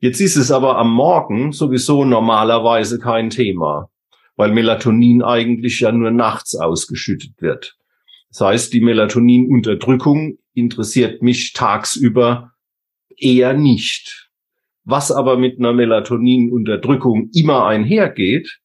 Jetzt 0.00 0.20
ist 0.20 0.36
es 0.36 0.50
aber 0.50 0.78
am 0.78 0.92
Morgen 0.92 1.52
sowieso 1.52 2.04
normalerweise 2.04 2.98
kein 2.98 3.30
Thema, 3.30 3.90
weil 4.40 4.52
Melatonin 4.52 5.22
eigentlich 5.22 5.80
ja 5.80 5.92
nur 5.92 6.10
nachts 6.10 6.54
ausgeschüttet 6.54 7.42
wird. 7.42 7.76
Das 8.30 8.40
heißt, 8.40 8.72
die 8.72 8.80
Melatoninunterdrückung 8.80 10.38
interessiert 10.54 11.20
mich 11.20 11.52
tagsüber 11.52 12.54
eher 13.18 13.52
nicht. 13.52 14.30
Was 14.84 15.12
aber 15.12 15.36
mit 15.36 15.58
einer 15.58 15.74
Melatoninunterdrückung 15.74 17.28
immer 17.34 17.66
einhergeht, 17.66 18.60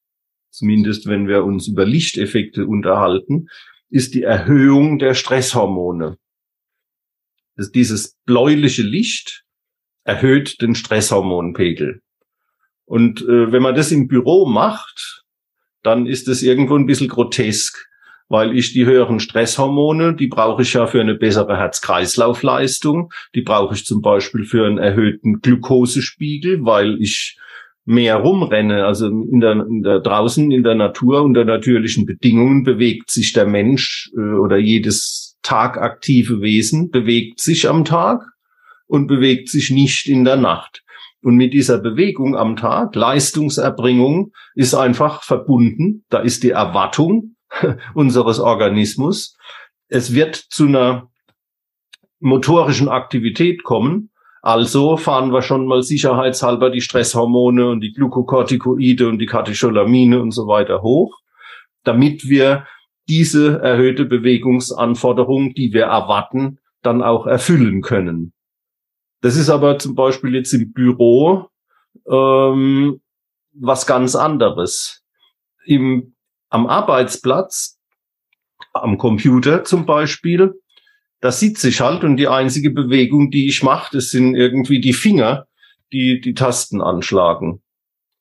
zumindest 0.50 1.08
wenn 1.08 1.28
wir 1.28 1.44
uns 1.44 1.68
über 1.68 1.86
Lichteffekte 1.86 2.66
unterhalten, 2.66 3.50
ist 3.90 4.16
die 4.16 4.24
Erhöhung 4.24 4.98
der 4.98 5.14
Stresshormone. 5.14 6.18
Das 7.58 7.74
dieses 7.74 8.16
bläuliche 8.24 8.82
Licht 8.82 9.44
erhöht 10.06 10.62
den 10.62 10.74
Stresshormonpegel. 10.74 12.02
Und 12.86 13.24
äh, 13.24 13.52
wenn 13.52 13.62
man 13.62 13.76
das 13.76 13.92
im 13.92 14.08
Büro 14.08 14.46
macht, 14.46 15.15
dann 15.86 16.08
ist 16.08 16.28
es 16.28 16.44
irgendwo 16.44 16.76
ein 16.76 16.86
bisschen 16.86 17.10
grotesk, 17.10 17.88
weil 18.28 18.58
ich 18.58 18.74
die 18.74 18.86
höheren 18.86 19.20
Stresshormone, 19.20 20.16
die 20.16 20.28
brauche 20.28 20.64
ich 20.64 20.74
ja 20.74 20.88
für 20.88 21.00
eine 21.00 21.16
bessere 21.16 21.58
Herz-Kreislauf-Leistung, 21.58 23.12
die 23.36 23.42
brauche 23.42 23.76
ich 23.76 23.86
zum 23.86 24.02
Beispiel 24.02 24.46
für 24.46 24.66
einen 24.66 24.80
erhöhten 24.80 25.42
Glukosespiegel, 25.42 26.66
weil 26.66 27.02
ich 27.02 27.38
mehr 27.86 28.16
rumrenne, 28.16 28.86
also 28.86 29.08
in 29.08 29.40
der, 29.40 29.52
in 29.54 29.84
der 29.84 30.00
draußen 30.00 30.52
in 30.52 30.64
der 30.64 30.74
Natur 30.74 31.22
unter 31.22 31.46
natürlichen 31.46 32.08
Bedingungen 32.08 32.64
bewegt 32.64 33.12
sich 33.12 33.32
der 33.34 33.46
Mensch 33.46 34.10
äh, 34.18 34.22
oder 34.22 34.58
jedes 34.58 35.38
tagaktive 35.44 36.42
Wesen 36.42 36.90
bewegt 36.90 37.40
sich 37.40 37.70
am 37.70 37.86
Tag 37.86 38.24
und 38.88 39.06
bewegt 39.06 39.50
sich 39.50 39.70
nicht 39.70 40.08
in 40.08 40.26
der 40.26 40.38
Nacht. 40.38 40.84
Und 41.26 41.38
mit 41.38 41.56
dieser 41.56 41.80
Bewegung 41.80 42.38
am 42.38 42.56
Tag, 42.56 42.94
Leistungserbringung, 42.94 44.32
ist 44.54 44.76
einfach 44.76 45.24
verbunden. 45.24 46.06
Da 46.10 46.20
ist 46.20 46.44
die 46.44 46.52
Erwartung 46.52 47.36
unseres 47.96 48.40
Organismus. 48.40 49.36
Es 49.88 50.14
wird 50.14 50.36
zu 50.36 50.68
einer 50.68 51.10
motorischen 52.20 52.90
Aktivität 52.90 53.64
kommen. 53.64 54.12
Also 54.44 54.98
fahren 54.98 55.34
wir 55.34 55.42
schon 55.42 55.66
mal 55.66 55.82
sicherheitshalber 55.82 56.70
die 56.70 56.82
Stresshormone 56.82 57.70
und 57.70 57.82
die 57.82 57.94
Glukokortikoide 57.94 59.10
und 59.10 59.18
die 59.18 59.26
Katecholamine 59.26 60.22
und 60.22 60.30
so 60.30 60.46
weiter 60.46 60.84
hoch, 60.84 61.22
damit 61.84 62.30
wir 62.30 62.68
diese 63.10 63.64
erhöhte 63.64 64.06
Bewegungsanforderung, 64.06 65.56
die 65.56 65.74
wir 65.74 65.86
erwarten, 65.86 66.60
dann 66.84 67.02
auch 67.02 67.26
erfüllen 67.26 67.82
können. 67.82 68.35
Das 69.26 69.38
ist 69.38 69.50
aber 69.50 69.80
zum 69.80 69.96
Beispiel 69.96 70.36
jetzt 70.36 70.54
im 70.54 70.72
Büro 70.72 71.48
ähm, 72.08 73.02
was 73.54 73.88
ganz 73.88 74.16
anderes. 74.16 75.04
Im, 75.66 76.14
am 76.52 76.68
Arbeitsplatz, 76.68 77.80
am 78.74 79.00
Computer 79.00 79.64
zum 79.64 79.88
Beispiel, 79.88 80.54
da 81.22 81.32
sitze 81.32 81.70
ich 81.70 81.82
halt 81.82 82.04
und 82.04 82.18
die 82.18 82.28
einzige 82.28 82.70
Bewegung, 82.70 83.32
die 83.32 83.48
ich 83.48 83.64
mache, 83.64 83.96
das 83.98 84.12
sind 84.12 84.36
irgendwie 84.36 84.80
die 84.80 84.94
Finger, 84.94 85.48
die 85.92 86.22
die 86.22 86.36
Tasten 86.36 86.80
anschlagen. 86.80 87.64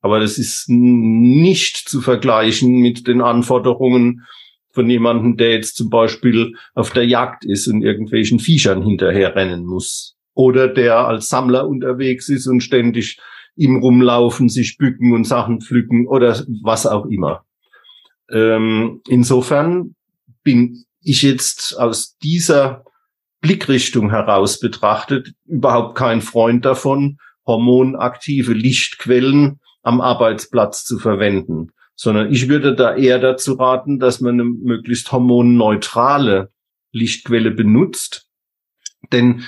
Aber 0.00 0.20
das 0.20 0.38
ist 0.38 0.70
nicht 0.70 1.86
zu 1.86 2.00
vergleichen 2.00 2.76
mit 2.76 3.06
den 3.06 3.20
Anforderungen 3.20 4.24
von 4.70 4.88
jemandem, 4.88 5.36
der 5.36 5.52
jetzt 5.52 5.76
zum 5.76 5.90
Beispiel 5.90 6.54
auf 6.72 6.94
der 6.94 7.06
Jagd 7.06 7.44
ist 7.44 7.68
und 7.68 7.82
irgendwelchen 7.82 8.38
Viechern 8.38 8.82
hinterherrennen 8.82 9.66
muss 9.66 10.13
oder 10.34 10.68
der 10.68 11.06
als 11.06 11.28
Sammler 11.28 11.66
unterwegs 11.66 12.28
ist 12.28 12.46
und 12.46 12.60
ständig 12.60 13.18
im 13.56 13.76
Rumlaufen, 13.76 14.48
sich 14.48 14.78
bücken 14.78 15.12
und 15.12 15.24
Sachen 15.24 15.60
pflücken 15.60 16.06
oder 16.06 16.44
was 16.62 16.86
auch 16.86 17.06
immer. 17.06 17.44
Ähm, 18.30 19.00
insofern 19.08 19.94
bin 20.42 20.84
ich 21.02 21.22
jetzt 21.22 21.78
aus 21.78 22.16
dieser 22.18 22.84
Blickrichtung 23.40 24.10
heraus 24.10 24.58
betrachtet 24.58 25.34
überhaupt 25.44 25.96
kein 25.96 26.22
Freund 26.22 26.64
davon, 26.64 27.18
hormonaktive 27.46 28.54
Lichtquellen 28.54 29.60
am 29.82 30.00
Arbeitsplatz 30.00 30.84
zu 30.84 30.98
verwenden, 30.98 31.72
sondern 31.94 32.32
ich 32.32 32.48
würde 32.48 32.74
da 32.74 32.96
eher 32.96 33.18
dazu 33.18 33.52
raten, 33.52 33.98
dass 33.98 34.22
man 34.22 34.40
eine 34.40 34.44
möglichst 34.44 35.12
hormonneutrale 35.12 36.50
Lichtquelle 36.90 37.50
benutzt. 37.50 38.30
Denn 39.12 39.44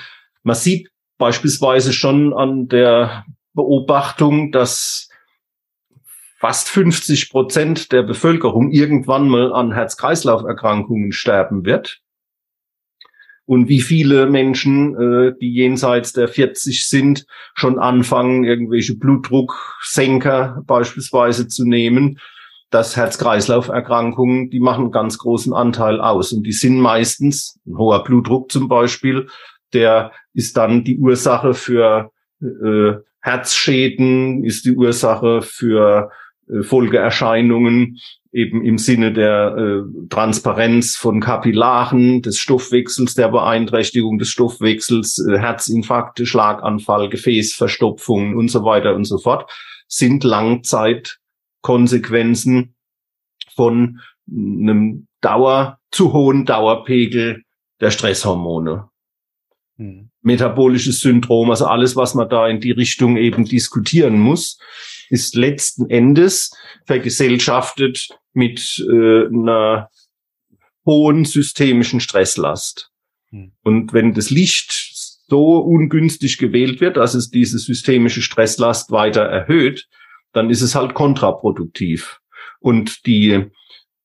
man 0.47 0.55
sieht 0.55 0.91
beispielsweise 1.19 1.93
schon 1.93 2.33
an 2.33 2.69
der 2.69 3.25
Beobachtung, 3.53 4.53
dass 4.53 5.09
fast 6.39 6.69
50 6.69 7.31
Prozent 7.31 7.91
der 7.91 8.05
Bevölkerung 8.05 8.71
irgendwann 8.71 9.29
mal 9.29 9.53
an 9.53 9.73
Herz-Kreislauf-Erkrankungen 9.73 11.11
sterben 11.11 11.65
wird. 11.65 12.01
Und 13.45 13.69
wie 13.69 13.81
viele 13.81 14.27
Menschen, 14.27 14.95
äh, 14.95 15.35
die 15.41 15.53
jenseits 15.53 16.13
der 16.13 16.29
40 16.29 16.87
sind, 16.87 17.27
schon 17.55 17.81
anfangen, 17.81 18.45
irgendwelche 18.45 18.95
Blutdrucksenker 18.97 20.63
beispielsweise 20.65 21.49
zu 21.49 21.65
nehmen. 21.65 22.21
Das 22.71 22.97
Herz-Kreislauf-Erkrankungen, 22.97 24.51
die 24.51 24.61
machen 24.61 24.85
einen 24.85 24.93
ganz 24.93 25.19
großen 25.19 25.53
Anteil 25.53 26.01
aus. 26.01 26.33
Und 26.33 26.45
die 26.45 26.53
sind 26.53 26.79
meistens, 26.79 27.59
ein 27.67 27.79
hoher 27.79 28.05
Blutdruck 28.05 28.53
zum 28.53 28.69
Beispiel, 28.69 29.27
der 29.77 30.13
ist 30.33 30.57
dann 30.57 30.85
die 30.85 30.99
Ursache 30.99 31.53
für 31.55 32.11
äh, 32.41 32.93
Herzschäden, 33.21 34.45
ist 34.45 34.65
die 34.65 34.75
Ursache 34.75 35.43
für 35.43 36.11
äh, 36.49 36.63
Folgeerscheinungen 36.63 37.99
eben 38.33 38.65
im 38.65 38.79
Sinne 38.79 39.13
der 39.13 39.55
äh, 39.57 39.83
Transparenz 40.09 40.97
von 40.97 41.21
Kapillaren, 41.21 42.23
des 42.23 42.39
Stoffwechsels, 42.39 43.15
der 43.15 43.29
Beeinträchtigung 43.29 44.19
des 44.19 44.29
Stoffwechsels, 44.29 45.25
äh, 45.27 45.39
Herzinfarkte, 45.39 46.27
Schlaganfall, 46.27 47.09
Gefäßverstopfungen 47.09 48.37
und 48.37 48.51
so 48.51 48.65
weiter 48.65 48.95
und 48.95 49.05
so 49.05 49.19
fort, 49.19 49.51
sind 49.89 50.25
Langzeitkonsequenzen 50.25 52.75
von 53.55 54.01
einem 54.31 55.07
Dauer, 55.21 55.79
zu 55.91 56.13
hohen 56.13 56.45
Dauerpegel 56.45 57.43
der 57.81 57.91
Stresshormone. 57.91 58.91
Hm. 59.79 60.11
Metabolisches 60.23 61.01
Syndrom, 61.01 61.51
also 61.51 61.67
alles, 61.67 61.97
was 61.97 62.15
man 62.15 62.29
da 62.29 62.49
in 62.49 62.61
die 62.61 62.71
Richtung 62.71 63.17
eben 63.17 63.45
diskutieren 63.45 64.19
muss, 64.19 64.59
ist 65.11 65.35
letzten 65.35 65.91
Endes 65.91 66.51
vergesellschaftet 66.87 68.09
mit 68.33 68.85
äh, 68.89 69.27
einer 69.27 69.91
hohen 70.85 71.25
systemischen 71.25 72.01
Stresslast. 72.01 72.91
Hm. 73.31 73.53
Und 73.63 73.93
wenn 73.93 74.15
das 74.15 74.31
Licht 74.31 74.95
so 75.29 75.59
ungünstig 75.59 76.39
gewählt 76.39 76.81
wird, 76.81 76.97
dass 76.97 77.15
es 77.15 77.31
diese 77.31 77.59
systemische 77.59 78.23
Stresslast 78.23 78.91
weiter 78.91 79.23
erhöht, 79.23 79.89
dann 80.33 80.51
ist 80.51 80.63
es 80.63 80.75
halt 80.75 80.95
kontraproduktiv. 80.95 82.21
Und 82.61 83.07
die 83.07 83.51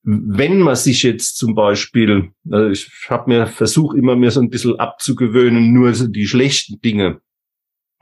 wenn 0.03 0.59
man 0.59 0.75
sich 0.75 1.03
jetzt 1.03 1.37
zum 1.37 1.53
Beispiel, 1.53 2.31
also 2.49 2.69
ich 2.69 2.89
habe 3.09 3.29
mir 3.29 3.47
versucht 3.47 3.97
immer 3.97 4.15
mir 4.15 4.31
so 4.31 4.41
ein 4.41 4.49
bisschen 4.49 4.79
abzugewöhnen, 4.79 5.73
nur 5.73 5.93
so 5.93 6.07
die 6.07 6.27
schlechten 6.27 6.81
Dinge 6.81 7.21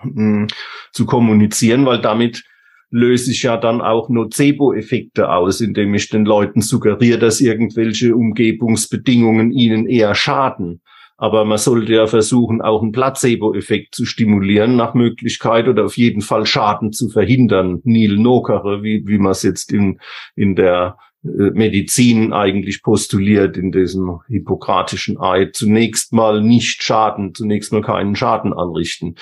mh, 0.03 0.47
zu 0.93 1.05
kommunizieren, 1.05 1.85
weil 1.85 2.01
damit 2.01 2.43
löse 2.91 3.31
ich 3.31 3.43
ja 3.43 3.57
dann 3.57 3.81
auch 3.81 4.09
Nocebo-Effekte 4.09 5.29
aus, 5.29 5.61
indem 5.61 5.93
ich 5.93 6.09
den 6.09 6.25
Leuten 6.25 6.61
suggeriere, 6.61 7.19
dass 7.19 7.41
irgendwelche 7.41 8.15
Umgebungsbedingungen 8.15 9.51
ihnen 9.51 9.87
eher 9.87 10.15
schaden. 10.15 10.81
Aber 11.17 11.43
man 11.43 11.57
sollte 11.57 11.93
ja 11.93 12.07
versuchen, 12.07 12.61
auch 12.61 12.81
einen 12.81 12.93
Placebo-Effekt 12.93 13.93
zu 13.93 14.05
stimulieren, 14.05 14.77
nach 14.77 14.93
Möglichkeit 14.93 15.67
oder 15.67 15.85
auf 15.85 15.97
jeden 15.97 16.21
Fall 16.21 16.45
Schaden 16.45 16.93
zu 16.93 17.09
verhindern. 17.09 17.81
Neil 17.83 18.15
Nokere, 18.15 18.83
wie, 18.83 19.05
wie 19.05 19.17
man 19.17 19.33
es 19.33 19.43
jetzt 19.43 19.73
in, 19.73 19.99
in 20.35 20.55
der 20.55 20.97
Medizin 21.21 22.31
eigentlich 22.31 22.81
postuliert 22.81 23.57
in 23.57 23.71
diesem 23.71 24.21
hippokratischen 24.27 25.19
Eid. 25.19 25.55
Zunächst 25.55 26.13
mal 26.13 26.41
nicht 26.41 26.81
schaden, 26.81 27.35
zunächst 27.35 27.73
mal 27.73 27.81
keinen 27.81 28.15
Schaden 28.15 28.53
anrichten. 28.53 29.15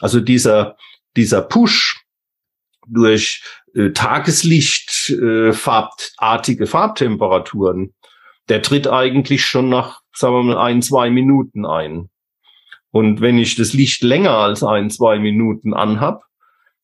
Also 0.00 0.20
dieser, 0.20 0.76
dieser 1.16 1.42
Push 1.42 2.04
durch 2.88 3.42
äh, 3.74 3.90
Tageslicht, 3.90 5.10
äh, 5.10 5.52
farbartige 5.52 6.66
Farbtemperaturen, 6.66 7.94
der 8.48 8.62
tritt 8.62 8.88
eigentlich 8.88 9.44
schon 9.44 9.68
nach, 9.68 10.00
sagen 10.12 10.34
wir 10.34 10.42
mal, 10.42 10.58
ein, 10.58 10.82
zwei 10.82 11.10
Minuten 11.10 11.66
ein. 11.66 12.08
Und 12.90 13.20
wenn 13.20 13.38
ich 13.38 13.54
das 13.54 13.74
Licht 13.74 14.02
länger 14.02 14.32
als 14.32 14.64
ein, 14.64 14.90
zwei 14.90 15.18
Minuten 15.18 15.74
anhab, 15.74 16.24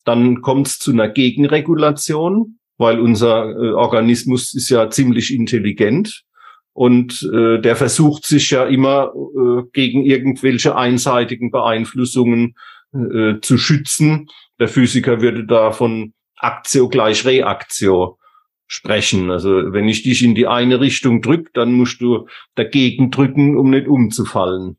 dann 0.05 0.43
kommt 0.43 0.67
es 0.69 0.79
zu 0.79 0.93
einer 0.93 1.09
Gegenregulation 1.09 2.59
weil 2.77 3.01
unser 3.01 3.51
äh, 3.51 3.73
Organismus 3.73 4.55
ist 4.55 4.69
ja 4.69 4.91
ziemlich 4.91 5.33
intelligent 5.33 6.25
und 6.73 7.23
äh, 7.33 7.61
der 7.61 7.77
versucht 7.77 8.27
sich 8.27 8.51
ja 8.51 8.65
immer 8.65 9.13
äh, 9.15 9.63
gegen 9.73 10.05
irgendwelche 10.05 10.77
einseitigen 10.77 11.51
Beeinflussungen 11.51 12.57
äh, 12.93 13.35
zu 13.41 13.59
schützen. 13.59 14.29
Der 14.59 14.69
Physiker 14.69 15.21
würde 15.21 15.47
da 15.47 15.71
von 15.71 16.15
Aktio 16.37 16.89
gleich 16.89 17.25
Reaktio 17.25 18.19
sprechen. 18.67 19.31
Also 19.31 19.73
wenn 19.73 19.89
ich 19.89 20.03
dich 20.03 20.23
in 20.25 20.35
die 20.35 20.49
eine 20.49 20.81
Richtung 20.81 21.23
drück, 21.23 21.53
dann 21.55 21.73
musst 21.73 22.01
du 22.01 22.27
dagegen 22.57 23.11
drücken, 23.11 23.57
um 23.57 23.71
nicht 23.71 23.87
umzufallen. 23.87 24.77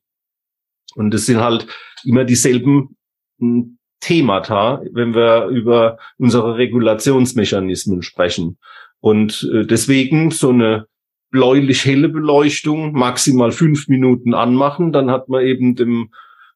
Und 0.95 1.13
das 1.13 1.25
sind 1.25 1.39
halt 1.39 1.67
immer 2.03 2.25
dieselben 2.25 2.97
hm, 3.39 3.77
Themata, 4.05 4.81
wenn 4.91 5.15
wir 5.15 5.47
über 5.47 5.97
unsere 6.17 6.57
Regulationsmechanismen 6.57 8.03
sprechen. 8.03 8.57
Und 8.99 9.49
äh, 9.51 9.65
deswegen 9.65 10.29
so 10.29 10.49
eine 10.49 10.85
bläulich-helle 11.31 12.09
Beleuchtung 12.09 12.93
maximal 12.93 13.51
fünf 13.51 13.87
Minuten 13.87 14.33
anmachen, 14.33 14.93
dann 14.93 15.09
hat 15.09 15.27
man 15.27 15.43
eben 15.43 15.75
dem 15.75 16.11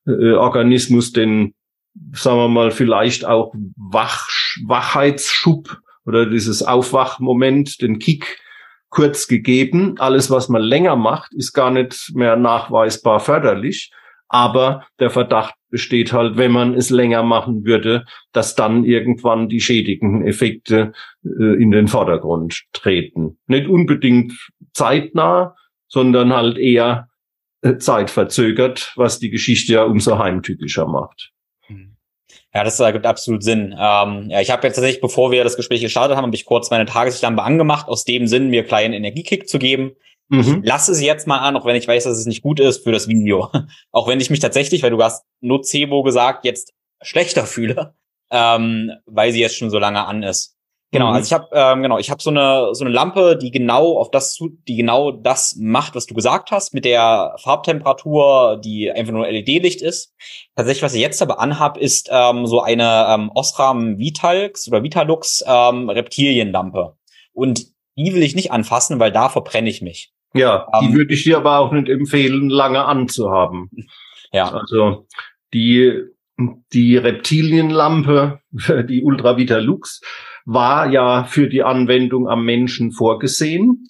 äh, 0.06 0.34
Organismus 0.34 1.12
den, 1.12 1.56
sagen 2.14 2.38
wir 2.38 2.50
mal, 2.50 2.72
vielleicht 2.72 3.26
auch 3.26 3.54
Wach, 3.76 4.28
Wachheitsschub 4.66 5.80
oder 6.06 6.28
dieses 6.28 6.62
Aufwachmoment, 6.62 7.82
den 7.82 7.98
Kick 7.98 8.40
kurz 8.90 9.28
gegeben. 9.28 9.96
Alles, 9.98 10.30
was 10.30 10.50
man 10.50 10.62
länger 10.62 10.96
macht, 10.96 11.34
ist 11.34 11.54
gar 11.54 11.72
nicht 11.72 12.12
mehr 12.14 12.36
nachweisbar 12.36 13.20
förderlich. 13.20 13.92
Aber 14.30 14.86
der 15.00 15.10
Verdacht 15.10 15.56
besteht 15.70 16.14
halt, 16.14 16.38
wenn 16.38 16.52
man 16.52 16.76
es 16.76 16.90
länger 16.90 17.24
machen 17.24 17.66
würde, 17.66 18.06
dass 18.32 18.56
dann 18.56 18.86
irgendwann 18.86 19.50
die 19.50 19.60
schädigenden 19.60 20.26
Effekte 20.26 20.94
äh, 21.24 21.62
in 21.62 21.72
den 21.72 21.88
Vordergrund 21.88 22.64
treten. 22.72 23.38
Nicht 23.48 23.68
unbedingt 23.68 24.34
zeitnah, 24.74 25.56
sondern 25.88 26.34
halt 26.34 26.58
eher 26.58 27.10
äh, 27.62 27.78
zeitverzögert, 27.78 28.94
was 28.96 29.20
die 29.20 29.30
Geschichte 29.30 29.74
ja 29.74 29.84
umso 29.84 30.18
heimtückischer 30.18 30.88
macht. 30.88 31.32
Hm. 31.66 31.96
Ja, 32.54 32.64
das 32.64 32.80
ergibt 32.80 33.06
absolut 33.06 33.44
Sinn. 33.44 33.76
Ähm, 33.78 34.30
ja, 34.30 34.42
ich 34.42 34.52
habe 34.52 34.66
jetzt 34.66 34.76
tatsächlich, 34.76 35.02
bevor 35.02 35.32
wir 35.32 35.44
das 35.44 35.58
Gespräch 35.58 35.82
gestartet 35.82 36.18
haben, 36.18 36.26
habe 36.26 36.36
ich 36.36 36.46
kurz 36.46 36.70
meine 36.70 36.86
Tageslichtlampe 36.86 37.44
angemacht, 37.44 37.88
aus 37.88 38.06
dem 38.06 38.28
Sinn, 38.28 38.50
mir 38.50 38.64
kleinen 38.64 38.94
Energiekick 38.94 39.50
zu 39.50 39.60
geben. 39.60 39.92
Mhm. 40.30 40.62
Ich 40.62 40.70
lasse 40.70 40.94
sie 40.96 41.06
jetzt 41.06 41.28
mal 41.28 41.40
an, 41.40 41.58
auch 41.58 41.66
wenn 41.66 41.76
ich 41.76 41.88
weiß, 41.88 42.04
dass 42.04 42.18
es 42.18 42.26
nicht 42.26 42.44
gut 42.44 42.60
ist 42.60 42.84
für 42.84 42.92
das 42.92 43.08
Video. 43.08 43.50
auch 43.92 44.08
wenn 44.08 44.20
ich 44.20 44.30
mich 44.30 44.40
tatsächlich, 44.40 44.84
weil 44.84 44.92
du 44.92 45.04
hast 45.04 45.26
Nocebo 45.42 46.04
gesagt, 46.04 46.46
jetzt 46.46 46.74
schlechter 47.02 47.46
fühle, 47.46 47.96
ähm, 48.32 48.92
weil 49.06 49.32
sie 49.32 49.42
jetzt 49.42 49.58
schon 49.58 49.70
so 49.70 49.80
lange 49.80 50.06
an 50.06 50.24
ist. 50.24 50.56
Genau, 50.92 51.10
mhm. 51.10 51.14
also 51.14 51.28
ich 51.28 51.34
habe 51.34 51.48
ähm, 51.52 51.84
genau, 51.84 52.00
ich 52.00 52.10
habe 52.10 52.22
so 52.22 52.32
eine 52.32 52.70
so 52.74 52.84
eine 52.84 52.94
Lampe, 52.94 53.38
die 53.38 53.52
genau 53.52 54.00
auf 54.00 54.10
das 54.10 54.34
zu, 54.34 54.50
die 54.68 54.76
genau 54.76 55.12
das 55.12 55.56
macht, 55.60 55.94
was 55.94 56.08
du 56.08 56.16
gesagt 56.16 56.50
hast, 56.50 56.74
mit 56.74 56.84
der 56.84 57.36
Farbtemperatur, 57.44 58.60
die 58.64 58.92
einfach 58.92 59.14
nur 59.14 59.28
LED-Licht 59.28 59.84
ist. 59.84 60.16
Tatsächlich, 60.56 60.82
was 60.82 60.96
ich 60.96 61.02
jetzt 61.02 61.22
aber 61.22 61.40
anhab, 61.40 61.78
ist 61.78 62.10
ähm, 62.12 62.48
so 62.48 62.62
eine 62.62 63.06
ähm, 63.10 63.32
Osram 63.36 64.00
Vitalx 64.00 64.68
oder 64.68 64.82
Vitalux 64.82 65.44
ähm, 65.46 65.90
Reptilienlampe. 65.90 66.96
Und 67.34 67.68
die 67.96 68.14
will 68.16 68.24
ich 68.24 68.36
nicht 68.36 68.52
anfassen, 68.52 69.00
weil 69.00 69.12
da 69.12 69.30
verbrenne 69.30 69.70
ich 69.70 69.82
mich. 69.84 70.12
Ja, 70.34 70.64
um, 70.64 70.82
die 70.82 70.88
ähm, 70.88 70.94
würde 70.94 71.14
ich 71.14 71.24
dir 71.24 71.38
aber 71.38 71.60
auch 71.60 71.72
nicht 71.72 71.90
empfehlen, 71.90 72.50
lange 72.50 72.86
anzuhaben. 72.86 73.70
Ja. 74.32 74.52
Also 74.52 75.08
die, 75.54 76.04
die 76.74 76.98
Reptilienlampe, 76.98 78.40
die 78.88 79.04
Ultravita 79.04 79.58
Lux, 79.58 80.02
war 80.46 80.90
ja 80.90 81.24
für 81.24 81.48
die 81.48 81.64
Anwendung 81.64 82.28
am 82.28 82.46
Menschen 82.46 82.92
vorgesehen. 82.92 83.88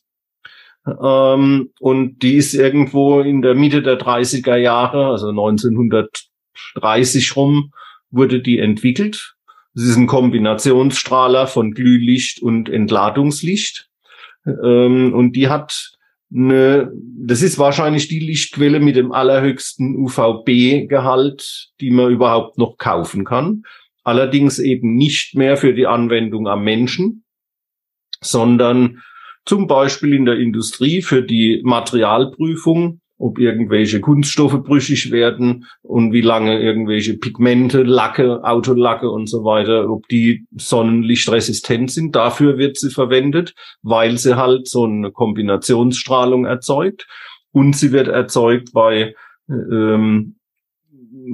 Ähm, 1.02 1.72
und 1.80 2.20
die 2.20 2.36
ist 2.36 2.54
irgendwo 2.54 3.20
in 3.20 3.42
der 3.42 3.56
Mitte 3.56 3.82
der 3.82 4.00
30er 4.00 4.56
Jahre, 4.56 5.08
also 5.08 5.30
1930 5.30 7.36
rum, 7.36 7.74
wurde 8.12 8.42
die 8.42 8.60
entwickelt. 8.60 9.36
Es 9.76 9.84
ist 9.84 9.98
ein 9.98 10.08
Kombinationsstrahler 10.08 11.48
von 11.48 11.74
Glühlicht 11.74 12.42
und 12.42 12.70
Entladungslicht. 12.70 13.90
Ähm, 14.46 15.14
und 15.14 15.34
die 15.34 15.50
hat 15.50 15.99
eine, 16.34 16.92
das 16.94 17.42
ist 17.42 17.58
wahrscheinlich 17.58 18.08
die 18.08 18.20
Lichtquelle 18.20 18.80
mit 18.80 18.96
dem 18.96 19.12
allerhöchsten 19.12 19.96
UVB-Gehalt, 19.98 21.72
die 21.80 21.92
man 21.92 22.12
überhaupt 22.12 22.58
noch 22.58 22.78
kaufen 22.78 23.26
kann. 23.26 23.64
Allerdings 24.04 24.60
eben 24.60 24.96
nicht 24.96 25.36
mehr 25.36 25.58
für 25.58 25.74
die 25.74 25.88
Anwendung 25.88 26.48
am 26.48 26.64
Menschen, 26.64 27.24
sondern 28.22 29.02
zum 29.46 29.68
Beispiel 29.68 30.14
in 30.14 30.26
der 30.26 30.38
Industrie 30.38 31.02
für 31.02 31.24
die 31.24 31.62
Materialprüfung 31.64 33.02
ob 33.20 33.38
irgendwelche 33.38 34.00
Kunststoffe 34.00 34.64
brüchig 34.64 35.12
werden 35.12 35.66
und 35.82 36.14
wie 36.14 36.22
lange 36.22 36.62
irgendwelche 36.62 37.18
Pigmente, 37.18 37.84
Lacke, 37.84 38.44
Autolacke 38.46 39.12
und 39.12 39.28
so 39.28 39.44
weiter, 39.44 39.90
ob 39.90 40.08
die 40.08 40.46
sonnenlichtresistent 40.56 41.92
sind. 41.92 42.16
Dafür 42.16 42.58
wird 42.58 42.78
sie 42.78 42.90
verwendet, 42.90 43.54
weil 43.82 44.18
sie 44.18 44.38
halt 44.38 44.70
so 44.70 44.86
eine 44.86 45.12
Kombinationsstrahlung 45.12 46.46
erzeugt. 46.46 47.08
Und 47.52 47.76
sie 47.76 47.92
wird 47.92 48.08
erzeugt 48.08 48.72
bei 48.74 49.16
ähm, 49.50 50.38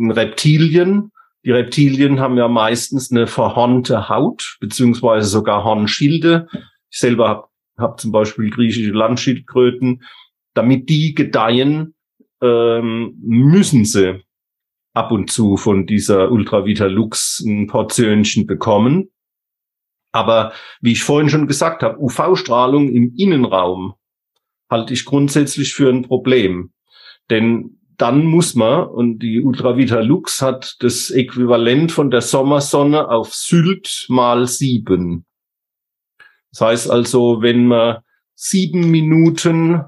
Reptilien. 0.09 1.11
Die 1.45 1.51
Reptilien 1.51 2.19
haben 2.19 2.37
ja 2.37 2.47
meistens 2.47 3.11
eine 3.11 3.27
verhornte 3.27 4.09
Haut, 4.09 4.57
beziehungsweise 4.59 5.27
sogar 5.27 5.63
Hornschilde. 5.63 6.47
Ich 6.89 6.99
selber 6.99 7.29
habe 7.29 7.47
hab 7.77 7.99
zum 7.99 8.11
Beispiel 8.11 8.49
griechische 8.49 8.91
Landschildkröten 8.91 10.01
damit 10.55 10.89
die 10.89 11.13
gedeihen, 11.13 11.93
ähm, 12.41 13.15
müssen 13.21 13.85
sie 13.85 14.23
ab 14.93 15.11
und 15.11 15.29
zu 15.29 15.57
von 15.57 15.85
dieser 15.85 16.31
Ultravita 16.31 16.85
Lux 16.85 17.41
ein 17.45 17.67
Portionchen 17.67 18.47
bekommen. 18.47 19.11
Aber 20.11 20.53
wie 20.81 20.93
ich 20.93 21.03
vorhin 21.03 21.29
schon 21.29 21.47
gesagt 21.47 21.83
habe, 21.83 21.99
UV-Strahlung 21.99 22.89
im 22.89 23.13
Innenraum 23.15 23.95
halte 24.69 24.93
ich 24.93 25.05
grundsätzlich 25.05 25.73
für 25.73 25.89
ein 25.89 26.03
Problem. 26.03 26.71
Denn 27.29 27.81
dann 27.97 28.25
muss 28.25 28.55
man, 28.55 28.87
und 28.87 29.19
die 29.19 29.41
Ultravita 29.41 29.99
Lux 29.99 30.41
hat 30.41 30.77
das 30.79 31.11
Äquivalent 31.11 31.91
von 31.91 32.11
der 32.11 32.21
Sommersonne 32.21 33.09
auf 33.09 33.33
Sylt 33.33 34.05
mal 34.09 34.47
sieben. 34.47 35.25
Das 36.51 36.61
heißt 36.61 36.89
also, 36.89 37.41
wenn 37.41 37.67
man 37.67 37.97
sieben 38.35 38.91
Minuten 38.91 39.83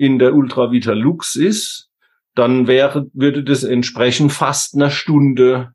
in 0.00 0.18
der 0.18 0.34
Ultravita 0.34 0.94
Lux 0.94 1.36
ist, 1.36 1.90
dann 2.34 2.66
wäre, 2.66 3.10
würde 3.12 3.44
das 3.44 3.64
entsprechen 3.64 4.30
fast 4.30 4.74
einer 4.74 4.90
Stunde 4.90 5.74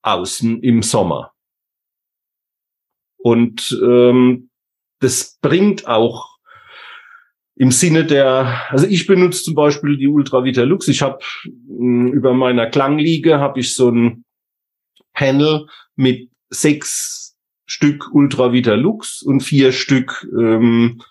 außen 0.00 0.62
im 0.62 0.82
Sommer. 0.82 1.32
Und 3.18 3.78
ähm, 3.82 4.48
das 5.00 5.38
bringt 5.42 5.86
auch 5.86 6.38
im 7.54 7.70
Sinne 7.70 8.06
der, 8.06 8.62
also 8.70 8.86
ich 8.86 9.06
benutze 9.06 9.42
zum 9.42 9.54
Beispiel 9.54 9.98
die 9.98 10.08
Ultravita 10.08 10.62
Lux. 10.62 10.88
Ich 10.88 11.02
habe 11.02 11.18
hm, 11.44 12.14
über 12.14 12.32
meiner 12.32 12.66
Klangliege 12.66 13.40
habe 13.40 13.60
ich 13.60 13.74
so 13.74 13.90
ein 13.90 14.24
Panel 15.12 15.66
mit 15.96 16.30
sechs 16.48 17.36
Stück 17.66 18.08
Ultravita 18.14 18.72
Lux 18.72 19.20
und 19.20 19.42
vier 19.42 19.72
Stück 19.72 20.26
ähm, 20.34 21.02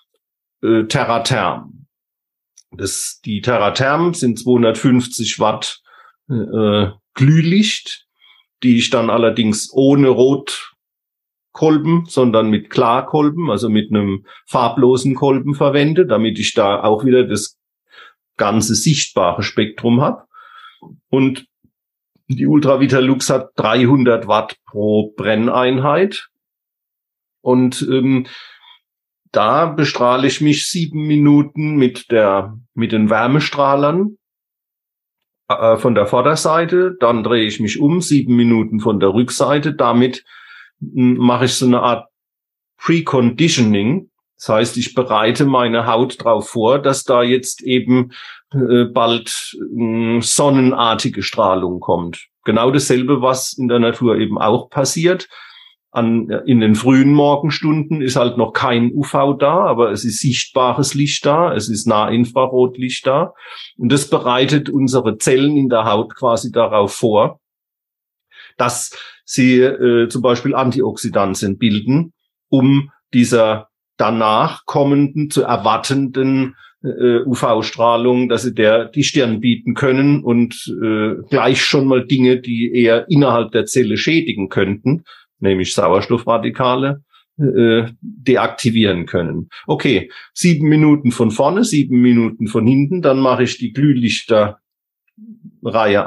äh, 0.63 0.85
Terratherm. 0.85 1.78
Das, 2.71 3.19
die 3.25 3.41
Terratherm 3.41 4.13
sind 4.13 4.39
250 4.39 5.39
Watt 5.39 5.81
äh, 6.29 6.87
Glühlicht, 7.13 8.05
die 8.63 8.77
ich 8.77 8.89
dann 8.89 9.09
allerdings 9.09 9.71
ohne 9.73 10.09
Rotkolben, 10.09 12.05
sondern 12.07 12.49
mit 12.49 12.69
Klarkolben, 12.69 13.49
also 13.49 13.69
mit 13.69 13.91
einem 13.91 14.25
farblosen 14.45 15.15
Kolben 15.15 15.55
verwende, 15.55 16.05
damit 16.05 16.37
ich 16.39 16.53
da 16.53 16.83
auch 16.83 17.05
wieder 17.05 17.23
das 17.23 17.57
ganze 18.37 18.75
sichtbare 18.75 19.43
Spektrum 19.43 20.01
habe. 20.01 20.25
Und 21.09 21.47
die 22.27 22.45
Ultravita 22.45 22.99
Lux 22.99 23.29
hat 23.29 23.51
300 23.55 24.27
Watt 24.27 24.57
pro 24.67 25.11
Brenneinheit. 25.15 26.29
Und 27.41 27.81
ähm, 27.89 28.27
da 29.31 29.67
bestrahle 29.67 30.27
ich 30.27 30.41
mich 30.41 30.67
sieben 30.67 31.05
Minuten 31.05 31.75
mit 31.75 32.11
der, 32.11 32.57
mit 32.73 32.91
den 32.91 33.09
Wärmestrahlern 33.09 34.17
äh, 35.49 35.77
von 35.77 35.95
der 35.95 36.07
Vorderseite, 36.07 36.95
dann 36.99 37.23
drehe 37.23 37.45
ich 37.45 37.59
mich 37.59 37.79
um, 37.79 38.01
sieben 38.01 38.35
Minuten 38.35 38.79
von 38.79 38.99
der 38.99 39.13
Rückseite. 39.13 39.73
Damit 39.73 40.23
hm, 40.79 41.17
mache 41.17 41.45
ich 41.45 41.53
so 41.53 41.65
eine 41.65 41.81
Art 41.81 42.07
Preconditioning. 42.77 44.09
Das 44.37 44.49
heißt, 44.49 44.77
ich 44.77 44.95
bereite 44.95 45.45
meine 45.45 45.85
Haut 45.85 46.21
darauf 46.21 46.49
vor, 46.49 46.79
dass 46.79 47.03
da 47.03 47.21
jetzt 47.23 47.61
eben 47.61 48.13
äh, 48.53 48.85
bald 48.85 49.57
äh, 49.77 50.21
sonnenartige 50.21 51.23
Strahlung 51.23 51.81
kommt. 51.81 52.27
Genau 52.45 52.71
dasselbe, 52.71 53.21
was 53.21 53.53
in 53.53 53.67
der 53.67 53.79
Natur 53.79 54.17
eben 54.17 54.39
auch 54.39 54.69
passiert 54.69 55.27
an, 55.91 56.29
in 56.45 56.59
den 56.59 56.75
frühen 56.75 57.13
Morgenstunden 57.13 58.01
ist 58.01 58.15
halt 58.15 58.37
noch 58.37 58.53
kein 58.53 58.91
UV 58.93 59.37
da, 59.39 59.65
aber 59.65 59.91
es 59.91 60.05
ist 60.05 60.21
sichtbares 60.21 60.93
Licht 60.93 61.25
da, 61.25 61.53
es 61.53 61.67
ist 61.67 61.87
Nahinfrarotlicht 61.87 63.07
da. 63.07 63.33
Und 63.77 63.91
das 63.91 64.09
bereitet 64.09 64.69
unsere 64.69 65.17
Zellen 65.17 65.57
in 65.57 65.69
der 65.69 65.85
Haut 65.85 66.15
quasi 66.15 66.51
darauf 66.51 66.93
vor, 66.93 67.39
dass 68.57 68.95
sie 69.25 69.59
äh, 69.61 70.07
zum 70.09 70.21
Beispiel 70.21 70.53
Antioxidantien 70.53 71.57
bilden, 71.57 72.13
um 72.49 72.91
dieser 73.13 73.69
danach 73.97 74.65
kommenden, 74.65 75.29
zu 75.29 75.43
erwartenden 75.43 76.55
äh, 76.83 77.21
UV-Strahlung, 77.25 78.29
dass 78.29 78.43
sie 78.43 78.53
der 78.53 78.85
die 78.85 79.03
Stirn 79.03 79.39
bieten 79.39 79.73
können 79.73 80.23
und 80.23 80.73
äh, 80.81 81.15
gleich 81.29 81.63
schon 81.63 81.87
mal 81.87 82.05
Dinge, 82.05 82.39
die 82.39 82.71
eher 82.73 83.09
innerhalb 83.09 83.51
der 83.51 83.65
Zelle 83.65 83.97
schädigen 83.97 84.49
könnten, 84.49 85.03
nämlich 85.39 85.73
Sauerstoffradikale, 85.73 87.03
äh, 87.39 87.85
deaktivieren 88.01 89.05
können. 89.05 89.49
Okay, 89.65 90.11
sieben 90.33 90.67
Minuten 90.67 91.11
von 91.11 91.31
vorne, 91.31 91.63
sieben 91.63 92.01
Minuten 92.01 92.47
von 92.47 92.67
hinten, 92.67 93.01
dann 93.01 93.19
mache 93.19 93.43
ich 93.43 93.57
die 93.57 93.71
Glühlichterreihe 93.71 94.59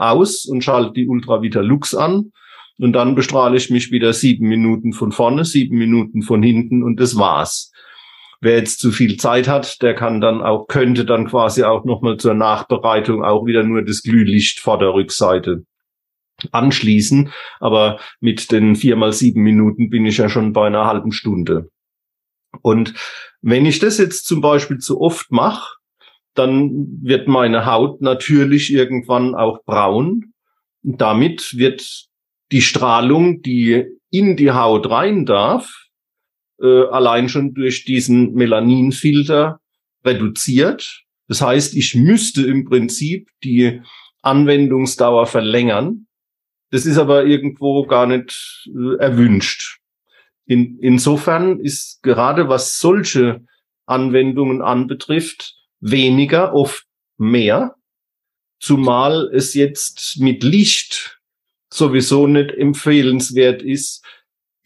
aus 0.03 0.45
und 0.45 0.63
schalte 0.63 0.93
die 0.93 1.09
Ultravita 1.09 1.61
Lux 1.61 1.95
an. 1.95 2.33
Und 2.79 2.93
dann 2.93 3.15
bestrahle 3.15 3.57
ich 3.57 3.71
mich 3.71 3.91
wieder 3.93 4.13
sieben 4.13 4.49
Minuten 4.49 4.93
von 4.93 5.13
vorne, 5.13 5.45
sieben 5.45 5.79
Minuten 5.79 6.23
von 6.23 6.43
hinten 6.43 6.83
und 6.83 7.01
das 7.01 7.17
war's. 7.17 7.73
Wer 8.41 8.57
jetzt 8.59 8.81
zu 8.81 8.91
viel 8.91 9.19
Zeit 9.19 9.47
hat, 9.47 9.81
der 9.83 9.95
kann 9.95 10.21
dann 10.21 10.43
auch, 10.43 10.67
könnte 10.67 11.05
dann 11.05 11.29
quasi 11.29 11.63
auch 11.63 11.85
nochmal 11.85 12.17
zur 12.17 12.35
Nachbereitung 12.35 13.25
auch 13.25 13.47
wieder 13.47 13.63
nur 13.63 13.83
das 13.83 14.03
Glühlicht 14.03 14.59
vor 14.59 14.79
der 14.79 14.93
Rückseite 14.93 15.65
anschließen. 16.51 17.33
Aber 17.61 18.01
mit 18.21 18.51
den 18.53 18.77
vier 18.77 18.97
mal 18.97 19.13
sieben 19.13 19.43
Minuten 19.43 19.91
bin 19.91 20.07
ich 20.07 20.19
ja 20.19 20.29
schon 20.29 20.53
bei 20.53 20.67
einer 20.67 20.87
halben 20.87 21.13
Stunde. 21.13 21.71
Und 22.61 22.95
wenn 23.41 23.67
ich 23.67 23.79
das 23.79 23.99
jetzt 23.99 24.27
zum 24.27 24.41
Beispiel 24.41 24.79
zu 24.79 25.01
oft 25.01 25.31
mache, 25.31 25.77
dann 26.35 26.71
wird 27.03 27.29
meine 27.29 27.67
Haut 27.67 28.01
natürlich 28.01 28.73
irgendwann 28.73 29.35
auch 29.35 29.65
braun. 29.65 30.33
Damit 30.83 31.57
wird 31.57 32.07
die 32.53 32.63
Strahlung, 32.63 33.43
die 33.43 33.85
in 34.11 34.37
die 34.37 34.53
Haut 34.53 34.91
rein 34.91 35.25
darf, 35.27 35.87
äh, 36.61 36.85
allein 36.87 37.29
schon 37.29 37.55
durch 37.55 37.85
diesen 37.85 38.35
Melaninfilter 38.35 39.61
reduziert. 40.05 41.03
Das 41.29 41.41
heißt, 41.41 41.75
ich 41.77 41.95
müsste 41.95 42.47
im 42.47 42.65
Prinzip 42.65 43.29
die 43.43 43.81
Anwendungsdauer 44.23 45.27
verlängern. 45.27 46.07
Das 46.73 46.87
ist 46.87 46.97
aber 46.97 47.27
irgendwo 47.27 47.87
gar 47.87 48.07
nicht 48.07 48.69
äh, 48.75 48.97
erwünscht. 48.97 49.79
In, 50.47 50.79
insofern 50.81 51.61
ist 51.61 52.03
gerade 52.03 52.49
was 52.49 52.79
solche 52.79 53.45
Anwendungen 53.85 54.63
anbetrifft, 54.63 55.55
weniger, 55.81 56.55
oft 56.55 56.87
mehr, 57.19 57.77
zumal 58.59 59.31
es 59.35 59.53
jetzt 59.53 60.19
mit 60.19 60.43
Licht 60.43 61.21
sowieso 61.71 62.27
nicht 62.27 62.53
empfehlenswert 62.53 63.63
ist, 63.63 64.05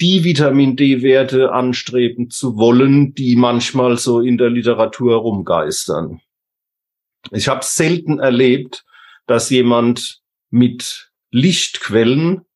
die 0.01 0.23
Vitamin 0.23 0.77
D-Werte 0.77 1.53
anstreben 1.53 2.31
zu 2.31 2.57
wollen, 2.57 3.15
die 3.15 3.35
manchmal 3.35 3.97
so 3.99 4.21
in 4.21 4.39
der 4.39 4.51
Literatur 4.51 5.17
rumgeistern. 5.17 6.21
Ich 7.33 7.49
habe 7.49 7.65
selten 7.65 8.21
erlebt, 8.21 8.85
dass 9.27 9.51
jemand 9.51 10.21
mit 10.51 11.11
Lichtquellen 11.37 12.47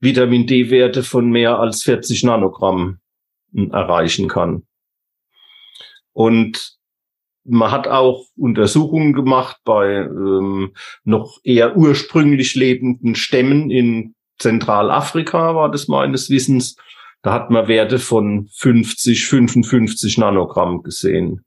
Vitamin 0.00 0.48
D-Werte 0.48 1.04
von 1.04 1.30
mehr 1.30 1.60
als 1.60 1.84
40 1.84 2.24
Nanogramm 2.24 2.98
erreichen 3.54 4.26
kann. 4.26 4.66
Und 6.12 6.76
man 7.44 7.70
hat 7.70 7.86
auch 7.86 8.26
Untersuchungen 8.36 9.12
gemacht 9.12 9.58
bei 9.64 9.98
ähm, 9.98 10.74
noch 11.04 11.38
eher 11.44 11.76
ursprünglich 11.76 12.56
lebenden 12.56 13.14
Stämmen 13.14 13.70
in 13.70 14.16
Zentralafrika, 14.40 15.54
war 15.54 15.70
das 15.70 15.86
meines 15.86 16.28
Wissens. 16.28 16.74
Da 17.22 17.32
hat 17.32 17.50
man 17.50 17.68
Werte 17.68 18.00
von 18.00 18.48
50, 18.56 19.24
55 19.24 20.18
Nanogramm 20.18 20.82
gesehen. 20.82 21.44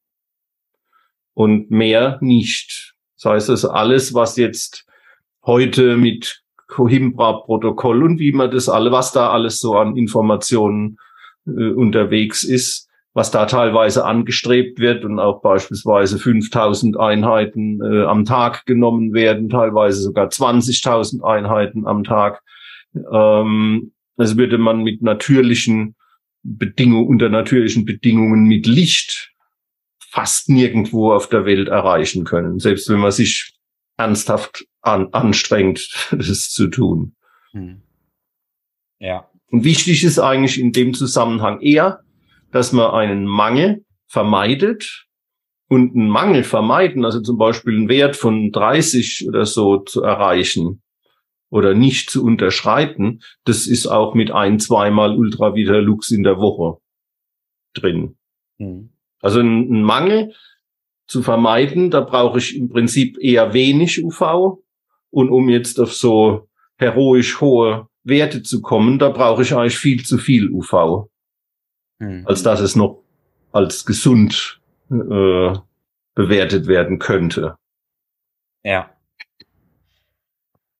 Und 1.33 1.71
mehr 1.71 2.19
nicht. 2.21 2.95
Das 3.17 3.25
heißt, 3.25 3.49
also 3.49 3.69
alles, 3.71 4.13
was 4.13 4.37
jetzt 4.37 4.85
heute 5.43 5.97
mit 5.97 6.41
Coimbra-Protokoll 6.69 8.03
und 8.03 8.19
wie 8.19 8.31
man 8.31 8.51
das 8.51 8.69
alle, 8.69 8.91
was 8.91 9.11
da 9.11 9.29
alles 9.31 9.59
so 9.59 9.75
an 9.75 9.97
Informationen 9.97 10.97
äh, 11.45 11.71
unterwegs 11.71 12.43
ist, 12.43 12.87
was 13.13 13.31
da 13.31 13.45
teilweise 13.45 14.05
angestrebt 14.05 14.79
wird 14.79 15.03
und 15.03 15.19
auch 15.19 15.41
beispielsweise 15.41 16.19
5000 16.19 16.97
Einheiten 16.97 17.81
äh, 17.81 18.05
am 18.05 18.23
Tag 18.23 18.65
genommen 18.65 19.13
werden, 19.13 19.49
teilweise 19.49 20.01
sogar 20.01 20.27
20.000 20.27 21.23
Einheiten 21.23 21.87
am 21.87 22.03
Tag. 22.03 22.41
Ähm, 23.11 23.91
das 24.15 24.37
würde 24.37 24.57
man 24.57 24.83
mit 24.83 25.01
natürlichen 25.01 25.95
Bedingungen, 26.43 27.07
unter 27.07 27.29
natürlichen 27.29 27.85
Bedingungen 27.85 28.43
mit 28.43 28.67
Licht 28.67 29.33
fast 29.99 30.49
nirgendwo 30.49 31.11
auf 31.13 31.29
der 31.29 31.45
Welt 31.45 31.67
erreichen 31.67 32.25
können. 32.25 32.59
Selbst 32.59 32.89
wenn 32.89 32.99
man 32.99 33.11
sich 33.11 33.53
ernsthaft 33.97 34.65
an, 34.81 35.09
anstrengend, 35.13 36.09
das 36.11 36.51
zu 36.51 36.67
tun. 36.67 37.15
Hm. 37.51 37.81
Ja. 38.99 39.29
Und 39.51 39.63
wichtig 39.63 40.03
ist 40.03 40.19
eigentlich 40.19 40.59
in 40.59 40.71
dem 40.71 40.93
Zusammenhang 40.93 41.61
eher, 41.61 42.01
dass 42.51 42.71
man 42.73 42.91
einen 42.91 43.25
Mangel 43.25 43.83
vermeidet 44.07 45.07
und 45.67 45.95
einen 45.95 46.09
Mangel 46.09 46.43
vermeiden, 46.43 47.05
also 47.05 47.21
zum 47.21 47.37
Beispiel 47.37 47.75
einen 47.75 47.89
Wert 47.89 48.15
von 48.15 48.51
30 48.51 49.27
oder 49.27 49.45
so 49.45 49.77
zu 49.77 50.03
erreichen 50.03 50.81
oder 51.49 51.73
nicht 51.73 52.09
zu 52.09 52.23
unterschreiten, 52.23 53.21
das 53.43 53.67
ist 53.67 53.87
auch 53.87 54.13
mit 54.13 54.31
ein, 54.31 54.59
zweimal 54.59 55.15
Ultravita 55.15 55.77
Lux 55.77 56.11
in 56.11 56.23
der 56.23 56.37
Woche 56.37 56.79
drin. 57.73 58.17
Mhm. 58.57 58.91
Also 59.21 59.39
ein, 59.39 59.83
Mangel 59.83 60.33
zu 61.07 61.23
vermeiden, 61.23 61.89
da 61.89 62.01
brauche 62.01 62.37
ich 62.37 62.55
im 62.55 62.69
Prinzip 62.69 63.17
eher 63.19 63.53
wenig 63.53 64.03
UV 64.03 64.61
und 65.11 65.29
um 65.29 65.49
jetzt 65.49 65.79
auf 65.79 65.93
so 65.93 66.47
heroisch 66.77 67.41
hohe 67.41 67.87
Werte 68.03 68.43
zu 68.43 68.61
kommen, 68.61 68.99
da 68.99 69.09
brauche 69.09 69.41
ich 69.41 69.53
eigentlich 69.53 69.77
viel 69.77 70.03
zu 70.05 70.17
viel 70.17 70.49
UV, 70.49 71.07
mhm. 71.99 72.25
als 72.25 72.43
dass 72.43 72.59
es 72.59 72.75
noch 72.75 73.03
als 73.51 73.85
gesund 73.85 74.61
äh, 74.91 75.53
bewertet 76.15 76.67
werden 76.67 76.99
könnte. 76.99 77.55
Ja. 78.63 78.89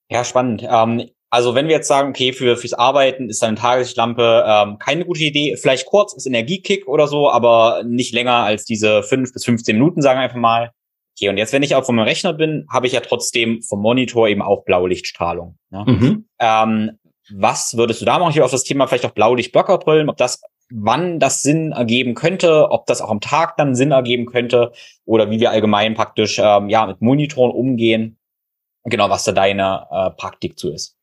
Ja, 0.10 0.24
spannend. 0.24 0.64
Ähm, 0.68 1.10
also 1.30 1.54
wenn 1.54 1.68
wir 1.68 1.76
jetzt 1.76 1.88
sagen, 1.88 2.10
okay, 2.10 2.34
für 2.34 2.58
fürs 2.58 2.74
Arbeiten 2.74 3.30
ist 3.30 3.44
eine 3.44 3.56
Tageslichtlampe 3.56 4.44
ähm, 4.48 4.80
keine 4.80 5.06
gute 5.06 5.24
Idee, 5.24 5.56
vielleicht 5.58 5.86
kurz 5.86 6.14
ist 6.14 6.26
Energiekick 6.26 6.88
oder 6.88 7.08
so, 7.08 7.30
aber 7.30 7.84
nicht 7.86 8.14
länger 8.14 8.34
als 8.34 8.66
diese 8.66 9.04
fünf 9.04 9.32
bis 9.32 9.46
15 9.46 9.76
Minuten, 9.76 10.02
sagen 10.02 10.20
wir 10.20 10.24
einfach 10.24 10.38
mal. 10.38 10.72
Okay, 11.20 11.28
und 11.28 11.38
jetzt, 11.38 11.52
wenn 11.52 11.64
ich 11.64 11.76
auch 11.76 11.86
vom 11.86 12.00
Rechner 12.00 12.32
bin, 12.32 12.66
habe 12.72 12.88
ich 12.88 12.94
ja 12.94 13.02
trotzdem 13.02 13.62
vom 13.62 13.82
Monitor 13.82 14.30
eben 14.30 14.42
auch 14.42 14.64
Blaulichtstrahlung. 14.64 15.58
Ne? 15.70 15.84
Mhm. 15.86 16.26
Ähm, 16.40 16.92
was 17.32 17.76
würdest 17.76 18.00
du 18.00 18.06
da 18.06 18.20
machen? 18.20 18.32
Hier 18.32 18.46
auf 18.46 18.52
das 18.52 18.64
Thema 18.64 18.88
vielleicht 18.88 19.06
auch 19.06 19.12
Blaulicht-Blockerbrillen, 19.12 20.10
ob 20.10 20.16
das, 20.16 20.42
wann 20.72 21.20
das 21.20 21.42
Sinn 21.42 21.74
ergeben 21.74 22.16
könnte, 22.16 22.72
ob 22.72 22.86
das 22.86 23.02
auch 23.02 23.10
am 23.10 23.20
Tag 23.20 23.58
dann 23.58 23.76
Sinn 23.76 23.92
ergeben 23.92 24.28
könnte 24.28 24.72
oder 25.04 25.30
wie 25.30 25.42
wir 25.42 25.52
allgemein 25.52 25.94
praktisch 25.94 26.40
ähm, 26.42 26.70
ja 26.70 26.86
mit 26.86 27.02
Monitoren 27.02 27.52
umgehen. 27.52 28.18
Genau, 28.86 29.10
was 29.10 29.26
da 29.26 29.34
deine 29.34 29.88
äh, 29.92 30.12
Praktik 30.12 30.58
zu 30.58 30.72
ist. 30.72 30.96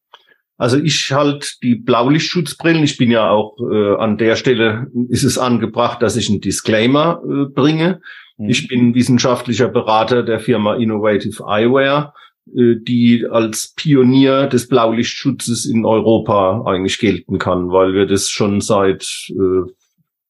Also 0.56 0.78
ich 0.78 1.12
halt 1.12 1.58
die 1.62 1.74
Blaulichtschutzbrillen. 1.74 2.82
Ich 2.82 2.96
bin 2.96 3.10
ja 3.10 3.28
auch 3.28 3.58
äh, 3.60 3.96
an 3.96 4.16
der 4.16 4.36
Stelle 4.36 4.86
ist 5.10 5.24
es 5.24 5.36
angebracht, 5.36 6.00
dass 6.00 6.16
ich 6.16 6.30
einen 6.30 6.40
Disclaimer 6.40 7.20
äh, 7.22 7.44
bringe. 7.52 8.00
Mhm. 8.36 8.48
Ich 8.48 8.68
bin 8.68 8.94
wissenschaftlicher 8.94 9.68
Berater 9.68 10.22
der 10.22 10.40
Firma 10.40 10.76
Innovative 10.76 11.44
Eyewear, 11.46 12.14
äh, 12.54 12.76
die 12.80 13.26
als 13.30 13.72
Pionier 13.76 14.46
des 14.46 14.68
Blaulichtschutzes 14.68 15.66
in 15.66 15.84
Europa 15.84 16.64
eigentlich 16.66 16.98
gelten 16.98 17.38
kann, 17.38 17.70
weil 17.70 17.94
wir 17.94 18.06
das 18.06 18.30
schon 18.30 18.60
seit 18.60 19.06
äh, 19.30 19.70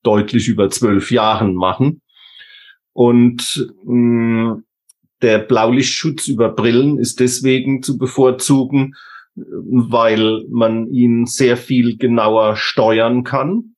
deutlich 0.02 0.48
über 0.48 0.70
zwölf 0.70 1.10
Jahren 1.10 1.54
machen. 1.54 2.00
Und 2.92 3.68
mh, 3.84 4.62
der 5.22 5.38
Blaulichtschutz 5.38 6.28
über 6.28 6.50
Brillen 6.50 6.98
ist 6.98 7.20
deswegen 7.20 7.82
zu 7.82 7.98
bevorzugen, 7.98 8.94
weil 9.34 10.44
man 10.48 10.88
ihn 10.88 11.26
sehr 11.26 11.56
viel 11.56 11.98
genauer 11.98 12.56
steuern 12.56 13.24
kann. 13.24 13.74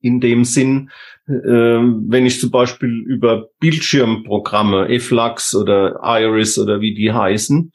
In 0.00 0.20
dem 0.20 0.44
Sinn, 0.44 0.90
wenn 1.26 2.26
ich 2.26 2.38
zum 2.38 2.50
Beispiel 2.50 3.02
über 3.06 3.48
Bildschirmprogramme, 3.60 4.88
EFLAX 4.88 5.54
oder 5.54 6.00
Iris 6.02 6.58
oder 6.58 6.80
wie 6.80 6.94
die 6.94 7.12
heißen, 7.12 7.72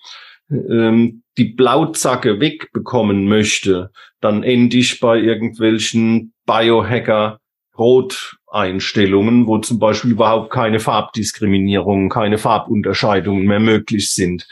äh, 0.51 1.07
die 1.37 1.45
Blauzacke 1.45 2.39
wegbekommen 2.39 3.27
möchte, 3.27 3.91
dann 4.21 4.43
ende 4.43 4.77
ich 4.77 4.99
bei 4.99 5.17
irgendwelchen 5.17 6.33
Biohacker 6.45 7.39
Rot-Einstellungen, 7.77 9.47
wo 9.47 9.57
zum 9.59 9.79
Beispiel 9.79 10.11
überhaupt 10.11 10.51
keine 10.51 10.79
Farbdiskriminierungen, 10.79 12.09
keine 12.09 12.37
Farbunterscheidungen 12.37 13.45
mehr 13.45 13.61
möglich 13.61 14.13
sind. 14.13 14.47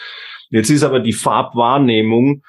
Jetzt 0.49 0.69
ist 0.69 0.83
aber 0.83 1.01
die 1.01 1.13
Farbwahrnehmung 1.13 2.41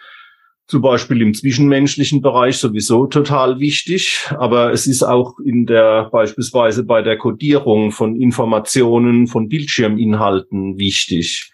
zum 0.69 0.83
Beispiel 0.83 1.23
im 1.23 1.33
zwischenmenschlichen 1.33 2.21
Bereich 2.21 2.59
sowieso 2.59 3.07
total 3.07 3.59
wichtig, 3.59 4.29
aber 4.39 4.71
es 4.71 4.87
ist 4.87 5.03
auch 5.03 5.39
in 5.43 5.65
der 5.65 6.11
beispielsweise 6.13 6.85
bei 6.85 7.01
der 7.01 7.17
Codierung 7.17 7.91
von 7.91 8.21
Informationen, 8.21 9.27
von 9.27 9.49
Bildschirminhalten 9.49 10.79
wichtig. 10.79 11.51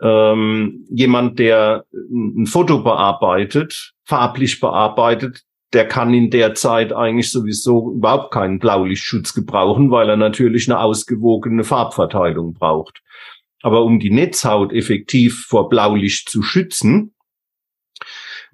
Ähm, 0.00 0.86
jemand, 0.88 1.38
der 1.38 1.84
ein 1.92 2.46
Foto 2.46 2.82
bearbeitet, 2.82 3.92
farblich 4.04 4.58
bearbeitet, 4.58 5.42
der 5.74 5.86
kann 5.86 6.14
in 6.14 6.30
der 6.30 6.54
Zeit 6.54 6.94
eigentlich 6.94 7.30
sowieso 7.30 7.92
überhaupt 7.92 8.32
keinen 8.32 8.58
Blaulichtschutz 8.58 9.34
gebrauchen, 9.34 9.90
weil 9.90 10.08
er 10.08 10.16
natürlich 10.16 10.66
eine 10.66 10.80
ausgewogene 10.80 11.62
Farbverteilung 11.62 12.54
braucht. 12.54 13.02
Aber 13.62 13.84
um 13.84 14.00
die 14.00 14.10
Netzhaut 14.10 14.72
effektiv 14.72 15.44
vor 15.46 15.68
Blaulicht 15.68 16.30
zu 16.30 16.42
schützen, 16.42 17.12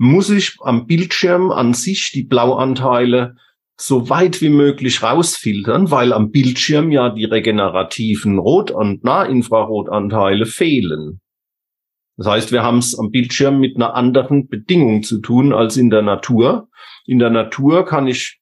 muss 0.02 0.30
ich 0.30 0.56
am 0.62 0.88
Bildschirm 0.88 1.52
an 1.52 1.74
sich 1.74 2.10
die 2.10 2.24
Blauanteile 2.24 3.36
so 3.76 4.10
weit 4.10 4.40
wie 4.40 4.48
möglich 4.48 5.00
rausfiltern, 5.00 5.92
weil 5.92 6.12
am 6.12 6.32
Bildschirm 6.32 6.90
ja 6.90 7.08
die 7.10 7.24
regenerativen 7.24 8.40
Rot- 8.40 8.72
und 8.72 9.04
Nahinfrarotanteile 9.04 10.46
fehlen. 10.46 11.20
Das 12.16 12.26
heißt, 12.26 12.50
wir 12.50 12.64
haben 12.64 12.78
es 12.78 12.98
am 12.98 13.12
Bildschirm 13.12 13.60
mit 13.60 13.76
einer 13.76 13.94
anderen 13.94 14.48
Bedingung 14.48 15.04
zu 15.04 15.20
tun 15.20 15.52
als 15.52 15.76
in 15.76 15.88
der 15.88 16.02
Natur. 16.02 16.68
In 17.06 17.20
der 17.20 17.30
Natur 17.30 17.84
kann 17.84 18.08
ich, 18.08 18.40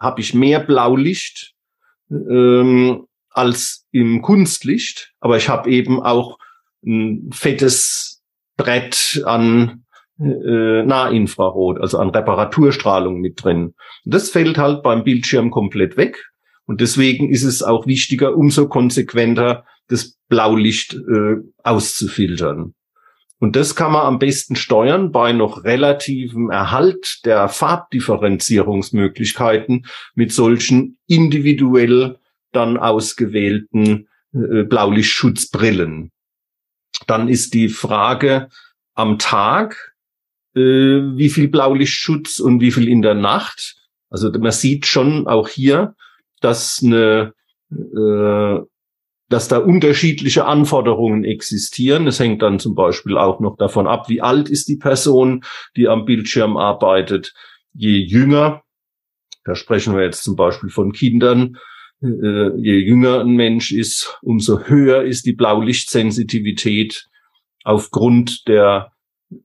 habe 0.00 0.20
ich 0.20 0.34
mehr 0.34 0.58
Blaulicht 0.58 1.54
ähm, 2.10 3.06
als 3.30 3.86
im 3.92 4.22
Kunstlicht, 4.22 5.14
aber 5.20 5.36
ich 5.36 5.48
habe 5.48 5.70
eben 5.70 6.02
auch 6.02 6.36
ein 6.84 7.30
fettes 7.32 8.24
Brett 8.56 9.22
an 9.24 9.85
äh, 10.18 10.84
Nahinfrarot, 10.84 11.80
also 11.80 11.98
an 11.98 12.10
Reparaturstrahlung 12.10 13.20
mit 13.20 13.42
drin. 13.42 13.74
Das 14.04 14.30
fällt 14.30 14.58
halt 14.58 14.82
beim 14.82 15.04
Bildschirm 15.04 15.50
komplett 15.50 15.96
weg. 15.96 16.30
Und 16.66 16.80
deswegen 16.80 17.30
ist 17.30 17.44
es 17.44 17.62
auch 17.62 17.86
wichtiger, 17.86 18.36
umso 18.36 18.68
konsequenter 18.68 19.64
das 19.88 20.18
Blaulicht 20.28 20.94
äh, 20.94 21.36
auszufiltern. 21.62 22.74
Und 23.38 23.54
das 23.54 23.76
kann 23.76 23.92
man 23.92 24.06
am 24.06 24.18
besten 24.18 24.56
steuern 24.56 25.12
bei 25.12 25.32
noch 25.32 25.64
relativem 25.64 26.48
Erhalt 26.50 27.20
der 27.26 27.48
Farbdifferenzierungsmöglichkeiten 27.48 29.84
mit 30.14 30.32
solchen 30.32 30.96
individuell 31.06 32.18
dann 32.52 32.78
ausgewählten 32.78 34.08
äh, 34.32 34.62
Blaulichtschutzbrillen. 34.62 36.10
Dann 37.06 37.28
ist 37.28 37.52
die 37.52 37.68
Frage 37.68 38.48
am 38.94 39.18
Tag, 39.18 39.94
äh, 40.56 40.60
wie 41.16 41.28
viel 41.28 41.48
Blaulichtschutz 41.48 42.40
und 42.40 42.60
wie 42.60 42.72
viel 42.72 42.88
in 42.88 43.02
der 43.02 43.14
Nacht. 43.14 43.76
Also 44.10 44.30
man 44.32 44.52
sieht 44.52 44.86
schon 44.86 45.26
auch 45.26 45.48
hier, 45.48 45.94
dass 46.40 46.80
eine 46.82 47.34
äh, 47.70 48.60
dass 49.28 49.48
da 49.48 49.58
unterschiedliche 49.58 50.44
Anforderungen 50.44 51.24
existieren. 51.24 52.06
Es 52.06 52.20
hängt 52.20 52.42
dann 52.42 52.60
zum 52.60 52.74
Beispiel 52.74 53.18
auch 53.18 53.40
noch 53.40 53.56
davon 53.56 53.86
ab, 53.86 54.08
wie 54.08 54.20
alt 54.22 54.48
ist 54.48 54.68
die 54.68 54.76
Person, 54.76 55.44
die 55.76 55.88
am 55.88 56.04
Bildschirm 56.04 56.56
arbeitet. 56.56 57.34
Je 57.72 57.98
jünger, 57.98 58.62
da 59.44 59.54
sprechen 59.54 59.96
wir 59.96 60.04
jetzt 60.04 60.22
zum 60.22 60.36
Beispiel 60.36 60.70
von 60.70 60.92
Kindern, 60.92 61.56
äh, 62.02 62.56
je 62.56 62.78
jünger 62.78 63.20
ein 63.20 63.34
Mensch 63.34 63.72
ist, 63.72 64.16
umso 64.22 64.60
höher 64.60 65.02
ist 65.02 65.26
die 65.26 65.32
Blaulichtsensitivität 65.32 67.08
aufgrund 67.64 68.46
der 68.46 68.92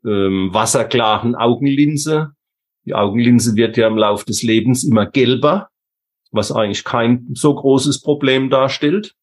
ähm, 0.05 0.49
wasserklaren 0.53 1.35
Augenlinse. 1.35 2.31
Die 2.85 2.93
Augenlinse 2.93 3.55
wird 3.55 3.77
ja 3.77 3.87
im 3.87 3.97
Laufe 3.97 4.25
des 4.25 4.43
Lebens 4.43 4.83
immer 4.83 5.05
gelber, 5.05 5.69
was 6.31 6.51
eigentlich 6.51 6.83
kein 6.83 7.27
so 7.33 7.53
großes 7.53 8.01
Problem 8.01 8.49
darstellt. 8.49 9.15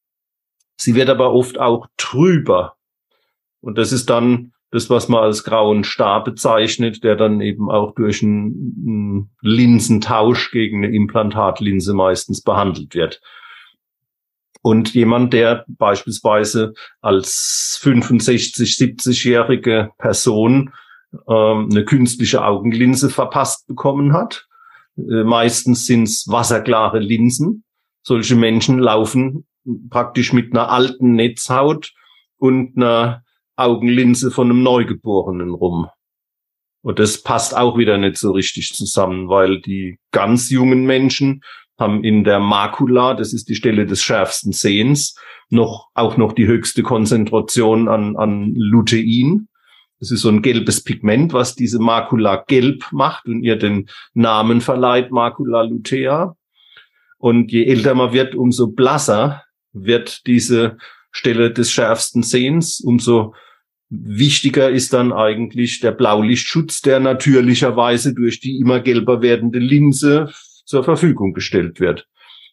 Sie 0.77 0.95
wird 0.95 1.11
aber 1.11 1.33
oft 1.33 1.59
auch 1.59 1.87
trüber. 1.97 2.77
Und 3.61 3.79
das 3.79 3.93
ist 3.93 4.09
dann 4.11 4.53
das, 4.71 4.91
was 4.91 5.09
man 5.09 5.23
als 5.23 5.45
grauen 5.45 5.83
Star 5.83 6.23
bezeichnet, 6.23 7.03
der 7.03 7.17
dann 7.17 7.41
eben 7.41 7.71
auch 7.71 7.95
durch 7.95 8.23
einen, 8.23 8.85
einen 8.87 9.31
Linsentausch 9.41 10.51
gegen 10.51 10.85
eine 10.85 10.95
Implantatlinse 10.95 11.95
meistens 11.95 12.43
behandelt 12.43 12.95
wird. 12.95 13.21
Und 14.69 14.93
jemand, 14.93 15.33
der 15.33 15.65
beispielsweise 15.67 16.75
als 17.01 17.79
65, 17.81 18.75
70-jährige 18.75 19.93
Person 19.97 20.75
ähm, 21.27 21.71
eine 21.71 21.87
künstliche 21.87 22.45
Augenlinse 22.45 23.09
verpasst 23.09 23.67
bekommen 23.67 24.13
hat, 24.13 24.47
äh, 24.99 25.25
meistens 25.25 25.87
sind 25.87 26.03
es 26.03 26.27
wasserklare 26.29 26.99
Linsen. 26.99 27.65
Solche 28.03 28.37
Menschen 28.37 28.79
laufen 28.79 29.47
praktisch 29.89 30.35
mit 30.35 30.53
einer 30.53 30.71
alten 30.71 31.15
Netzhaut 31.15 31.95
und 32.37 32.77
einer 32.77 33.23
Augenlinse 33.57 34.31
von 34.31 34.51
einem 34.51 34.63
Neugeborenen 34.63 35.55
rum. 35.55 35.89
Und 36.83 36.99
das 36.99 37.23
passt 37.23 37.57
auch 37.57 37.79
wieder 37.79 37.97
nicht 37.97 38.19
so 38.19 38.33
richtig 38.33 38.75
zusammen, 38.75 39.31
weil 39.31 39.63
die 39.63 39.99
ganz 40.13 40.51
jungen 40.51 40.85
Menschen 40.85 41.41
haben 41.79 42.03
in 42.03 42.25
der 42.25 42.41
Makula, 42.41 43.15
das 43.15 43.33
ist 43.33 43.49
die 43.49 43.55
Stelle 43.55 43.87
des 43.87 44.03
schärfsten 44.03 44.53
Sehens, 44.53 45.17
noch, 45.49 45.89
auch 45.95 46.17
noch 46.17 46.33
die 46.33 46.47
höchste 46.47 46.83
Konzentration 46.83 47.89
an, 47.89 48.17
an 48.17 48.53
Lutein. 48.55 49.49
Das 50.01 50.11
ist 50.11 50.21
so 50.21 50.29
ein 50.29 50.43
gelbes 50.43 50.83
Pigment, 50.85 51.33
was 51.33 51.55
diese 51.55 51.79
Makula 51.79 52.45
gelb 52.47 52.85
macht 52.93 53.27
und 53.27 53.43
ihr 53.43 53.57
den 53.57 53.89
Namen 54.15 54.61
verleiht, 54.61 55.11
Makula 55.11 55.63
lutea. 55.63 56.37
Und 57.19 57.51
je 57.51 57.65
älter 57.65 57.95
man 57.95 58.13
wird, 58.13 58.35
umso 58.35 58.69
blasser 58.69 59.43
wird 59.73 60.27
diese 60.27 60.79
Stelle 61.11 61.53
des 61.53 61.73
schärfsten 61.73 62.23
Sehens, 62.23 62.81
umso 62.81 63.35
wichtiger 63.91 64.71
ist 64.71 64.93
dann 64.93 65.13
eigentlich 65.13 65.81
der 65.81 65.93
Blaulichtschutz, 65.93 66.81
der 66.81 67.01
natürlicherweise 67.01 68.15
durch 68.15 68.39
die 68.39 68.59
immer 68.59 68.81
gelber 68.81 69.23
werdende 69.23 69.59
Linse 69.59 70.31
zur 70.69 70.85
Verfügung 70.85 71.33
gestellt 71.33 71.81
wird. 71.81 72.07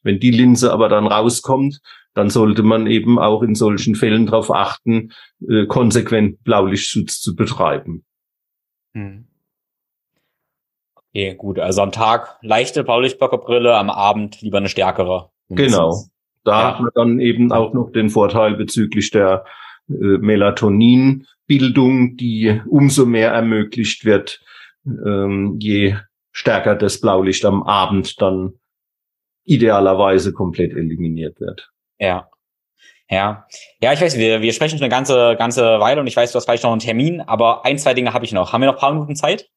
Wenn 0.04 0.20
die 0.20 0.32
Linse 0.32 0.72
aber 0.72 0.88
dann 0.88 1.08
rauskommt, 1.08 1.82
dann 2.14 2.30
sollte 2.30 2.64
man 2.64 2.88
eben 2.88 3.20
auch 3.20 3.44
in 3.44 3.56
solchen 3.56 3.96
Fällen 3.96 4.26
darauf 4.26 4.52
achten, 4.52 5.12
äh, 5.48 5.66
konsequent 5.66 6.44
Blaulichtschutz 6.44 7.20
zu 7.20 7.36
betreiben. 7.36 8.06
Hm. 8.94 9.28
Okay, 11.10 11.36
gut. 11.36 11.60
Also 11.60 11.82
am 11.82 11.92
Tag 11.92 12.38
leichte 12.42 12.84
Blaulichtblockerbrille, 12.84 13.76
am 13.76 13.90
Abend 13.90 14.42
lieber 14.42 14.60
eine 14.60 14.70
stärkere. 14.70 15.30
Genau. 15.50 16.06
Da 16.44 16.62
ja. 16.62 16.68
hat 16.68 16.80
man 16.80 16.92
dann 16.96 17.20
eben 17.20 17.52
auch 17.52 17.74
noch 17.74 17.92
den 17.92 18.10
Vorteil 18.10 18.56
bezüglich 18.56 19.12
der 19.12 19.44
äh, 19.90 19.94
Melatoninbildung, 19.94 22.16
die 22.16 22.62
umso 22.68 23.06
mehr 23.06 23.32
ermöglicht 23.32 24.06
wird, 24.06 24.42
ähm, 24.86 25.58
je 25.60 25.96
stärker 26.36 26.76
das 26.76 27.00
Blaulicht 27.00 27.46
am 27.46 27.64
Abend 27.64 28.22
dann 28.22 28.60
idealerweise 29.46 30.34
komplett 30.34 30.74
eliminiert 30.74 31.40
wird. 31.40 31.72
Ja. 31.98 32.30
Ja, 33.10 33.46
ja, 33.82 33.94
ich 33.94 34.02
weiß, 34.02 34.18
wir, 34.18 34.42
wir 34.42 34.52
sprechen 34.52 34.80
schon 34.80 34.84
eine 34.84 34.90
ganze, 34.90 35.36
ganze 35.38 35.80
Weile 35.80 36.02
und 36.02 36.08
ich 36.08 36.18
weiß, 36.18 36.32
du 36.32 36.38
hast 36.38 36.46
vielleicht 36.46 36.64
noch 36.64 36.72
einen 36.72 36.80
Termin, 36.80 37.22
aber 37.22 37.64
ein, 37.64 37.78
zwei 37.78 37.94
Dinge 37.94 38.14
habe 38.14 38.26
ich 38.26 38.34
noch. 38.34 38.52
Haben 38.52 38.62
wir 38.62 38.66
noch 38.66 38.78
ein 38.78 38.80
paar 38.80 38.94
Minuten 38.94 39.16
Zeit? 39.16 39.48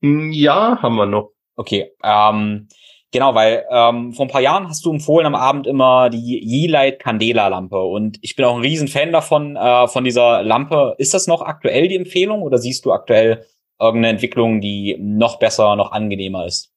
Hm, 0.00 0.32
ja, 0.32 0.78
haben 0.80 0.96
wir 0.96 1.06
noch. 1.06 1.32
Okay, 1.56 1.92
ähm, 2.02 2.68
Genau, 3.12 3.34
weil 3.34 3.66
ähm, 3.70 4.14
vor 4.14 4.24
ein 4.24 4.30
paar 4.30 4.40
Jahren 4.40 4.70
hast 4.70 4.86
du 4.86 4.90
empfohlen 4.90 5.26
am 5.26 5.34
Abend 5.34 5.66
immer 5.66 6.08
die 6.08 6.40
Yeelight 6.42 6.98
Candela 6.98 7.48
Lampe 7.48 7.78
und 7.78 8.16
ich 8.22 8.36
bin 8.36 8.46
auch 8.46 8.56
ein 8.56 8.62
riesen 8.62 8.88
Fan 8.88 9.12
davon, 9.12 9.54
äh, 9.54 9.86
von 9.86 10.02
dieser 10.02 10.42
Lampe. 10.42 10.94
Ist 10.96 11.12
das 11.12 11.26
noch 11.26 11.42
aktuell 11.42 11.88
die 11.88 11.96
Empfehlung 11.96 12.40
oder 12.40 12.56
siehst 12.56 12.86
du 12.86 12.92
aktuell 12.92 13.44
irgendeine 13.82 14.14
Entwicklung, 14.14 14.60
die 14.60 14.96
noch 15.00 15.38
besser, 15.38 15.76
noch 15.76 15.92
angenehmer 15.92 16.46
ist? 16.46 16.72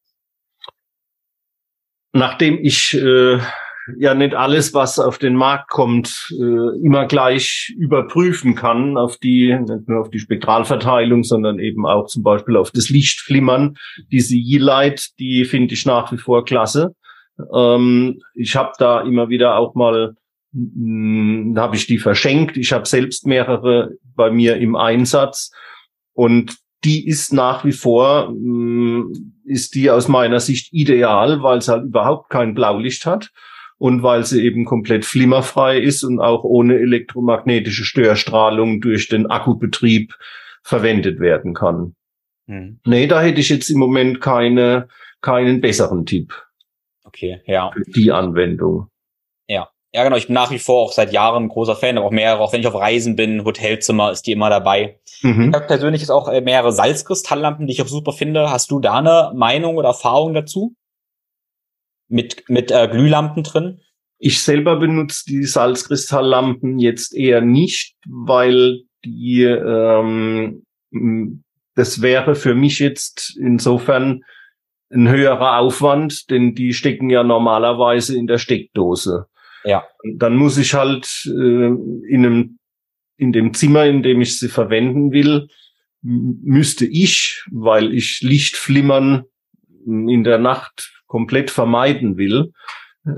nachdem 2.16 2.58
ich 2.62 2.93
äh, 2.95 3.38
ja 3.97 4.16
nicht 4.16 4.34
alles, 4.34 4.74
was 4.74 4.97
auf 4.97 5.20
den 5.20 5.36
Markt 5.36 5.70
kommt, 5.70 6.34
äh, 6.39 6.84
immer 6.84 7.06
gleich 7.06 7.76
überprüfen 7.78 8.56
kann 8.56 8.97
auf 8.97 9.18
die, 9.18 9.53
nicht 9.53 9.88
nur 9.88 10.01
auf 10.01 10.10
die 10.10 10.20
Spektralverteilung, 10.20 11.24
sondern 11.24 11.60
eben 11.60 11.86
auch 11.86 12.08
zum 12.08 12.24
Beispiel 12.24 12.56
auf 12.56 12.72
das 12.72 12.89
Lichtflimmern. 12.89 13.76
Diese 14.12 14.36
E-Light, 14.36 15.20
die 15.20 15.45
finde 15.45 15.74
ich 15.74 15.86
nach 15.86 16.12
wie 16.12 16.18
vor 16.18 16.45
klasse. 16.45 16.95
Ähm, 17.53 18.22
ich 18.34 18.56
habe 18.56 18.72
da 18.80 19.01
immer 19.01 19.30
wieder 19.30 19.58
auch 19.58 19.76
mal, 19.76 20.16
hm, 20.53 21.53
habe 21.58 21.76
ich 21.76 21.86
die 21.86 21.99
verschenkt. 21.99 22.56
Ich 22.56 22.72
habe 22.72 22.88
selbst 22.88 23.28
mehrere 23.28 23.91
bei 24.16 24.32
mir 24.32 24.56
im 24.56 24.78
Einsatz 24.78 25.51
und 26.14 26.56
die 26.86 27.08
ist 27.08 27.34
nach 27.34 27.66
wie 27.66 27.72
vor, 27.72 28.28
hm, 28.28 29.34
ist 29.44 29.76
die 29.76 29.90
aus 29.90 30.08
meiner 30.08 30.40
Sicht 30.40 30.72
ideal, 30.72 31.44
weil 31.44 31.58
es 31.58 31.68
halt 31.68 31.86
überhaupt 31.86 32.30
kein 32.30 32.54
Blaulicht 32.54 33.06
hat 33.06 33.32
und 33.78 34.04
weil 34.04 34.24
sie 34.24 34.44
eben 34.44 34.66
komplett 34.66 35.06
flimmerfrei 35.06 35.80
ist 35.80 36.04
und 36.04 36.20
auch 36.20 36.44
ohne 36.44 36.78
elektromagnetische 36.78 37.84
Störstrahlung 37.84 38.82
durch 38.82 39.10
den 39.10 39.28
Akkubetrieb 39.28 40.16
verwendet 40.64 41.20
werden 41.20 41.54
kann. 41.54 41.96
Hm. 42.48 42.80
Nee, 42.86 43.08
da 43.08 43.22
hätte 43.22 43.42
ich 43.42 43.50
jetzt 43.50 43.70
im 43.70 43.80
Moment 43.80 44.22
keine, 44.22 44.88
keinen 45.22 45.62
besseren 45.62 46.06
Tipp. 46.06 46.34
Okay, 47.04 47.42
ja. 47.46 47.72
Für 47.72 47.84
die 47.84 48.12
Anwendung. 48.12 48.88
Ja. 49.48 49.70
Ja, 49.96 50.04
genau. 50.04 50.18
Ich 50.18 50.28
bin 50.28 50.34
nach 50.34 50.52
wie 50.52 50.60
vor 50.60 50.84
auch 50.84 50.91
seit 50.91 51.14
Jahren 51.14 51.46
ein 51.46 51.50
großer 51.50 51.76
Fan, 51.76 51.98
aber 51.98 52.08
auch 52.08 52.12
mehrere, 52.12 52.39
auch 52.39 52.54
wenn 52.54 52.62
ich 52.62 52.68
auf 52.68 52.76
Reisen 52.76 53.16
bin, 53.16 53.46
Hotelzimmer 53.46 54.12
ist 54.12 54.28
die 54.28 54.34
immer 54.34 54.50
dabei. 54.50 55.00
Mhm. 55.22 55.50
Ich 55.50 55.56
habe 55.56 55.68
persönlich 55.68 56.02
jetzt 56.02 56.12
auch 56.12 56.28
äh, 56.28 56.41
mehrere 56.41 56.72
Salzkristalllampen, 56.72 57.68
die 57.68 57.74
ich 57.74 57.82
auch 57.82 57.88
super 57.88 58.12
finde. 58.12 58.52
Hast 58.52 58.70
du 58.72 58.80
da 58.80 59.00
eine 59.00 59.32
Meinung 59.34 59.78
oder 59.78 59.89
Erfahrung 59.89 60.34
dazu? 60.34 60.76
mit, 62.08 62.50
mit 62.50 62.72
äh, 62.72 62.88
Glühlampen 62.88 63.43
drin? 63.43 63.80
Ich 64.18 64.41
selber 64.41 64.78
benutze 64.78 65.26
die 65.28 65.43
Salzkristalllampen 65.43 66.80
jetzt 66.80 67.14
eher 67.14 67.41
nicht, 67.41 67.96
weil 68.08 68.82
die 69.04 69.43
ähm, 69.43 70.64
das 71.76 72.02
wäre 72.02 72.36
für 72.36 72.56
mich 72.56 72.80
jetzt 72.80 73.38
insofern 73.38 74.24
ein 74.89 75.10
höherer 75.10 75.58
Aufwand, 75.60 76.30
denn 76.30 76.56
die 76.56 76.74
stecken 76.74 77.10
ja 77.10 77.24
normalerweise 77.24 78.18
in 78.18 78.28
der 78.28 78.38
Steckdose. 78.38 79.26
Ja. 79.66 79.84
Dann 80.16 80.36
muss 80.36 80.57
ich 80.57 80.74
halt 80.74 81.26
äh, 81.26 81.30
in 81.30 82.26
einem 82.26 82.59
in 83.18 83.32
dem 83.32 83.53
Zimmer, 83.53 83.86
in 83.86 84.03
dem 84.03 84.22
ich 84.22 84.38
sie 84.38 84.49
verwenden 84.49 85.11
will, 85.11 85.47
müsste 86.01 86.86
ich, 86.86 87.43
weil 87.51 87.93
ich 87.93 88.22
Lichtflimmern 88.22 89.24
in 89.86 90.24
der 90.24 90.38
Nacht 90.38 90.91
komplett 91.07 91.49
vermeiden 91.49 92.18
will, 92.18 92.51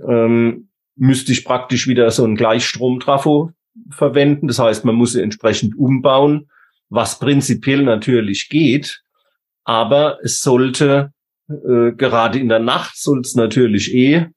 ähm, 0.08 0.70
müsste 0.96 1.32
ich 1.32 1.46
praktisch 1.46 1.88
wieder 1.88 2.10
so 2.12 2.26
ein 2.26 2.36
Gleichstromtrafo 2.36 3.52
verwenden. 3.90 4.48
Das 4.48 4.60
heißt, 4.60 4.86
man 4.86 4.96
muss 4.96 5.14
sie 5.14 5.22
entsprechend 5.22 5.78
umbauen, 5.78 6.50
was 6.90 7.20
prinzipiell 7.20 7.84
natürlich 7.84 8.50
geht. 8.50 9.02
Aber 9.64 10.20
es 10.24 10.42
sollte, 10.42 11.12
äh, 11.50 11.92
gerade 11.92 12.40
in 12.40 12.50
der 12.50 12.60
Nacht 12.60 12.98
soll 12.98 13.20
es 13.20 13.36
natürlich 13.36 13.94
eh 13.94 14.28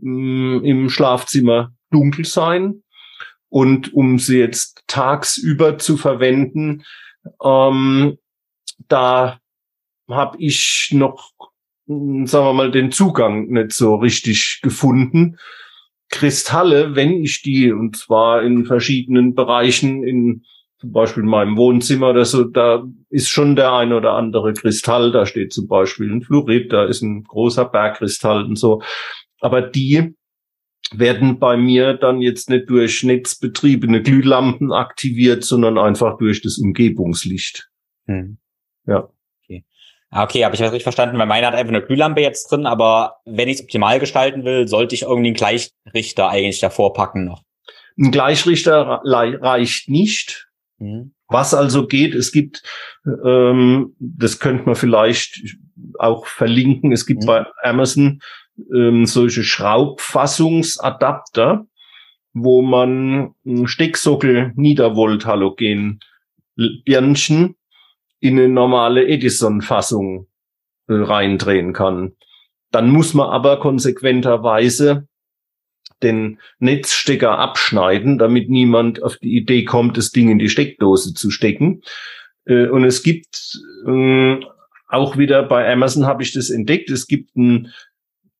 mm, 0.00 0.64
im 0.64 0.90
Schlafzimmer 0.90 1.72
dunkel 1.90 2.24
sein. 2.24 2.82
Und 3.48 3.92
um 3.92 4.18
sie 4.18 4.38
jetzt 4.38 4.84
tagsüber 4.86 5.78
zu 5.78 5.96
verwenden, 5.96 6.84
ähm, 7.42 8.18
da 8.88 9.40
habe 10.08 10.36
ich 10.38 10.90
noch 10.92 11.32
hm, 11.90 12.26
sagen 12.26 12.46
wir 12.46 12.52
mal, 12.52 12.70
den 12.70 12.92
Zugang 12.92 13.48
nicht 13.48 13.72
so 13.72 13.96
richtig 13.96 14.60
gefunden. 14.62 15.38
Kristalle, 16.08 16.94
wenn 16.94 17.12
ich 17.24 17.42
die, 17.42 17.72
und 17.72 17.96
zwar 17.96 18.42
in 18.42 18.64
verschiedenen 18.64 19.34
Bereichen, 19.34 20.04
in 20.04 20.44
zum 20.78 20.92
Beispiel 20.92 21.24
in 21.24 21.28
meinem 21.28 21.56
Wohnzimmer 21.58 22.10
oder 22.10 22.24
so, 22.24 22.44
da 22.44 22.84
ist 23.10 23.28
schon 23.28 23.54
der 23.54 23.72
ein 23.74 23.92
oder 23.92 24.14
andere 24.14 24.54
Kristall, 24.54 25.12
da 25.12 25.26
steht 25.26 25.52
zum 25.52 25.68
Beispiel 25.68 26.10
ein 26.10 26.22
Fluorid, 26.22 26.72
da 26.72 26.84
ist 26.84 27.02
ein 27.02 27.24
großer 27.24 27.66
Bergkristall 27.66 28.44
und 28.44 28.56
so. 28.56 28.80
Aber 29.40 29.62
die 29.62 30.14
werden 30.92 31.38
bei 31.38 31.56
mir 31.56 31.94
dann 31.94 32.20
jetzt 32.20 32.50
nicht 32.50 32.68
durch 32.68 33.02
netzbetriebene 33.02 34.02
Glühlampen 34.02 34.72
aktiviert, 34.72 35.44
sondern 35.44 35.78
einfach 35.78 36.18
durch 36.18 36.42
das 36.42 36.58
Umgebungslicht. 36.58 37.70
Hm. 38.06 38.38
Ja. 38.86 39.08
Ah, 40.12 40.24
okay, 40.24 40.44
habe 40.44 40.56
ich 40.56 40.60
das 40.60 40.72
richtig 40.72 40.82
verstanden, 40.82 41.16
weil 41.18 41.26
meine 41.26 41.46
hat 41.46 41.54
einfach 41.54 41.72
eine 41.72 41.82
Glühlampe 41.82 42.20
jetzt 42.20 42.50
drin, 42.50 42.66
aber 42.66 43.18
wenn 43.24 43.48
ich 43.48 43.58
es 43.58 43.62
optimal 43.62 44.00
gestalten 44.00 44.44
will, 44.44 44.66
sollte 44.66 44.96
ich 44.96 45.02
irgendwie 45.02 45.28
einen 45.28 45.36
Gleichrichter 45.36 46.28
eigentlich 46.28 46.58
davor 46.58 46.92
packen 46.94 47.24
noch. 47.24 47.44
Ein 47.96 48.10
Gleichrichter 48.10 49.02
reicht 49.04 49.88
nicht. 49.88 50.48
Mhm. 50.78 51.14
Was 51.28 51.54
also 51.54 51.86
geht, 51.86 52.16
es 52.16 52.32
gibt, 52.32 52.64
ähm, 53.24 53.94
das 54.00 54.40
könnte 54.40 54.64
man 54.64 54.74
vielleicht 54.74 55.40
auch 56.00 56.26
verlinken, 56.26 56.90
es 56.90 57.06
gibt 57.06 57.22
mhm. 57.22 57.26
bei 57.26 57.46
Amazon 57.62 58.20
ähm, 58.74 59.06
solche 59.06 59.44
Schraubfassungsadapter, 59.44 61.66
wo 62.32 62.62
man 62.62 63.34
Stecksockel 63.64 64.52
Niedervolt 64.56 65.26
Halogen 65.26 66.00
Birnchen 66.84 67.56
in 68.20 68.38
eine 68.38 68.48
normale 68.48 69.06
Edison-Fassung 69.06 70.26
äh, 70.88 70.94
reindrehen 70.94 71.72
kann. 71.72 72.12
Dann 72.70 72.90
muss 72.90 73.14
man 73.14 73.30
aber 73.30 73.58
konsequenterweise 73.58 75.08
den 76.02 76.38
Netzstecker 76.58 77.38
abschneiden, 77.38 78.18
damit 78.18 78.48
niemand 78.48 79.02
auf 79.02 79.16
die 79.16 79.36
Idee 79.36 79.64
kommt, 79.64 79.96
das 79.96 80.12
Ding 80.12 80.30
in 80.30 80.38
die 80.38 80.48
Steckdose 80.48 81.14
zu 81.14 81.30
stecken. 81.30 81.82
Äh, 82.46 82.68
und 82.68 82.84
es 82.84 83.02
gibt 83.02 83.58
äh, 83.86 84.36
auch 84.88 85.16
wieder 85.16 85.42
bei 85.42 85.70
Amazon 85.70 86.06
habe 86.06 86.22
ich 86.22 86.32
das 86.32 86.50
entdeckt. 86.50 86.90
Es 86.90 87.06
gibt 87.06 87.36
einen 87.36 87.72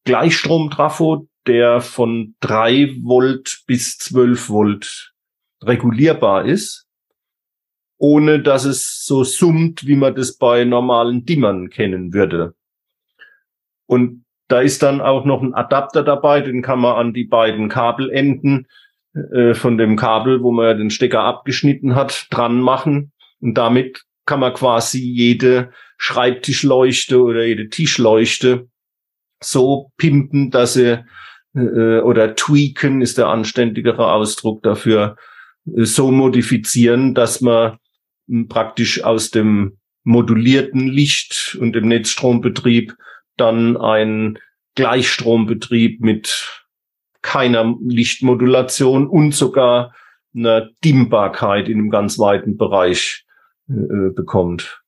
Gleichstromtrafo, 0.04 1.28
der 1.46 1.80
von 1.80 2.34
drei 2.40 2.96
Volt 3.02 3.62
bis 3.66 3.98
zwölf 3.98 4.48
Volt 4.48 5.12
regulierbar 5.62 6.44
ist 6.44 6.86
ohne 8.00 8.40
dass 8.40 8.64
es 8.64 9.04
so 9.04 9.24
summt, 9.24 9.86
wie 9.86 9.94
man 9.94 10.14
das 10.14 10.38
bei 10.38 10.64
normalen 10.64 11.26
Dimmern 11.26 11.68
kennen 11.68 12.14
würde. 12.14 12.54
Und 13.86 14.24
da 14.48 14.62
ist 14.62 14.82
dann 14.82 15.02
auch 15.02 15.26
noch 15.26 15.42
ein 15.42 15.52
Adapter 15.52 16.02
dabei, 16.02 16.40
den 16.40 16.62
kann 16.62 16.80
man 16.80 16.96
an 16.96 17.12
die 17.12 17.24
beiden 17.24 17.68
Kabelenden 17.68 18.66
äh, 19.12 19.52
von 19.52 19.76
dem 19.76 19.96
Kabel, 19.96 20.42
wo 20.42 20.50
man 20.50 20.78
den 20.78 20.88
Stecker 20.88 21.20
abgeschnitten 21.20 21.94
hat, 21.94 22.26
dran 22.30 22.60
machen. 22.62 23.12
Und 23.38 23.54
damit 23.58 24.02
kann 24.24 24.40
man 24.40 24.54
quasi 24.54 24.98
jede 24.98 25.70
Schreibtischleuchte 25.98 27.20
oder 27.20 27.44
jede 27.44 27.68
Tischleuchte 27.68 28.69
so 29.42 29.90
pimpen, 29.96 30.50
dass 30.50 30.74
sie 30.74 31.04
äh, 31.54 32.00
oder 32.00 32.34
tweaken 32.34 33.02
ist 33.02 33.18
der 33.18 33.28
anständigere 33.28 34.12
Ausdruck 34.12 34.62
dafür, 34.62 35.16
äh, 35.66 35.84
so 35.84 36.10
modifizieren, 36.10 37.14
dass 37.14 37.40
man 37.40 37.78
praktisch 38.48 39.02
aus 39.02 39.30
dem 39.30 39.78
modulierten 40.04 40.86
Licht 40.86 41.56
und 41.60 41.74
dem 41.74 41.88
Netzstrombetrieb 41.88 42.96
dann 43.36 43.76
ein 43.76 44.38
Gleichstrombetrieb 44.76 46.00
mit 46.00 46.64
keiner 47.22 47.76
Lichtmodulation 47.82 49.08
und 49.08 49.34
sogar 49.34 49.94
einer 50.34 50.70
Dimmbarkeit 50.84 51.68
in 51.68 51.78
einem 51.78 51.90
ganz 51.90 52.18
weiten 52.18 52.56
Bereich 52.56 53.26
äh, 53.68 54.10
bekommt. 54.14 54.79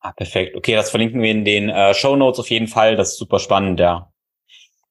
Ah, 0.00 0.12
perfekt. 0.12 0.56
Okay, 0.56 0.74
das 0.74 0.90
verlinken 0.90 1.22
wir 1.22 1.30
in 1.30 1.44
den 1.44 1.68
äh, 1.68 1.92
Show 1.94 2.16
Notes 2.16 2.38
auf 2.38 2.50
jeden 2.50 2.68
Fall. 2.68 2.96
Das 2.96 3.12
ist 3.12 3.18
super 3.18 3.38
spannend, 3.38 3.80
ja. 3.80 4.12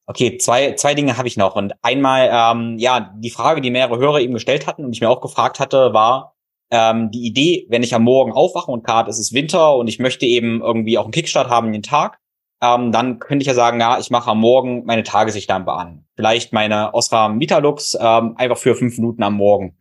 Okay, 0.05 0.38
zwei, 0.38 0.74
zwei 0.74 0.93
Dinge 0.93 1.18
habe 1.18 1.28
ich 1.28 1.38
noch. 1.38 1.55
Und 1.55 1.74
einmal, 1.82 2.30
ähm, 2.32 2.78
ja, 2.78 3.14
die 3.18 3.30
Frage, 3.30 3.62
die 3.62 3.72
mehrere 3.72 3.97
Hörer 3.97 4.22
eben 4.22 4.34
gestellt 4.34 4.68
hatten 4.68 4.86
und 4.86 4.93
ich 4.93 5.01
mir 5.01 5.10
auch 5.10 5.22
gefragt 5.22 5.60
hatte, 5.60 5.93
war, 5.93 6.36
ähm, 6.72 7.12
die 7.12 7.26
Idee, 7.26 7.66
wenn 7.70 7.84
ich 7.84 7.93
am 7.93 8.03
Morgen 8.03 8.32
aufwache 8.32 8.72
und 8.72 8.86
gerade 8.86 9.10
es 9.10 9.20
ist 9.20 9.34
Winter 9.34 9.76
und 9.76 9.88
ich 9.88 9.99
möchte 9.99 10.26
eben 10.26 10.62
irgendwie 10.62 10.97
auch 10.97 11.03
einen 11.03 11.12
Kickstart 11.12 11.49
haben 11.49 11.68
in 11.68 11.74
den 11.74 11.84
Tag, 11.84 12.20
ähm, 12.62 12.91
dann 12.91 13.20
könnte 13.20 13.43
ich 13.43 13.47
ja 13.47 13.53
sagen, 13.53 13.80
ja, 13.80 13.99
ich 13.99 14.10
mache 14.10 14.32
am 14.32 14.39
Morgen 14.39 14.86
meine 14.86 15.03
Tageslichtlampe 15.03 15.72
an. 15.74 16.05
Vielleicht 16.16 16.53
meine 16.53 16.93
Osram 16.93 17.39
Vitalux 17.39 17.97
ähm, 17.99 18.36
einfach 18.38 18.58
für 18.58 18.76
fünf 18.76 18.97
Minuten 18.97 19.24
am 19.24 19.36
Morgen. 19.36 19.78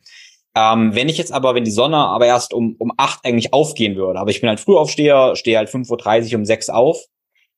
Ähm, 0.57 0.95
wenn 0.95 1.11
ich 1.11 1.19
jetzt 1.19 1.33
aber, 1.33 1.55
wenn 1.55 1.65
die 1.65 1.71
Sonne 1.71 1.99
aber 1.99 2.25
erst 2.25 2.55
um, 2.55 2.77
um 2.79 2.91
acht 2.97 3.23
eigentlich 3.27 3.53
aufgehen 3.53 3.95
würde, 3.95 4.19
aber 4.19 4.31
ich 4.31 4.41
bin 4.41 4.49
halt 4.49 4.59
Frühaufsteher, 4.59 5.37
stehe 5.37 5.59
halt 5.59 5.69
5.30 5.69 6.33
Uhr 6.33 6.39
um 6.39 6.45
sechs 6.47 6.71
auf, 6.71 6.97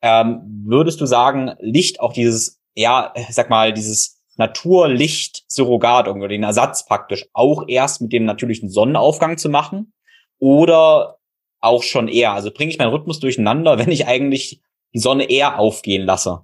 ähm, 0.02 0.64
würdest 0.66 1.00
du 1.00 1.06
sagen, 1.06 1.52
Licht 1.60 2.00
auch 2.00 2.12
dieses, 2.12 2.60
ja, 2.74 3.14
sag 3.30 3.50
mal, 3.50 3.72
dieses 3.72 4.20
Naturlicht-Surrogat, 4.36 6.08
irgendwie 6.08 6.28
den 6.28 6.42
Ersatz 6.42 6.86
praktisch, 6.86 7.26
auch 7.32 7.64
erst 7.68 8.00
mit 8.00 8.12
dem 8.12 8.24
natürlichen 8.24 8.68
Sonnenaufgang 8.68 9.38
zu 9.38 9.48
machen? 9.48 9.92
Oder 10.40 11.18
auch 11.60 11.84
schon 11.84 12.08
eher? 12.08 12.32
Also 12.32 12.50
bringe 12.50 12.70
ich 12.70 12.78
meinen 12.78 12.90
Rhythmus 12.90 13.20
durcheinander, 13.20 13.78
wenn 13.78 13.92
ich 13.92 14.08
eigentlich 14.08 14.60
die 14.92 14.98
Sonne 14.98 15.30
eher 15.30 15.60
aufgehen 15.60 16.04
lasse? 16.04 16.40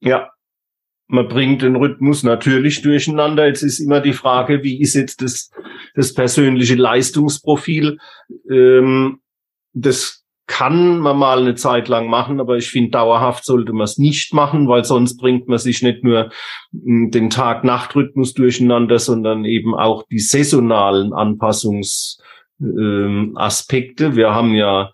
Ja, 0.00 0.30
man 1.10 1.28
bringt 1.28 1.60
den 1.62 1.76
Rhythmus 1.76 2.22
natürlich 2.22 2.82
durcheinander. 2.82 3.46
Jetzt 3.46 3.62
ist 3.62 3.80
immer 3.80 4.00
die 4.00 4.12
Frage, 4.12 4.62
wie 4.62 4.78
ist 4.80 4.94
jetzt 4.94 5.22
das, 5.22 5.50
das 5.94 6.12
persönliche 6.14 6.76
Leistungsprofil? 6.76 7.98
Ähm, 8.48 9.18
das 9.72 10.24
kann 10.46 11.00
man 11.00 11.18
mal 11.18 11.40
eine 11.40 11.56
Zeit 11.56 11.88
lang 11.88 12.08
machen, 12.08 12.40
aber 12.40 12.56
ich 12.56 12.70
finde, 12.70 12.90
dauerhaft 12.90 13.44
sollte 13.44 13.72
man 13.72 13.84
es 13.84 13.98
nicht 13.98 14.34
machen, 14.34 14.66
weil 14.68 14.84
sonst 14.84 15.16
bringt 15.16 15.48
man 15.48 15.58
sich 15.58 15.82
nicht 15.82 16.04
nur 16.04 16.30
hm, 16.72 17.10
den 17.10 17.30
Tag-Nacht-Rhythmus 17.30 18.34
durcheinander, 18.34 18.98
sondern 18.98 19.44
eben 19.44 19.74
auch 19.74 20.04
die 20.10 20.20
saisonalen 20.20 21.12
Anpassungs-Aspekte. 21.12 24.06
Ähm, 24.06 24.16
wir 24.16 24.34
haben 24.34 24.54
ja 24.54 24.90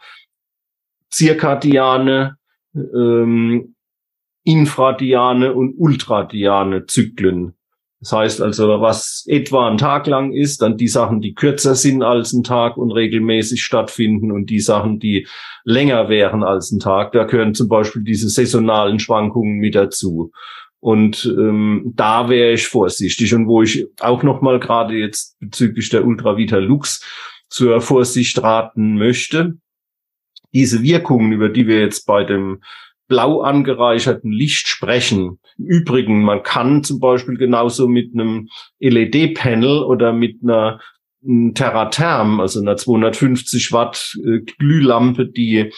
zirkadiane, 1.11 2.37
ähm, 2.75 3.76
infradiane 4.47 5.53
und 5.53 5.75
ultradiane 5.77 6.87
Zyklen. 6.87 7.55
Das 8.01 8.13
heißt 8.13 8.43
also, 8.43 8.81
was 8.81 9.25
etwa 9.27 9.69
ein 9.69 9.79
Tag 9.79 10.07
lang 10.07 10.33
ist, 10.33 10.63
dann 10.63 10.77
die 10.77 10.87
Sachen, 10.87 11.21
die 11.21 11.35
kürzer 11.35 11.75
sind 11.75 12.03
als 12.03 12.33
ein 12.33 12.45
Tag 12.45 12.77
und 12.77 12.93
regelmäßig 12.93 13.63
stattfinden 13.65 14.31
und 14.31 14.49
die 14.49 14.61
Sachen, 14.61 15.01
die 15.01 15.27
länger 15.65 16.09
wären 16.09 16.45
als 16.45 16.71
ein 16.71 16.79
Tag, 16.79 17.13
da 17.13 17.25
gehören 17.25 17.55
zum 17.55 17.69
Beispiel 17.69 18.05
diese 18.05 18.29
saisonalen 18.29 19.01
Schwankungen 19.01 19.59
mit 19.59 19.75
dazu. 19.75 20.31
Und 20.79 21.25
ähm, 21.37 21.93
da 21.97 22.29
wäre 22.29 22.53
ich 22.53 22.69
vorsichtig. 22.69 23.35
Und 23.35 23.49
wo 23.49 23.63
ich 23.63 23.87
auch 23.99 24.23
noch 24.23 24.43
mal 24.43 24.61
gerade 24.61 24.95
jetzt 24.95 25.37
bezüglich 25.41 25.89
der 25.89 26.07
Ultravita 26.07 26.59
Lux 26.59 27.03
zur 27.49 27.81
Vorsicht 27.81 28.41
raten 28.43 28.97
möchte, 28.97 29.55
diese 30.53 30.83
Wirkungen, 30.83 31.33
über 31.33 31.49
die 31.49 31.67
wir 31.67 31.81
jetzt 31.81 32.07
bei 32.07 32.23
dem 32.23 32.61
blau 33.09 33.41
angereicherten 33.41 34.33
Licht 34.33 34.69
sprechen. 34.69 35.39
Im 35.59 35.65
Übrigen, 35.65 36.23
man 36.23 36.43
kann 36.43 36.83
zum 36.83 37.01
Beispiel 37.01 37.37
genauso 37.37 37.89
mit 37.89 38.13
einem 38.15 38.49
LED-Panel 38.81 39.83
oder 39.83 40.13
mit 40.13 40.39
einer 40.43 40.81
Terratherm, 41.55 42.41
also 42.41 42.61
einer 42.61 42.77
250 42.77 43.73
Watt 43.73 44.17
äh, 44.25 44.41
Glühlampe, 44.59 45.27
die 45.27 45.73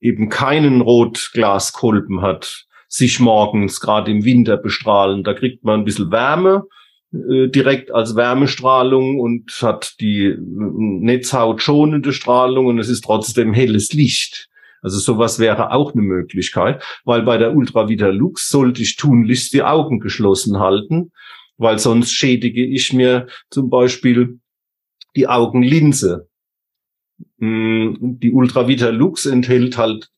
eben 0.00 0.28
keinen 0.28 0.80
Rotglaskolben 0.80 2.22
hat, 2.22 2.66
sich 2.88 3.20
morgens 3.20 3.80
gerade 3.80 4.10
im 4.10 4.24
Winter 4.24 4.56
bestrahlen. 4.56 5.22
Da 5.22 5.34
kriegt 5.34 5.64
man 5.64 5.80
ein 5.80 5.84
bisschen 5.84 6.10
Wärme 6.10 6.64
äh, 7.12 7.48
direkt 7.48 7.92
als 7.92 8.16
Wärmestrahlung 8.16 9.20
und 9.20 9.50
hat 9.62 9.94
die 10.00 10.26
äh, 10.26 10.36
Netzhaut 10.38 11.62
schonende 11.62 12.12
Strahlung 12.12 12.66
und 12.66 12.78
es 12.78 12.88
ist 12.88 13.04
trotzdem 13.04 13.52
helles 13.54 13.92
Licht. 13.92 14.48
Also 14.84 14.98
sowas 14.98 15.38
wäre 15.38 15.72
auch 15.72 15.94
eine 15.94 16.02
Möglichkeit, 16.02 16.84
weil 17.04 17.22
bei 17.22 17.38
der 17.38 17.56
Ultravita 17.56 18.08
Lux 18.08 18.50
sollte 18.50 18.82
ich 18.82 18.96
tunlichst 18.96 19.54
die 19.54 19.62
Augen 19.62 19.98
geschlossen 19.98 20.58
halten, 20.58 21.10
weil 21.56 21.78
sonst 21.78 22.12
schädige 22.12 22.62
ich 22.62 22.92
mir 22.92 23.26
zum 23.48 23.70
Beispiel 23.70 24.40
die 25.16 25.26
Augenlinse. 25.26 26.28
Mm, 27.38 27.94
die 28.20 28.30
Ultravita 28.30 28.90
Lux 28.90 29.24
enthält 29.24 29.78
halt 29.78 30.10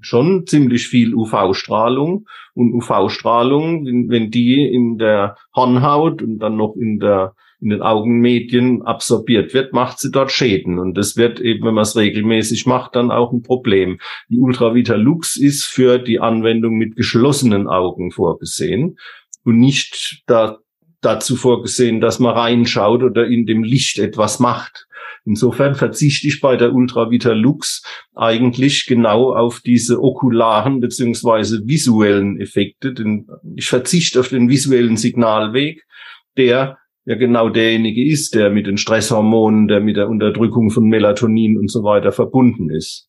schon 0.00 0.48
ziemlich 0.48 0.88
viel 0.88 1.14
UV-Strahlung 1.14 2.26
und 2.54 2.74
UV-Strahlung, 2.74 3.84
wenn 4.08 4.32
die 4.32 4.64
in 4.64 4.98
der 4.98 5.36
Hornhaut 5.54 6.22
und 6.22 6.40
dann 6.40 6.56
noch 6.56 6.74
in 6.74 6.98
der 6.98 7.36
in 7.62 7.70
den 7.70 7.80
Augenmedien 7.80 8.82
absorbiert 8.82 9.54
wird, 9.54 9.72
macht 9.72 10.00
sie 10.00 10.10
dort 10.10 10.32
Schäden. 10.32 10.80
Und 10.80 10.98
das 10.98 11.16
wird 11.16 11.38
eben, 11.38 11.64
wenn 11.64 11.74
man 11.74 11.82
es 11.82 11.96
regelmäßig 11.96 12.66
macht, 12.66 12.96
dann 12.96 13.12
auch 13.12 13.32
ein 13.32 13.42
Problem. 13.42 14.00
Die 14.28 14.38
Ultravita 14.38 14.96
Lux 14.96 15.36
ist 15.36 15.64
für 15.64 15.98
die 15.98 16.18
Anwendung 16.18 16.74
mit 16.74 16.96
geschlossenen 16.96 17.68
Augen 17.68 18.10
vorgesehen 18.10 18.98
und 19.44 19.58
nicht 19.58 20.24
da, 20.26 20.58
dazu 21.02 21.36
vorgesehen, 21.36 22.00
dass 22.00 22.18
man 22.18 22.34
reinschaut 22.34 23.04
oder 23.04 23.26
in 23.26 23.46
dem 23.46 23.62
Licht 23.62 24.00
etwas 24.00 24.40
macht. 24.40 24.88
Insofern 25.24 25.76
verzichte 25.76 26.26
ich 26.26 26.40
bei 26.40 26.56
der 26.56 26.72
Ultravita 26.72 27.32
Lux 27.32 27.84
eigentlich 28.16 28.86
genau 28.86 29.32
auf 29.32 29.60
diese 29.60 30.02
okularen 30.02 30.80
beziehungsweise 30.80 31.62
visuellen 31.64 32.40
Effekte. 32.40 32.92
Denn 32.92 33.28
ich 33.54 33.68
verzichte 33.68 34.18
auf 34.18 34.30
den 34.30 34.48
visuellen 34.48 34.96
Signalweg, 34.96 35.86
der 36.36 36.78
ja 37.04 37.16
genau 37.16 37.48
derjenige 37.48 38.04
ist, 38.04 38.34
der 38.34 38.50
mit 38.50 38.66
den 38.66 38.78
Stresshormonen, 38.78 39.68
der 39.68 39.80
mit 39.80 39.96
der 39.96 40.08
Unterdrückung 40.08 40.70
von 40.70 40.84
Melatonin 40.84 41.58
und 41.58 41.70
so 41.70 41.82
weiter 41.82 42.12
verbunden 42.12 42.70
ist. 42.70 43.08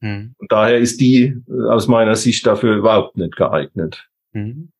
Hm. 0.00 0.34
Und 0.38 0.52
daher 0.52 0.78
ist 0.78 1.00
die 1.00 1.34
äh, 1.48 1.70
aus 1.70 1.88
meiner 1.88 2.14
Sicht 2.14 2.46
dafür 2.46 2.76
überhaupt 2.76 3.16
nicht 3.16 3.36
geeignet. 3.36 4.08
Hm. 4.32 4.70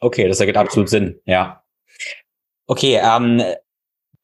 Okay, 0.00 0.28
das 0.28 0.40
ergibt 0.40 0.58
absolut 0.58 0.88
Sinn, 0.88 1.20
ja. 1.26 1.62
Okay, 2.66 3.00
ähm, 3.02 3.42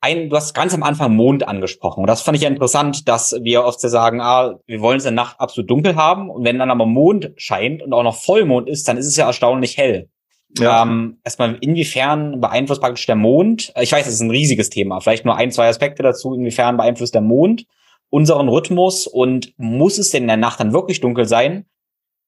ein, 0.01 0.31
du 0.31 0.37
hast 0.37 0.55
ganz 0.55 0.75
am 0.75 0.83
Anfang 0.83 1.15
Mond 1.15 1.47
angesprochen. 1.47 2.01
Und 2.01 2.07
das 2.07 2.23
fand 2.23 2.37
ich 2.37 2.45
ja 2.45 2.49
interessant, 2.49 3.09
dass 3.09 3.37
wir 3.43 3.65
oft 3.65 3.81
sagen, 3.81 4.21
ah, 4.21 4.59
wir 4.67 4.81
wollen 4.81 4.99
es 4.99 5.05
in 5.05 5.15
der 5.15 5.25
Nacht 5.25 5.41
absolut 5.41 5.71
dunkel 5.71 5.97
haben. 5.97 6.31
Und 6.31 6.45
wenn 6.45 6.59
dann 6.59 6.71
aber 6.71 6.87
Mond 6.87 7.33
scheint 7.37 7.83
und 7.83 7.93
auch 7.93 8.05
noch 8.05 8.17
Vollmond 8.17 8.69
ist, 8.69 8.87
dann 8.87 8.97
ist 8.97 9.07
es 9.07 9.17
ja 9.17 9.27
erstaunlich 9.27 9.77
hell. 9.77 10.09
Ja. 10.57 10.83
Ähm, 10.83 11.19
erstmal, 11.25 11.59
inwiefern 11.61 12.41
beeinflusst 12.41 12.81
praktisch 12.81 13.07
der 13.07 13.17
Mond? 13.17 13.73
Ich 13.81 13.93
weiß, 13.93 14.05
das 14.05 14.15
ist 14.15 14.21
ein 14.21 14.31
riesiges 14.31 14.71
Thema. 14.71 15.01
Vielleicht 15.01 15.25
nur 15.25 15.37
ein, 15.37 15.51
zwei 15.51 15.69
Aspekte 15.69 16.03
dazu. 16.03 16.35
Inwiefern 16.35 16.77
beeinflusst 16.77 17.15
der 17.15 17.21
Mond 17.21 17.67
unseren 18.11 18.49
Rhythmus 18.49 19.07
und 19.07 19.53
muss 19.59 19.99
es 19.99 20.11
denn 20.11 20.23
in 20.23 20.29
der 20.29 20.37
Nacht 20.37 20.61
dann 20.61 20.73
wirklich 20.73 21.01
dunkel 21.01 21.27
sein? 21.27 21.67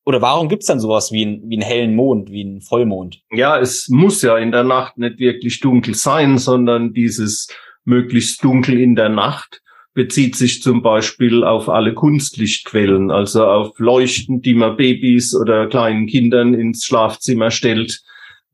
Oder 0.04 0.22
warum 0.22 0.48
gibt's 0.48 0.66
dann 0.66 0.80
sowas 0.80 1.12
wie, 1.12 1.24
ein, 1.24 1.42
wie 1.46 1.56
einen 1.56 1.62
hellen 1.62 1.94
Mond, 1.94 2.30
wie 2.30 2.42
einen 2.42 2.60
Vollmond? 2.60 3.22
Ja, 3.30 3.58
es 3.58 3.88
muss 3.88 4.22
ja 4.22 4.38
in 4.38 4.50
der 4.50 4.64
Nacht 4.64 4.98
nicht 4.98 5.18
wirklich 5.18 5.60
dunkel 5.60 5.94
sein, 5.94 6.38
sondern 6.38 6.92
dieses 6.92 7.48
möglichst 7.84 8.42
dunkel 8.42 8.78
in 8.78 8.96
der 8.96 9.08
Nacht 9.08 9.62
bezieht 9.92 10.36
sich 10.36 10.62
zum 10.62 10.82
Beispiel 10.82 11.44
auf 11.44 11.68
alle 11.68 11.94
Kunstlichtquellen, 11.94 13.10
also 13.10 13.44
auf 13.44 13.78
Leuchten, 13.78 14.40
die 14.40 14.54
man 14.54 14.76
Babys 14.76 15.34
oder 15.34 15.66
kleinen 15.66 16.06
Kindern 16.06 16.54
ins 16.54 16.84
Schlafzimmer 16.84 17.50
stellt, 17.50 18.00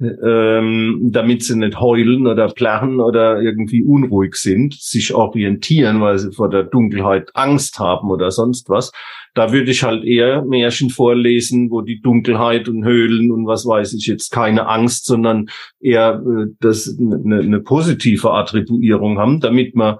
ähm, 0.00 1.08
damit 1.10 1.42
sie 1.42 1.56
nicht 1.56 1.80
heulen 1.80 2.26
oder 2.26 2.48
plärren 2.48 3.00
oder 3.00 3.40
irgendwie 3.40 3.82
unruhig 3.82 4.34
sind, 4.34 4.74
sich 4.74 5.14
orientieren, 5.14 6.02
weil 6.02 6.18
sie 6.18 6.32
vor 6.32 6.50
der 6.50 6.64
Dunkelheit 6.64 7.30
Angst 7.34 7.78
haben 7.78 8.10
oder 8.10 8.30
sonst 8.30 8.68
was. 8.68 8.92
Da 9.34 9.52
würde 9.52 9.70
ich 9.70 9.82
halt 9.82 10.04
eher 10.04 10.44
Märchen 10.44 10.90
vorlesen, 10.90 11.70
wo 11.70 11.80
die 11.80 12.00
Dunkelheit 12.00 12.68
und 12.68 12.84
Höhlen 12.84 13.30
und 13.30 13.46
was 13.46 13.64
weiß 13.66 13.94
ich 13.94 14.06
jetzt 14.06 14.30
keine 14.30 14.68
Angst, 14.68 15.06
sondern 15.06 15.48
eher 15.80 16.22
äh, 16.22 16.48
das 16.60 16.94
eine, 16.98 17.40
eine 17.40 17.60
positive 17.60 18.32
Attribuierung 18.32 19.18
haben, 19.18 19.40
damit 19.40 19.74
man 19.74 19.96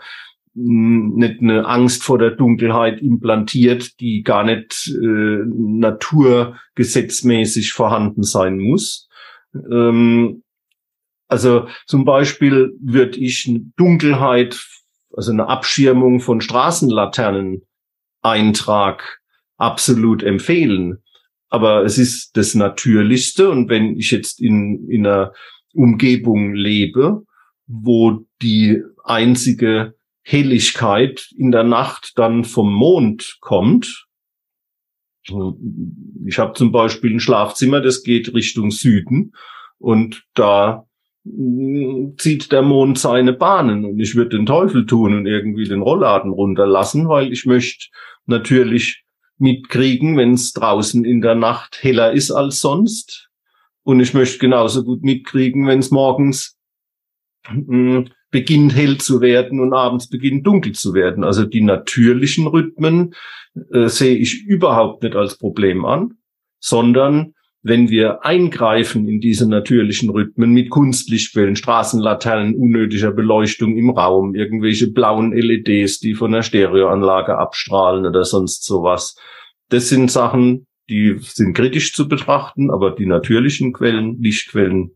nicht 0.59 1.43
eine 1.43 1.67
Angst 1.67 2.03
vor 2.03 2.17
der 2.19 2.31
Dunkelheit 2.31 3.03
implantiert, 3.03 4.01
die 4.01 4.23
gar 4.23 4.43
nicht 4.43 4.89
äh, 4.89 5.45
naturgesetzmäßig 5.47 7.75
vorhanden 7.75 8.23
sein 8.23 8.57
muss. 8.59 9.06
Ähm, 9.71 10.43
also 11.29 11.69
zum 11.87 12.05
Beispiel 12.05 12.77
würde 12.81 13.19
ich 13.19 13.47
eine 13.49 13.61
Dunkelheit, 13.77 14.65
also 15.13 15.33
eine 15.33 15.49
Abschirmung 15.49 16.21
von 16.21 16.41
Straßenlaternen-Eintrag 16.41 19.21
absolut 19.57 20.23
empfehlen. 20.23 21.03
Aber 21.49 21.85
es 21.85 21.99
ist 21.99 22.37
das 22.37 22.55
Natürlichste. 22.55 23.51
Und 23.51 23.69
wenn 23.69 23.97
ich 23.97 24.11
jetzt 24.11 24.41
in, 24.41 24.89
in 24.89 25.07
einer 25.07 25.33
Umgebung 25.75 26.55
lebe, 26.55 27.23
wo 27.67 28.25
die 28.43 28.83
einzige 29.05 29.95
Helligkeit 30.23 31.29
in 31.37 31.53
der 31.53 31.63
Nacht 31.63 32.13
dann 32.17 32.45
vom 32.45 32.73
Mond 32.73 33.39
kommt. 33.41 34.06
Ich 36.27 36.39
habe 36.39 36.53
zum 36.55 36.73
Beispiel 36.73 37.13
ein 37.13 37.21
Schlafzimmer, 37.21 37.81
das 37.81 38.03
geht 38.03 38.35
Richtung 38.35 38.71
Süden 38.71 39.33
und 39.79 40.25
da 40.35 40.87
mm, 41.25 42.17
zieht 42.19 42.53
der 42.53 42.63
Mond 42.63 42.99
seine 42.99 43.33
Bahnen 43.33 43.85
und 43.85 43.99
ich 43.99 44.15
würde 44.15 44.37
den 44.37 44.47
Teufel 44.47 44.87
tun 44.87 45.17
und 45.17 45.27
irgendwie 45.27 45.65
den 45.65 45.83
Rollladen 45.83 46.33
runterlassen, 46.33 47.09
weil 47.09 47.33
ich 47.33 47.47
möchte 47.47 47.87
natürlich 48.27 49.05
mitkriegen, 49.39 50.17
wenn 50.17 50.35
es 50.35 50.53
draußen 50.53 51.05
in 51.05 51.21
der 51.21 51.35
Nacht 51.35 51.83
heller 51.83 52.13
ist 52.13 52.31
als 52.31 52.61
sonst. 52.61 53.29
Und 53.83 54.01
ich 54.01 54.15
möchte 54.15 54.39
genauso 54.39 54.83
gut 54.83 55.03
mitkriegen, 55.03 55.67
wenn 55.67 55.79
es 55.79 55.91
morgens 55.91 56.57
mm, 57.51 58.05
beginnt 58.31 58.75
hell 58.75 58.99
zu 58.99 59.21
werden 59.21 59.61
und 59.61 59.73
abends 59.73 60.09
beginnt 60.09 60.47
dunkel 60.47 60.73
zu 60.73 60.95
werden. 60.95 61.25
Also 61.25 61.45
die 61.45 61.63
natürlichen 61.63 62.47
Rhythmen 62.47 63.15
äh, 63.73 63.89
sehe 63.89 64.17
ich 64.17 64.45
überhaupt 64.45 65.03
nicht 65.03 65.17
als 65.17 65.39
Problem 65.39 65.85
an, 65.85 66.15
sondern 66.59 67.35
wenn 67.63 67.91
wir 67.91 68.25
eingreifen 68.25 69.09
in 69.09 69.21
diese 69.21 69.49
natürlichen 69.49 70.11
Rhythmen 70.11 70.53
mit 70.53 70.71
Kunstlichtquellen, 70.71 71.57
Straßenlaternen, 71.57 72.55
unnötiger 72.55 73.11
Beleuchtung 73.11 73.77
im 73.77 73.91
Raum, 73.91 74.37
irgendwelche 74.37 74.93
blauen 74.93 75.33
LEDs, 75.33 75.99
die 75.99 76.15
von 76.15 76.31
der 76.31 76.43
Stereoanlage 76.43 77.37
abstrahlen 77.37 78.07
oder 78.07 78.25
sonst 78.25 78.65
sowas. 78.65 79.17
Das 79.69 79.89
sind 79.89 80.13
Sachen, 80.13 80.69
die 80.89 81.17
sind 81.19 81.55
kritisch 81.55 81.93
zu 81.93 82.07
betrachten, 82.07 82.71
aber 82.71 82.93
die 82.93 83.07
natürlichen 83.07 83.73
Quellen, 83.73 84.21
Lichtquellen, 84.21 84.93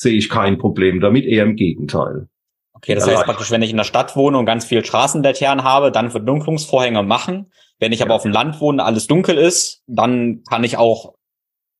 sehe 0.00 0.16
ich 0.16 0.30
kein 0.30 0.56
Problem 0.56 1.00
damit, 1.00 1.26
eher 1.26 1.44
im 1.44 1.56
Gegenteil. 1.56 2.28
Okay, 2.72 2.94
das 2.94 3.06
heißt 3.06 3.24
praktisch, 3.24 3.50
wenn 3.50 3.60
ich 3.60 3.70
in 3.70 3.76
der 3.76 3.84
Stadt 3.84 4.16
wohne 4.16 4.38
und 4.38 4.46
ganz 4.46 4.64
viel 4.64 4.82
Straßenlaternen 4.82 5.62
habe, 5.62 5.92
dann 5.92 6.10
Verdunklungsvorhänge 6.10 7.02
machen. 7.02 7.52
Wenn 7.78 7.92
ich 7.92 8.02
aber 8.02 8.14
auf 8.14 8.22
dem 8.22 8.32
Land 8.32 8.60
wohne, 8.60 8.82
alles 8.82 9.06
dunkel 9.06 9.36
ist, 9.36 9.82
dann 9.86 10.42
kann 10.48 10.64
ich 10.64 10.78
auch 10.78 11.14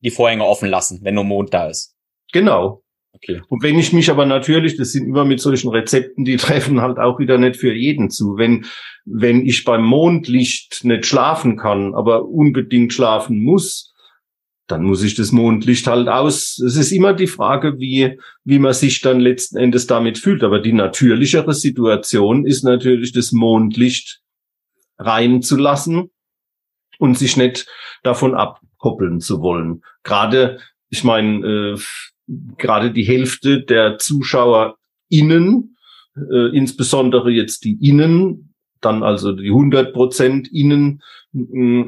die 0.01 0.11
Vorhänge 0.11 0.45
offen 0.45 0.69
lassen, 0.69 1.01
wenn 1.03 1.15
nur 1.15 1.25
Mond 1.25 1.55
da 1.55 1.69
ist. 1.69 1.97
Genau. 2.33 2.83
Okay. 3.13 3.41
Und 3.49 3.63
wenn 3.63 3.79
ich 3.79 3.95
mich 3.95 4.11
aber 4.11 4.27
natürlich, 4.27 4.77
das 4.77 4.93
sind 4.93 5.07
immer 5.07 5.25
mit 5.25 5.41
solchen 5.41 5.71
Rezepten, 5.71 6.25
die 6.25 6.37
treffen 6.39 6.83
halt 6.83 6.99
auch 6.99 7.19
wieder 7.19 7.39
nicht 7.39 7.57
für 7.57 7.73
jeden 7.73 8.11
zu. 8.11 8.37
Wenn, 8.37 8.67
wenn 9.07 9.47
ich 9.47 9.65
beim 9.65 9.83
Mondlicht 9.83 10.85
nicht 10.85 11.07
schlafen 11.07 11.57
kann, 11.57 11.95
aber 11.95 12.27
unbedingt 12.27 12.93
schlafen 12.93 13.43
muss, 13.43 13.90
dann 14.71 14.85
muss 14.85 15.03
ich 15.03 15.15
das 15.15 15.33
Mondlicht 15.33 15.87
halt 15.87 16.09
aus. 16.09 16.59
Es 16.59 16.77
ist 16.77 16.93
immer 16.93 17.13
die 17.13 17.27
Frage, 17.27 17.79
wie, 17.79 18.19
wie 18.45 18.59
man 18.59 18.73
sich 18.73 19.01
dann 19.01 19.19
letzten 19.19 19.57
Endes 19.57 19.87
damit 19.87 20.19
fühlt. 20.19 20.45
Aber 20.45 20.61
die 20.61 20.73
natürlichere 20.73 21.55
Situation 21.55 22.47
ist 22.47 22.63
natürlich, 22.63 23.13
das 23.13 23.33
Mondlicht 23.33 24.21
reinzulassen 24.99 26.11
und 26.99 27.19
sich 27.19 27.37
nicht 27.37 27.67
davon 28.03 28.35
abkoppeln 28.35 29.21
zu 29.21 29.41
wollen. 29.41 29.83
Gerade, 30.05 30.61
ich 30.89 31.03
meine, 31.03 31.47
äh, 31.47 31.79
gerade 32.57 32.93
die 32.93 33.05
Hälfte 33.05 33.63
der 33.63 33.99
Zuschauer 33.99 34.77
innen, 35.09 35.77
äh, 36.17 36.57
insbesondere 36.57 37.31
jetzt 37.31 37.65
die 37.65 37.79
Innen, 37.81 38.50
dann 38.81 39.03
also 39.03 39.33
die 39.33 39.49
100 39.49 39.93
Prozent 39.93 40.49
innen, 40.53 41.03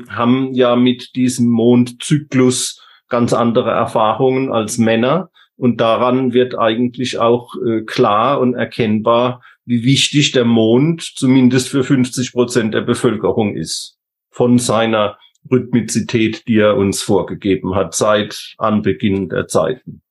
haben 0.08 0.52
ja 0.54 0.76
mit 0.76 1.16
diesem 1.16 1.48
Mondzyklus 1.48 2.82
ganz 3.08 3.32
andere 3.32 3.70
Erfahrungen 3.70 4.52
als 4.52 4.78
Männer. 4.78 5.30
Und 5.56 5.80
daran 5.80 6.32
wird 6.32 6.58
eigentlich 6.58 7.18
auch 7.18 7.54
äh, 7.56 7.82
klar 7.82 8.40
und 8.40 8.54
erkennbar, 8.54 9.42
wie 9.64 9.84
wichtig 9.84 10.32
der 10.32 10.44
Mond 10.44 11.02
zumindest 11.02 11.68
für 11.68 11.84
50 11.84 12.32
Prozent 12.32 12.74
der 12.74 12.80
Bevölkerung 12.80 13.54
ist. 13.54 13.98
Von 14.30 14.58
seiner 14.58 15.18
Rhythmizität, 15.50 16.48
die 16.48 16.58
er 16.58 16.76
uns 16.76 17.02
vorgegeben 17.02 17.74
hat, 17.74 17.94
seit 17.94 18.54
Anbeginn 18.58 19.28
der 19.28 19.46
Zeiten. 19.46 20.02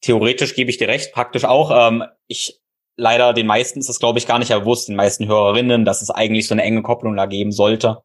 Theoretisch 0.00 0.54
gebe 0.54 0.70
ich 0.70 0.78
dir 0.78 0.88
recht, 0.88 1.12
praktisch 1.12 1.44
auch. 1.44 1.70
Ähm, 1.72 2.02
ich 2.26 2.59
leider 3.00 3.32
den 3.32 3.46
meisten 3.46 3.80
ist 3.80 3.88
das, 3.88 3.98
glaube 3.98 4.18
ich, 4.18 4.26
gar 4.26 4.38
nicht 4.38 4.52
bewusst, 4.52 4.88
den 4.88 4.96
meisten 4.96 5.26
Hörerinnen, 5.26 5.84
dass 5.84 6.02
es 6.02 6.10
eigentlich 6.10 6.46
so 6.46 6.54
eine 6.54 6.62
enge 6.62 6.82
Kopplung 6.82 7.16
da 7.16 7.26
geben 7.26 7.50
sollte. 7.50 7.98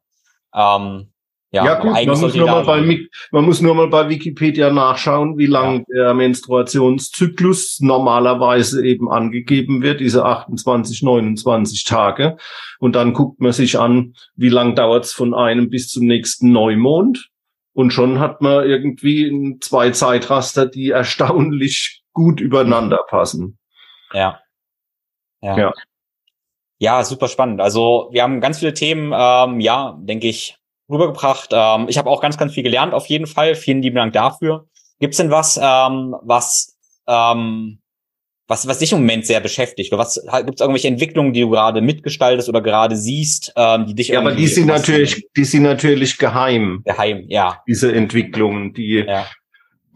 Ähm, 0.54 1.12
ja, 1.52 1.64
ja 1.64 1.74
gut, 1.78 1.92
man 1.92 2.20
muss, 2.20 2.34
nur 2.34 2.46
mal 2.46 2.64
bei, 2.64 3.08
man 3.30 3.44
muss 3.44 3.60
nur 3.62 3.74
mal 3.74 3.88
bei 3.88 4.08
Wikipedia 4.08 4.70
nachschauen, 4.70 5.38
wie 5.38 5.46
lang 5.46 5.84
ja. 5.88 6.04
der 6.04 6.14
Menstruationszyklus 6.14 7.78
normalerweise 7.80 8.84
eben 8.84 9.10
angegeben 9.10 9.80
wird, 9.80 10.00
diese 10.00 10.24
28, 10.24 11.02
29 11.02 11.84
Tage. 11.84 12.36
Und 12.78 12.96
dann 12.96 13.12
guckt 13.12 13.40
man 13.40 13.52
sich 13.52 13.78
an, 13.78 14.14
wie 14.34 14.48
lang 14.48 14.74
dauert's 14.74 15.12
von 15.12 15.34
einem 15.34 15.70
bis 15.70 15.88
zum 15.88 16.06
nächsten 16.06 16.50
Neumond. 16.52 17.30
Und 17.72 17.92
schon 17.92 18.18
hat 18.18 18.42
man 18.42 18.66
irgendwie 18.66 19.56
zwei 19.60 19.90
Zeitraster, 19.90 20.66
die 20.66 20.90
erstaunlich 20.90 22.02
gut 22.12 22.40
übereinander 22.40 23.04
passen. 23.08 23.58
Ja. 24.12 24.40
Ja. 25.46 25.58
ja. 25.58 25.72
Ja, 26.78 27.04
super 27.04 27.28
spannend. 27.28 27.60
Also 27.60 28.08
wir 28.12 28.22
haben 28.22 28.40
ganz 28.40 28.58
viele 28.58 28.74
Themen, 28.74 29.12
ähm, 29.16 29.60
ja, 29.60 29.98
denke 29.98 30.26
ich, 30.26 30.58
rübergebracht. 30.90 31.50
Ähm, 31.52 31.86
ich 31.88 31.96
habe 31.96 32.10
auch 32.10 32.20
ganz, 32.20 32.36
ganz 32.36 32.52
viel 32.52 32.62
gelernt 32.62 32.92
auf 32.92 33.06
jeden 33.06 33.26
Fall. 33.26 33.54
Vielen 33.54 33.80
lieben 33.80 33.96
Dank 33.96 34.12
dafür. 34.12 34.66
Gibt's 35.00 35.16
denn 35.16 35.30
was, 35.30 35.56
ähm, 35.56 36.14
was, 36.22 36.76
ähm, 37.06 37.78
was, 38.46 38.68
was 38.68 38.78
dich 38.78 38.92
im 38.92 38.98
Moment 38.98 39.26
sehr 39.26 39.40
beschäftigt? 39.40 39.92
Oder 39.92 40.02
was 40.02 40.22
gibt's 40.44 40.60
irgendwelche 40.60 40.88
Entwicklungen, 40.88 41.32
die 41.32 41.40
du 41.40 41.50
gerade 41.50 41.80
mitgestaltest 41.80 42.48
oder 42.48 42.60
gerade 42.60 42.96
siehst, 42.96 43.52
ähm, 43.56 43.86
die 43.86 43.94
dich 43.94 44.08
Ja, 44.08 44.20
aber 44.20 44.34
die 44.34 44.46
sind 44.46 44.66
natürlich, 44.66 45.26
die 45.34 45.44
sind 45.44 45.62
natürlich 45.62 46.18
geheim. 46.18 46.82
Geheim, 46.84 47.24
ja. 47.28 47.62
Diese 47.66 47.92
Entwicklungen, 47.92 48.74
die 48.74 49.04
ja. 49.06 49.26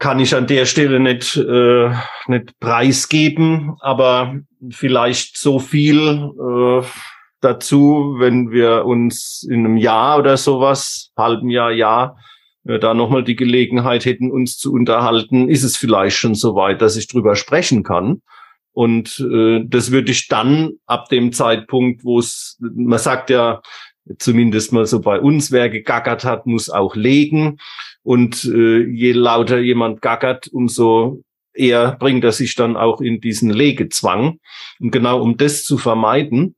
Kann 0.01 0.19
ich 0.19 0.35
an 0.35 0.47
der 0.47 0.65
Stelle 0.65 0.99
nicht, 0.99 1.37
äh, 1.37 1.91
nicht 2.25 2.59
preisgeben, 2.59 3.75
aber 3.81 4.35
vielleicht 4.71 5.37
so 5.37 5.59
viel, 5.59 6.31
äh, 6.39 6.83
dazu, 7.39 8.15
wenn 8.17 8.49
wir 8.49 8.85
uns 8.85 9.45
in 9.47 9.63
einem 9.63 9.77
Jahr 9.77 10.17
oder 10.17 10.37
sowas, 10.37 11.11
halben 11.15 11.51
Jahr, 11.51 11.71
Jahr, 11.71 12.17
äh, 12.65 12.79
da 12.79 12.95
nochmal 12.95 13.23
die 13.23 13.35
Gelegenheit 13.35 14.05
hätten, 14.05 14.31
uns 14.31 14.57
zu 14.57 14.73
unterhalten, 14.73 15.47
ist 15.47 15.63
es 15.63 15.77
vielleicht 15.77 16.17
schon 16.17 16.33
so 16.33 16.55
weit, 16.55 16.81
dass 16.81 16.97
ich 16.97 17.07
drüber 17.07 17.35
sprechen 17.35 17.83
kann. 17.83 18.23
Und 18.73 19.19
äh, 19.19 19.63
das 19.67 19.91
würde 19.91 20.11
ich 20.11 20.27
dann 20.27 20.71
ab 20.87 21.09
dem 21.09 21.31
Zeitpunkt, 21.31 22.03
wo 22.03 22.17
es, 22.17 22.57
man 22.59 22.97
sagt 22.97 23.29
ja, 23.29 23.61
zumindest 24.17 24.73
mal 24.73 24.87
so 24.87 24.99
bei 24.99 25.19
uns, 25.19 25.51
wer 25.51 25.69
gegackert 25.69 26.25
hat, 26.25 26.47
muss 26.47 26.71
auch 26.71 26.95
legen. 26.95 27.59
Und 28.03 28.43
äh, 28.45 28.83
je 28.83 29.11
lauter 29.11 29.59
jemand 29.59 30.01
gackert, 30.01 30.47
umso 30.51 31.23
eher 31.53 31.97
bringt 31.99 32.23
er 32.23 32.31
sich 32.31 32.55
dann 32.55 32.77
auch 32.77 33.01
in 33.01 33.21
diesen 33.21 33.49
Legezwang. 33.49 34.39
Und 34.79 34.91
genau 34.91 35.21
um 35.21 35.37
das 35.37 35.63
zu 35.63 35.77
vermeiden, 35.77 36.55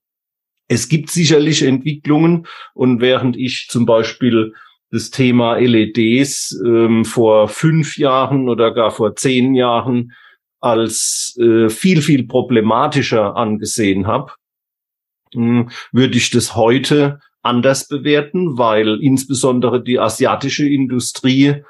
es 0.67 0.87
gibt 0.87 1.11
sicherlich 1.11 1.61
Entwicklungen 1.63 2.47
und 2.73 3.01
während 3.01 3.35
ich 3.37 3.67
zum 3.69 3.85
Beispiel 3.85 4.53
das 4.91 5.09
Thema 5.09 5.57
LEDs 5.57 6.59
ähm, 6.65 7.03
vor 7.03 7.47
fünf 7.47 7.97
Jahren 7.97 8.47
oder 8.47 8.73
gar 8.73 8.91
vor 8.91 9.15
zehn 9.15 9.55
Jahren 9.55 10.13
als 10.61 11.37
äh, 11.41 11.67
viel, 11.69 12.01
viel 12.01 12.27
problematischer 12.27 13.35
angesehen 13.35 14.07
habe, 14.07 14.33
äh, 15.33 15.65
würde 15.91 16.15
ich 16.15 16.29
das 16.29 16.55
heute 16.55 17.19
anders 17.43 17.87
bewerten, 17.87 18.57
weil 18.57 18.99
insbesondere 19.01 19.83
die 19.83 19.99
asiatische 19.99 20.67
Industrie 20.67 21.63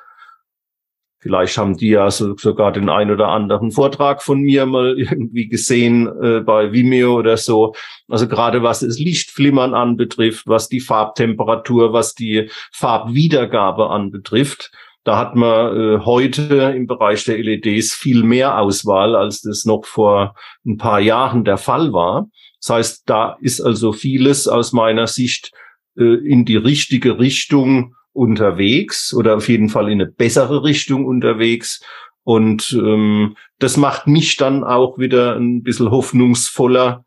Vielleicht 1.23 1.57
haben 1.57 1.77
die 1.77 1.87
ja 1.87 2.11
so, 2.11 2.35
sogar 2.35 2.73
den 2.73 2.89
ein 2.89 3.09
oder 3.09 3.29
anderen 3.29 3.71
Vortrag 3.71 4.21
von 4.21 4.41
mir 4.41 4.65
mal 4.65 4.93
irgendwie 4.99 5.47
gesehen 5.47 6.05
äh, 6.21 6.41
bei 6.41 6.73
Vimeo 6.73 7.17
oder 7.17 7.37
so. 7.37 7.73
Also 8.09 8.27
gerade 8.27 8.61
was 8.61 8.81
das 8.81 8.99
Lichtflimmern 8.99 9.73
anbetrifft, 9.73 10.47
was 10.47 10.67
die 10.67 10.81
Farbtemperatur, 10.81 11.93
was 11.93 12.13
die 12.13 12.49
Farbwiedergabe 12.73 13.89
anbetrifft, 13.89 14.71
da 15.05 15.17
hat 15.17 15.35
man 15.35 15.77
äh, 15.77 15.99
heute 15.99 16.73
im 16.75 16.87
Bereich 16.87 17.23
der 17.23 17.37
LEDs 17.37 17.93
viel 17.93 18.23
mehr 18.23 18.57
Auswahl, 18.59 19.15
als 19.15 19.41
das 19.41 19.63
noch 19.63 19.85
vor 19.85 20.35
ein 20.65 20.77
paar 20.77 20.99
Jahren 20.99 21.45
der 21.45 21.57
Fall 21.57 21.93
war. 21.93 22.27
Das 22.59 22.69
heißt, 22.69 23.03
da 23.05 23.37
ist 23.39 23.61
also 23.61 23.93
vieles 23.93 24.49
aus 24.49 24.73
meiner 24.73 25.07
Sicht 25.07 25.53
äh, 25.97 26.03
in 26.03 26.45
die 26.45 26.57
richtige 26.57 27.19
Richtung 27.19 27.95
unterwegs 28.13 29.13
oder 29.13 29.35
auf 29.37 29.49
jeden 29.49 29.69
Fall 29.69 29.91
in 29.91 30.01
eine 30.01 30.11
bessere 30.11 30.63
Richtung 30.63 31.05
unterwegs. 31.05 31.83
Und 32.23 32.71
ähm, 32.71 33.35
das 33.59 33.75
macht 33.75 34.07
mich 34.07 34.37
dann 34.37 34.63
auch 34.63 34.97
wieder 34.97 35.35
ein 35.35 35.63
bisschen 35.63 35.91
hoffnungsvoller, 35.91 37.05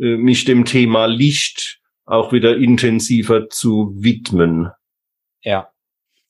äh, 0.00 0.16
mich 0.16 0.44
dem 0.44 0.64
Thema 0.64 1.06
Licht 1.06 1.80
auch 2.04 2.32
wieder 2.32 2.56
intensiver 2.56 3.48
zu 3.48 3.92
widmen. 3.96 4.70
Ja. 5.42 5.68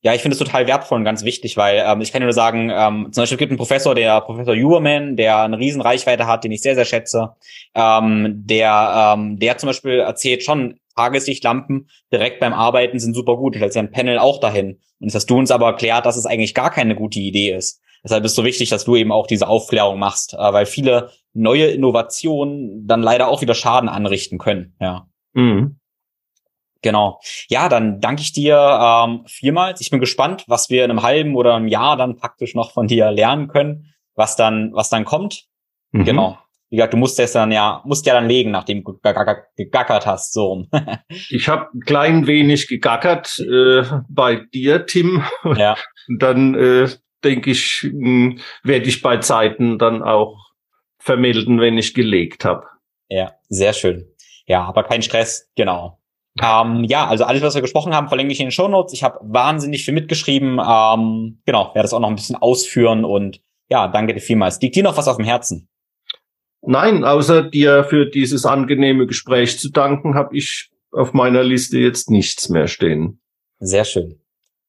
Ja, 0.05 0.14
ich 0.14 0.20
finde 0.20 0.32
es 0.32 0.40
total 0.40 0.66
wertvoll 0.66 0.98
und 0.98 1.05
ganz 1.05 1.24
wichtig, 1.24 1.57
weil 1.57 1.80
ähm, 1.86 2.00
ich 2.00 2.12
kann 2.12 2.22
nur 2.22 2.32
sagen, 2.32 2.70
ähm, 2.74 3.12
zum 3.12 3.22
Beispiel 3.22 3.38
gibt 3.38 3.53
einen 3.53 3.57
Professor, 3.57 3.94
der 3.94 4.20
Professor 4.20 4.57
Huberman, 4.57 5.16
der 5.16 5.42
eine 5.42 5.59
riesen 5.59 5.80
Reichweite 5.80 6.26
hat, 6.26 6.42
den 6.42 6.50
ich 6.50 6.61
sehr, 6.61 6.74
sehr 6.74 6.84
schätze, 6.84 7.36
ähm, 7.76 8.42
der, 8.44 9.14
ähm, 9.14 9.38
der 9.38 9.59
zum 9.59 9.68
Beispiel 9.68 10.00
erzählt 10.00 10.42
schon, 10.42 10.80
Tageslichtlampen 10.95 11.88
direkt 12.12 12.40
beim 12.40 12.53
Arbeiten 12.53 12.99
sind 12.99 13.14
super 13.14 13.36
gut. 13.36 13.57
Stellst 13.57 13.76
ja 13.76 13.82
ein 13.82 13.90
Panel 13.90 14.18
auch 14.18 14.40
dahin. 14.40 14.80
Und 15.01 15.07
das 15.07 15.14
hast 15.14 15.30
du 15.30 15.38
uns 15.38 15.51
aber 15.51 15.66
erklärt, 15.66 16.07
dass 16.07 16.16
es 16.16 16.26
eigentlich 16.26 16.55
gar 16.55 16.70
keine 16.70 16.95
gute 16.95 17.18
Idee 17.18 17.55
ist. 17.55 17.80
Deshalb 18.05 18.24
ist 18.24 18.32
es 18.32 18.36
so 18.36 18.45
wichtig, 18.45 18.68
dass 18.68 18.84
du 18.84 18.97
eben 18.97 19.12
auch 19.12 19.26
diese 19.26 19.47
Aufklärung 19.47 19.99
machst, 19.99 20.34
äh, 20.34 20.53
weil 20.53 20.66
viele 20.66 21.11
neue 21.32 21.66
Innovationen 21.66 22.86
dann 22.86 23.03
leider 23.03 23.28
auch 23.28 23.43
wieder 23.43 23.55
Schaden 23.55 23.88
anrichten 23.88 24.38
können. 24.38 24.74
Ja. 24.80 25.07
Mhm. 25.34 25.78
Genau. 26.82 27.20
Ja, 27.49 27.68
dann 27.68 28.01
danke 28.01 28.22
ich 28.22 28.32
dir 28.32 28.57
ähm, 28.59 29.22
vielmals. 29.26 29.80
Ich 29.80 29.90
bin 29.90 30.01
gespannt, 30.01 30.45
was 30.49 30.68
wir 30.68 30.84
in 30.84 30.90
einem 30.90 31.03
halben 31.03 31.36
oder 31.36 31.55
einem 31.55 31.68
Jahr 31.68 31.97
dann 31.97 32.16
praktisch 32.16 32.57
noch 32.57 32.72
von 32.72 32.88
dir 32.88 33.12
lernen 33.12 33.47
können, 33.47 33.95
was 34.16 34.34
dann, 34.34 34.72
was 34.72 34.90
dann 34.90 35.05
kommt. 35.05 35.47
Mhm. 35.93 36.05
Genau 36.05 36.38
wie 36.73 36.77
gesagt, 36.77 36.95
du 36.95 36.97
musst 36.97 37.20
es 37.20 37.33
dann 37.33 37.53
ja, 37.53 37.83
musst 37.85 38.07
ja 38.07 38.14
dann 38.14 38.29
legen, 38.29 38.51
nachdem 38.51 38.83
du 38.83 38.99
gegackert 38.99 40.07
hast, 40.07 40.33
so 40.33 40.64
ich 41.29 41.47
habe 41.47 41.68
ein 41.75 41.81
klein 41.81 42.27
wenig 42.27 42.66
gegackert 42.66 43.39
äh, 43.41 43.83
bei 44.09 44.37
dir, 44.37 44.87
Tim. 44.87 45.23
Ja. 45.57 45.77
dann 46.18 46.55
äh, 46.55 46.89
denke 47.23 47.51
ich, 47.51 47.83
hm, 47.83 48.39
werde 48.64 48.87
ich 48.87 49.03
bei 49.03 49.18
Zeiten 49.18 49.79
dann 49.79 50.03
auch 50.03 50.39
vermelden, 50.99 51.61
wenn 51.61 51.77
ich 51.77 51.93
gelegt 51.93 52.47
habe. 52.47 52.64
Ja, 53.11 53.35
sehr 53.51 53.75
schön. 53.75 54.09
Ja, 54.47 54.64
aber 54.64 54.85
kein 54.85 55.03
Stress, 55.03 55.51
genau. 55.55 56.01
Ähm, 56.43 56.85
ja, 56.85 57.07
also 57.07 57.25
alles, 57.25 57.43
was 57.43 57.55
wir 57.55 57.61
gesprochen 57.61 57.95
haben, 57.95 58.09
verlinke 58.09 58.33
ich 58.33 58.41
in 58.41 58.47
den 58.47 58.53
Show 58.53 58.68
Notes. 58.68 58.95
Ich 58.95 59.05
habe 59.05 59.18
wahnsinnig 59.20 59.85
viel 59.85 59.93
mitgeschrieben. 59.93 60.53
Ähm, 60.59 61.43
genau, 61.45 61.66
werde 61.75 61.83
das 61.83 61.93
auch 61.93 62.01
noch 62.01 62.09
ein 62.09 62.16
bisschen 62.16 62.37
ausführen 62.37 63.05
und 63.05 63.43
ja, 63.68 63.89
danke 63.89 64.14
dir 64.14 64.20
vielmals. 64.20 64.59
Liegt 64.62 64.77
dir 64.77 64.83
noch 64.83 64.97
was 64.97 65.09
auf 65.09 65.16
dem 65.16 65.27
Herzen? 65.27 65.68
Nein, 66.63 67.05
außer 67.05 67.43
dir 67.43 67.85
für 67.85 68.07
dieses 68.07 68.47
angenehme 68.47 69.07
Gespräch 69.07 69.59
zu 69.59 69.71
danken, 69.71 70.15
habe 70.15 70.37
ich 70.37 70.71
auf 70.93 71.13
meiner 71.13 71.43
Liste 71.43 71.79
jetzt 71.79 72.11
nichts 72.11 72.49
mehr 72.49 72.69
stehen. 72.69 73.21
Sehr 73.59 73.85
schön. 73.85 74.19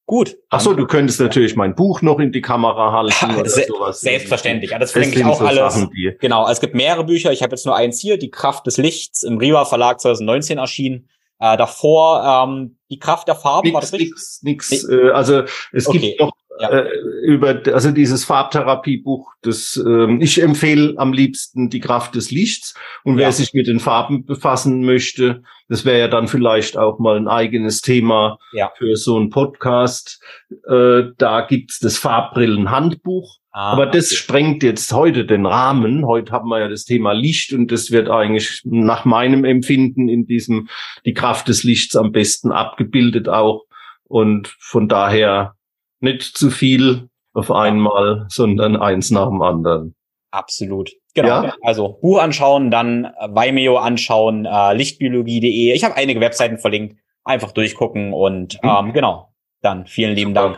Gut. 0.06 0.36
Ach 0.50 0.60
so, 0.60 0.74
du 0.74 0.86
könntest 0.86 1.20
natürlich 1.22 1.56
mein 1.56 1.76
Buch 1.76 2.02
noch 2.02 2.20
in 2.20 2.32
die 2.32 2.41
Kamera 2.41 2.91
halten 2.91 3.36
oder 3.39 3.50
Se 3.50 3.66
sowas. 3.68 4.02
Selbstverständlich. 4.02 4.72
Ja, 4.72 4.80
das 4.80 4.91
verlinke 4.91 5.20
ich 5.20 5.26
auch 5.26 5.39
so 5.39 5.46
alles. 5.46 5.76
Sachen, 5.76 5.91
genau. 6.20 6.50
Es 6.50 6.60
gibt 6.60 6.76
mehrere 6.76 7.06
Bücher. 7.06 7.32
Ich 7.32 7.41
habe 7.41 7.52
jetzt 7.52 7.66
nur 7.66 7.76
eins 7.76 8.00
hier, 8.00 8.18
Die 8.18 8.30
Kraft 8.30 8.68
des 8.68 8.78
Lichts, 8.78 9.24
im 9.24 9.38
Riva 9.38 9.66
Verlag 9.66 10.02
2019 10.02 10.58
erschienen. 10.58 11.10
Äh, 11.39 11.58
davor 11.58 12.46
ähm, 12.48 12.78
Die 12.89 13.00
Kraft 13.00 13.28
der 13.28 13.36
Farben. 13.36 13.68
Nix, 13.68 13.74
war 13.74 13.82
das 13.82 13.94
richtig? 13.94 14.12
Nix, 14.41 14.72
nix. 14.72 14.89
Äh, 14.89 15.12
also 15.12 15.44
es 15.72 15.88
okay. 15.88 16.00
gibt 16.00 16.20
noch 16.20 16.34
ja. 16.60 16.70
äh, 16.70 16.89
über 17.26 17.62
also 17.74 17.91
dieses 17.91 18.26
Farbtherapiebuch, 18.26 19.32
das 19.41 19.82
ähm, 19.86 20.22
ich 20.22 20.41
empfehle 20.41 20.95
am 20.97 21.14
liebsten 21.14 21.70
die 21.70 21.80
Kraft 21.80 22.16
des 22.16 22.32
Lichts. 22.32 22.74
Und 23.04 23.18
wer 23.18 23.28
ja. 23.28 23.32
sich 23.32 23.54
mit 23.54 23.68
den 23.68 23.80
Farben 23.80 24.26
befassen 24.26 24.84
möchte, 24.86 25.43
das 25.70 25.86
wäre 25.86 25.99
ja 25.99 26.08
dann 26.08 26.28
vielleicht 26.28 26.78
auch 26.78 26.99
mal 26.99 27.18
ein 27.18 27.28
eigenes 27.28 27.82
Thema 27.82 28.38
ja. 28.54 28.72
für 28.78 28.95
so 28.95 29.18
einen 29.18 29.30
Podcast. 29.30 30.22
Äh, 30.68 31.04
da 31.18 31.41
gibt's 31.41 31.80
das 31.80 31.97
Farbbrillenhandbuch. 31.97 33.39
Ah, 33.51 33.74
Aber 33.74 33.86
das 33.86 34.08
okay. 34.08 34.16
sprengt 34.16 34.64
jetzt 34.64 34.91
heute 34.93 35.26
den 35.26 35.45
Rahmen. 35.45 36.08
Heute 36.08 36.32
haben 36.32 36.49
wir 36.49 36.60
ja 36.60 36.68
das 36.68 36.86
Thema 36.86 37.12
Licht 37.14 37.54
und 37.54 37.72
das 37.72 37.91
wird 37.91 38.10
eigentlich 38.10 38.62
nach 38.66 39.06
meinem 39.06 39.45
Empfinden 39.45 40.10
in 40.10 40.26
diesem 40.26 40.70
die 41.06 41.14
Kraft 41.14 41.47
des 41.47 41.64
Lichts 41.64 41.95
am 41.95 42.12
besten 42.12 42.51
abgebildet 42.51 43.30
auch. 43.30 43.66
Und 44.06 44.56
von 44.60 44.88
daher 44.88 45.56
nicht 46.04 46.22
zu 46.22 46.49
viel 46.51 47.10
auf 47.34 47.49
einmal, 47.49 48.26
sondern 48.30 48.76
eins 48.76 49.10
nach 49.10 49.28
dem 49.28 49.41
anderen. 49.41 49.95
Absolut. 50.32 50.91
Genau. 51.14 51.28
Ja? 51.28 51.56
Also 51.62 51.99
Buch 52.01 52.20
anschauen, 52.20 52.72
dann 52.72 53.06
Vimeo 53.30 53.78
anschauen, 53.78 54.45
äh, 54.45 54.74
lichtbiologie.de. 54.74 55.74
Ich 55.74 55.84
habe 55.84 55.95
einige 55.95 56.20
Webseiten 56.20 56.58
verlinkt. 56.58 56.97
Einfach 57.24 57.51
durchgucken 57.51 58.12
und 58.12 58.62
mhm. 58.62 58.70
ähm, 58.70 58.93
genau. 58.93 59.30
Dann 59.62 59.88
vielen 59.88 60.16
lieben 60.16 60.34
Dank. 60.34 60.58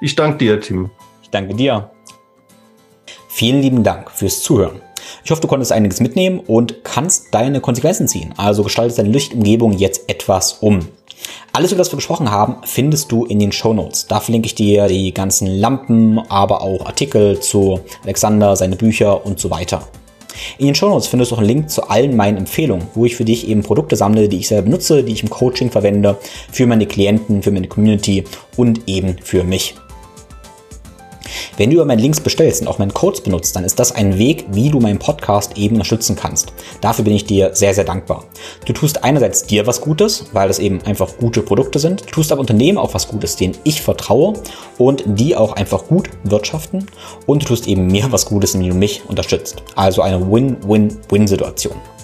Ich 0.00 0.14
danke 0.14 0.38
dir, 0.38 0.60
Tim. 0.60 0.90
Ich 1.22 1.30
danke 1.30 1.54
dir. 1.54 1.90
Vielen 3.28 3.62
lieben 3.62 3.82
Dank 3.82 4.10
fürs 4.10 4.42
Zuhören. 4.42 4.80
Ich 5.28 5.30
hoffe, 5.30 5.42
du 5.42 5.48
konntest 5.48 5.72
einiges 5.72 6.00
mitnehmen 6.00 6.40
und 6.40 6.84
kannst 6.84 7.34
deine 7.34 7.60
Konsequenzen 7.60 8.08
ziehen. 8.08 8.32
Also 8.38 8.62
gestaltest 8.62 8.98
deine 8.98 9.10
Lichtumgebung 9.10 9.72
jetzt 9.72 10.08
etwas 10.08 10.54
um. 10.62 10.88
Alles, 11.52 11.70
über 11.70 11.80
das 11.80 11.92
wir 11.92 11.96
gesprochen 11.96 12.30
haben, 12.30 12.56
findest 12.64 13.12
du 13.12 13.26
in 13.26 13.38
den 13.38 13.52
Show 13.52 13.74
Notes. 13.74 14.06
Da 14.06 14.20
verlinke 14.20 14.46
ich 14.46 14.54
dir 14.54 14.86
die 14.86 15.12
ganzen 15.12 15.46
Lampen, 15.46 16.18
aber 16.30 16.62
auch 16.62 16.86
Artikel 16.86 17.40
zu 17.40 17.80
Alexander, 18.04 18.56
seine 18.56 18.76
Bücher 18.76 19.26
und 19.26 19.38
so 19.38 19.50
weiter. 19.50 19.86
In 20.56 20.64
den 20.64 20.74
Show 20.74 20.88
Notes 20.88 21.08
findest 21.08 21.30
du 21.30 21.34
auch 21.34 21.40
einen 21.40 21.48
Link 21.48 21.68
zu 21.68 21.86
allen 21.90 22.16
meinen 22.16 22.38
Empfehlungen, 22.38 22.86
wo 22.94 23.04
ich 23.04 23.14
für 23.14 23.26
dich 23.26 23.48
eben 23.48 23.62
Produkte 23.62 23.96
sammle, 23.96 24.30
die 24.30 24.38
ich 24.38 24.48
selber 24.48 24.64
benutze, 24.64 25.04
die 25.04 25.12
ich 25.12 25.22
im 25.22 25.28
Coaching 25.28 25.70
verwende, 25.70 26.16
für 26.50 26.66
meine 26.66 26.86
Klienten, 26.86 27.42
für 27.42 27.50
meine 27.50 27.68
Community 27.68 28.24
und 28.56 28.88
eben 28.88 29.16
für 29.22 29.44
mich. 29.44 29.74
Wenn 31.56 31.70
du 31.70 31.76
über 31.76 31.84
meine 31.84 32.02
Links 32.02 32.20
bestellst 32.20 32.62
und 32.62 32.68
auch 32.68 32.78
meinen 32.78 32.94
Codes 32.94 33.20
benutzt, 33.20 33.56
dann 33.56 33.64
ist 33.64 33.78
das 33.78 33.92
ein 33.92 34.18
Weg, 34.18 34.46
wie 34.50 34.70
du 34.70 34.80
meinen 34.80 34.98
Podcast 34.98 35.56
eben 35.56 35.76
unterstützen 35.76 36.16
kannst. 36.16 36.52
Dafür 36.80 37.04
bin 37.04 37.14
ich 37.14 37.24
dir 37.24 37.54
sehr, 37.54 37.74
sehr 37.74 37.84
dankbar. 37.84 38.24
Du 38.64 38.72
tust 38.72 39.04
einerseits 39.04 39.44
dir 39.44 39.66
was 39.66 39.80
Gutes, 39.80 40.26
weil 40.32 40.48
das 40.48 40.58
eben 40.58 40.82
einfach 40.82 41.16
gute 41.18 41.42
Produkte 41.42 41.78
sind. 41.78 42.02
Du 42.02 42.10
tust 42.10 42.32
aber 42.32 42.40
Unternehmen 42.40 42.78
auch 42.78 42.94
was 42.94 43.08
Gutes, 43.08 43.36
denen 43.36 43.56
ich 43.64 43.82
vertraue 43.82 44.34
und 44.78 45.04
die 45.06 45.36
auch 45.36 45.52
einfach 45.52 45.86
gut 45.86 46.10
wirtschaften. 46.24 46.86
Und 47.26 47.42
du 47.42 47.46
tust 47.46 47.66
eben 47.66 47.86
mir 47.86 48.10
was 48.10 48.26
Gutes, 48.26 48.54
indem 48.54 48.70
du 48.70 48.76
mich 48.76 49.02
unterstützt. 49.06 49.62
Also 49.74 50.02
eine 50.02 50.30
Win-Win-Win-Situation. 50.30 51.97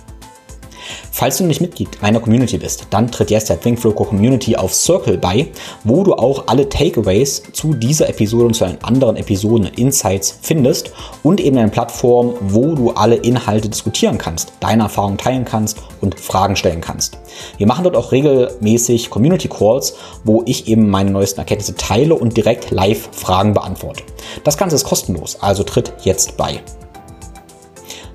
Falls 1.11 1.39
du 1.39 1.45
nicht 1.45 1.61
Mitglied 1.61 1.89
einer 2.03 2.21
Community 2.21 2.59
bist, 2.59 2.87
dann 2.91 3.11
tritt 3.11 3.31
jetzt 3.31 3.49
der 3.49 3.61
ThinkFloco 3.61 4.05
Community 4.05 4.57
auf 4.57 4.75
Circle 4.75 5.19
bei, 5.19 5.49
wo 5.85 6.05
du 6.05 6.15
auch 6.15 6.45
alle 6.47 6.69
Takeaways 6.69 7.43
zu 7.53 7.75
dieser 7.75 8.09
Episode 8.09 8.47
und 8.47 8.55
zu 8.55 8.65
allen 8.65 8.83
anderen 8.83 9.17
Episoden 9.17 9.67
Insights 9.77 10.39
findest 10.43 10.93
und 11.23 11.41
eben 11.41 11.59
eine 11.59 11.69
Plattform, 11.69 12.35
wo 12.41 12.75
du 12.75 12.91
alle 12.91 13.17
Inhalte 13.17 13.69
diskutieren 13.69 14.19
kannst, 14.19 14.53
deine 14.61 14.85
Erfahrungen 14.85 15.19
teilen 15.19 15.45
kannst 15.45 15.79
und 16.01 16.19
Fragen 16.19 16.57
stellen 16.57 16.81
kannst. 16.81 17.19
Wir 17.57 17.67
machen 17.67 17.85
dort 17.85 17.97
auch 17.97 18.13
regelmäßig 18.13 19.11
Community 19.11 19.49
Calls, 19.49 19.95
wo 20.25 20.43
ich 20.47 20.69
eben 20.69 20.89
meine 20.89 21.11
neuesten 21.11 21.41
Erkenntnisse 21.41 21.77
teile 21.77 22.15
und 22.15 22.37
direkt 22.37 22.71
live 22.71 23.09
Fragen 23.13 23.55
beantworte. 23.55 24.03
Das 24.45 24.57
Ganze 24.57 24.77
ist 24.77 24.85
kostenlos, 24.85 25.37
also 25.41 25.63
tritt 25.63 25.93
jetzt 26.05 26.37
bei. 26.37 26.61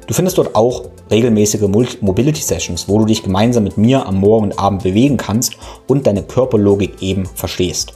Du 0.09 0.15
findest 0.15 0.39
dort 0.39 0.55
auch 0.55 0.85
regelmäßige 1.11 1.61
Mobility 2.01 2.41
Sessions, 2.41 2.89
wo 2.89 2.97
du 2.97 3.05
dich 3.05 3.21
gemeinsam 3.21 3.63
mit 3.63 3.77
mir 3.77 4.07
am 4.07 4.15
Morgen 4.15 4.45
und 4.45 4.57
Abend 4.57 4.81
bewegen 4.81 5.17
kannst 5.17 5.53
und 5.85 6.07
deine 6.07 6.23
Körperlogik 6.23 7.03
eben 7.03 7.27
verstehst. 7.27 7.93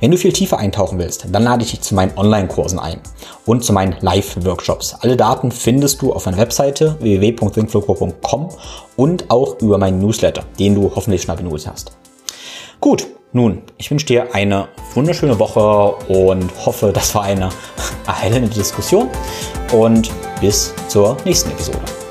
Wenn 0.00 0.10
du 0.10 0.16
viel 0.16 0.32
tiefer 0.32 0.58
eintauchen 0.58 0.98
willst, 0.98 1.28
dann 1.30 1.44
lade 1.44 1.62
ich 1.62 1.70
dich 1.70 1.82
zu 1.82 1.94
meinen 1.94 2.18
Online-Kursen 2.18 2.80
ein 2.80 2.98
und 3.46 3.64
zu 3.64 3.72
meinen 3.72 3.94
Live-Workshops. 4.00 4.96
Alle 4.98 5.16
Daten 5.16 5.52
findest 5.52 6.02
du 6.02 6.12
auf 6.12 6.26
meiner 6.26 6.38
Webseite 6.38 6.96
www.thinkflowco.com 6.98 8.48
und 8.96 9.30
auch 9.30 9.60
über 9.60 9.78
meinen 9.78 10.00
Newsletter, 10.00 10.42
den 10.58 10.74
du 10.74 10.90
hoffentlich 10.96 11.22
schon 11.22 11.30
abonniert 11.30 11.68
hast. 11.68 11.92
Gut, 12.80 13.06
nun, 13.32 13.62
ich 13.76 13.90
wünsche 13.90 14.06
dir 14.06 14.34
eine 14.34 14.68
wunderschöne 14.94 15.38
Woche 15.38 15.96
und 16.10 16.50
hoffe, 16.64 16.92
das 16.92 17.14
war 17.14 17.24
eine 17.24 17.50
erhellende 18.06 18.48
Diskussion 18.48 19.08
und 19.72 20.10
bis 20.40 20.74
zur 20.88 21.16
nächsten 21.24 21.50
Episode. 21.50 22.07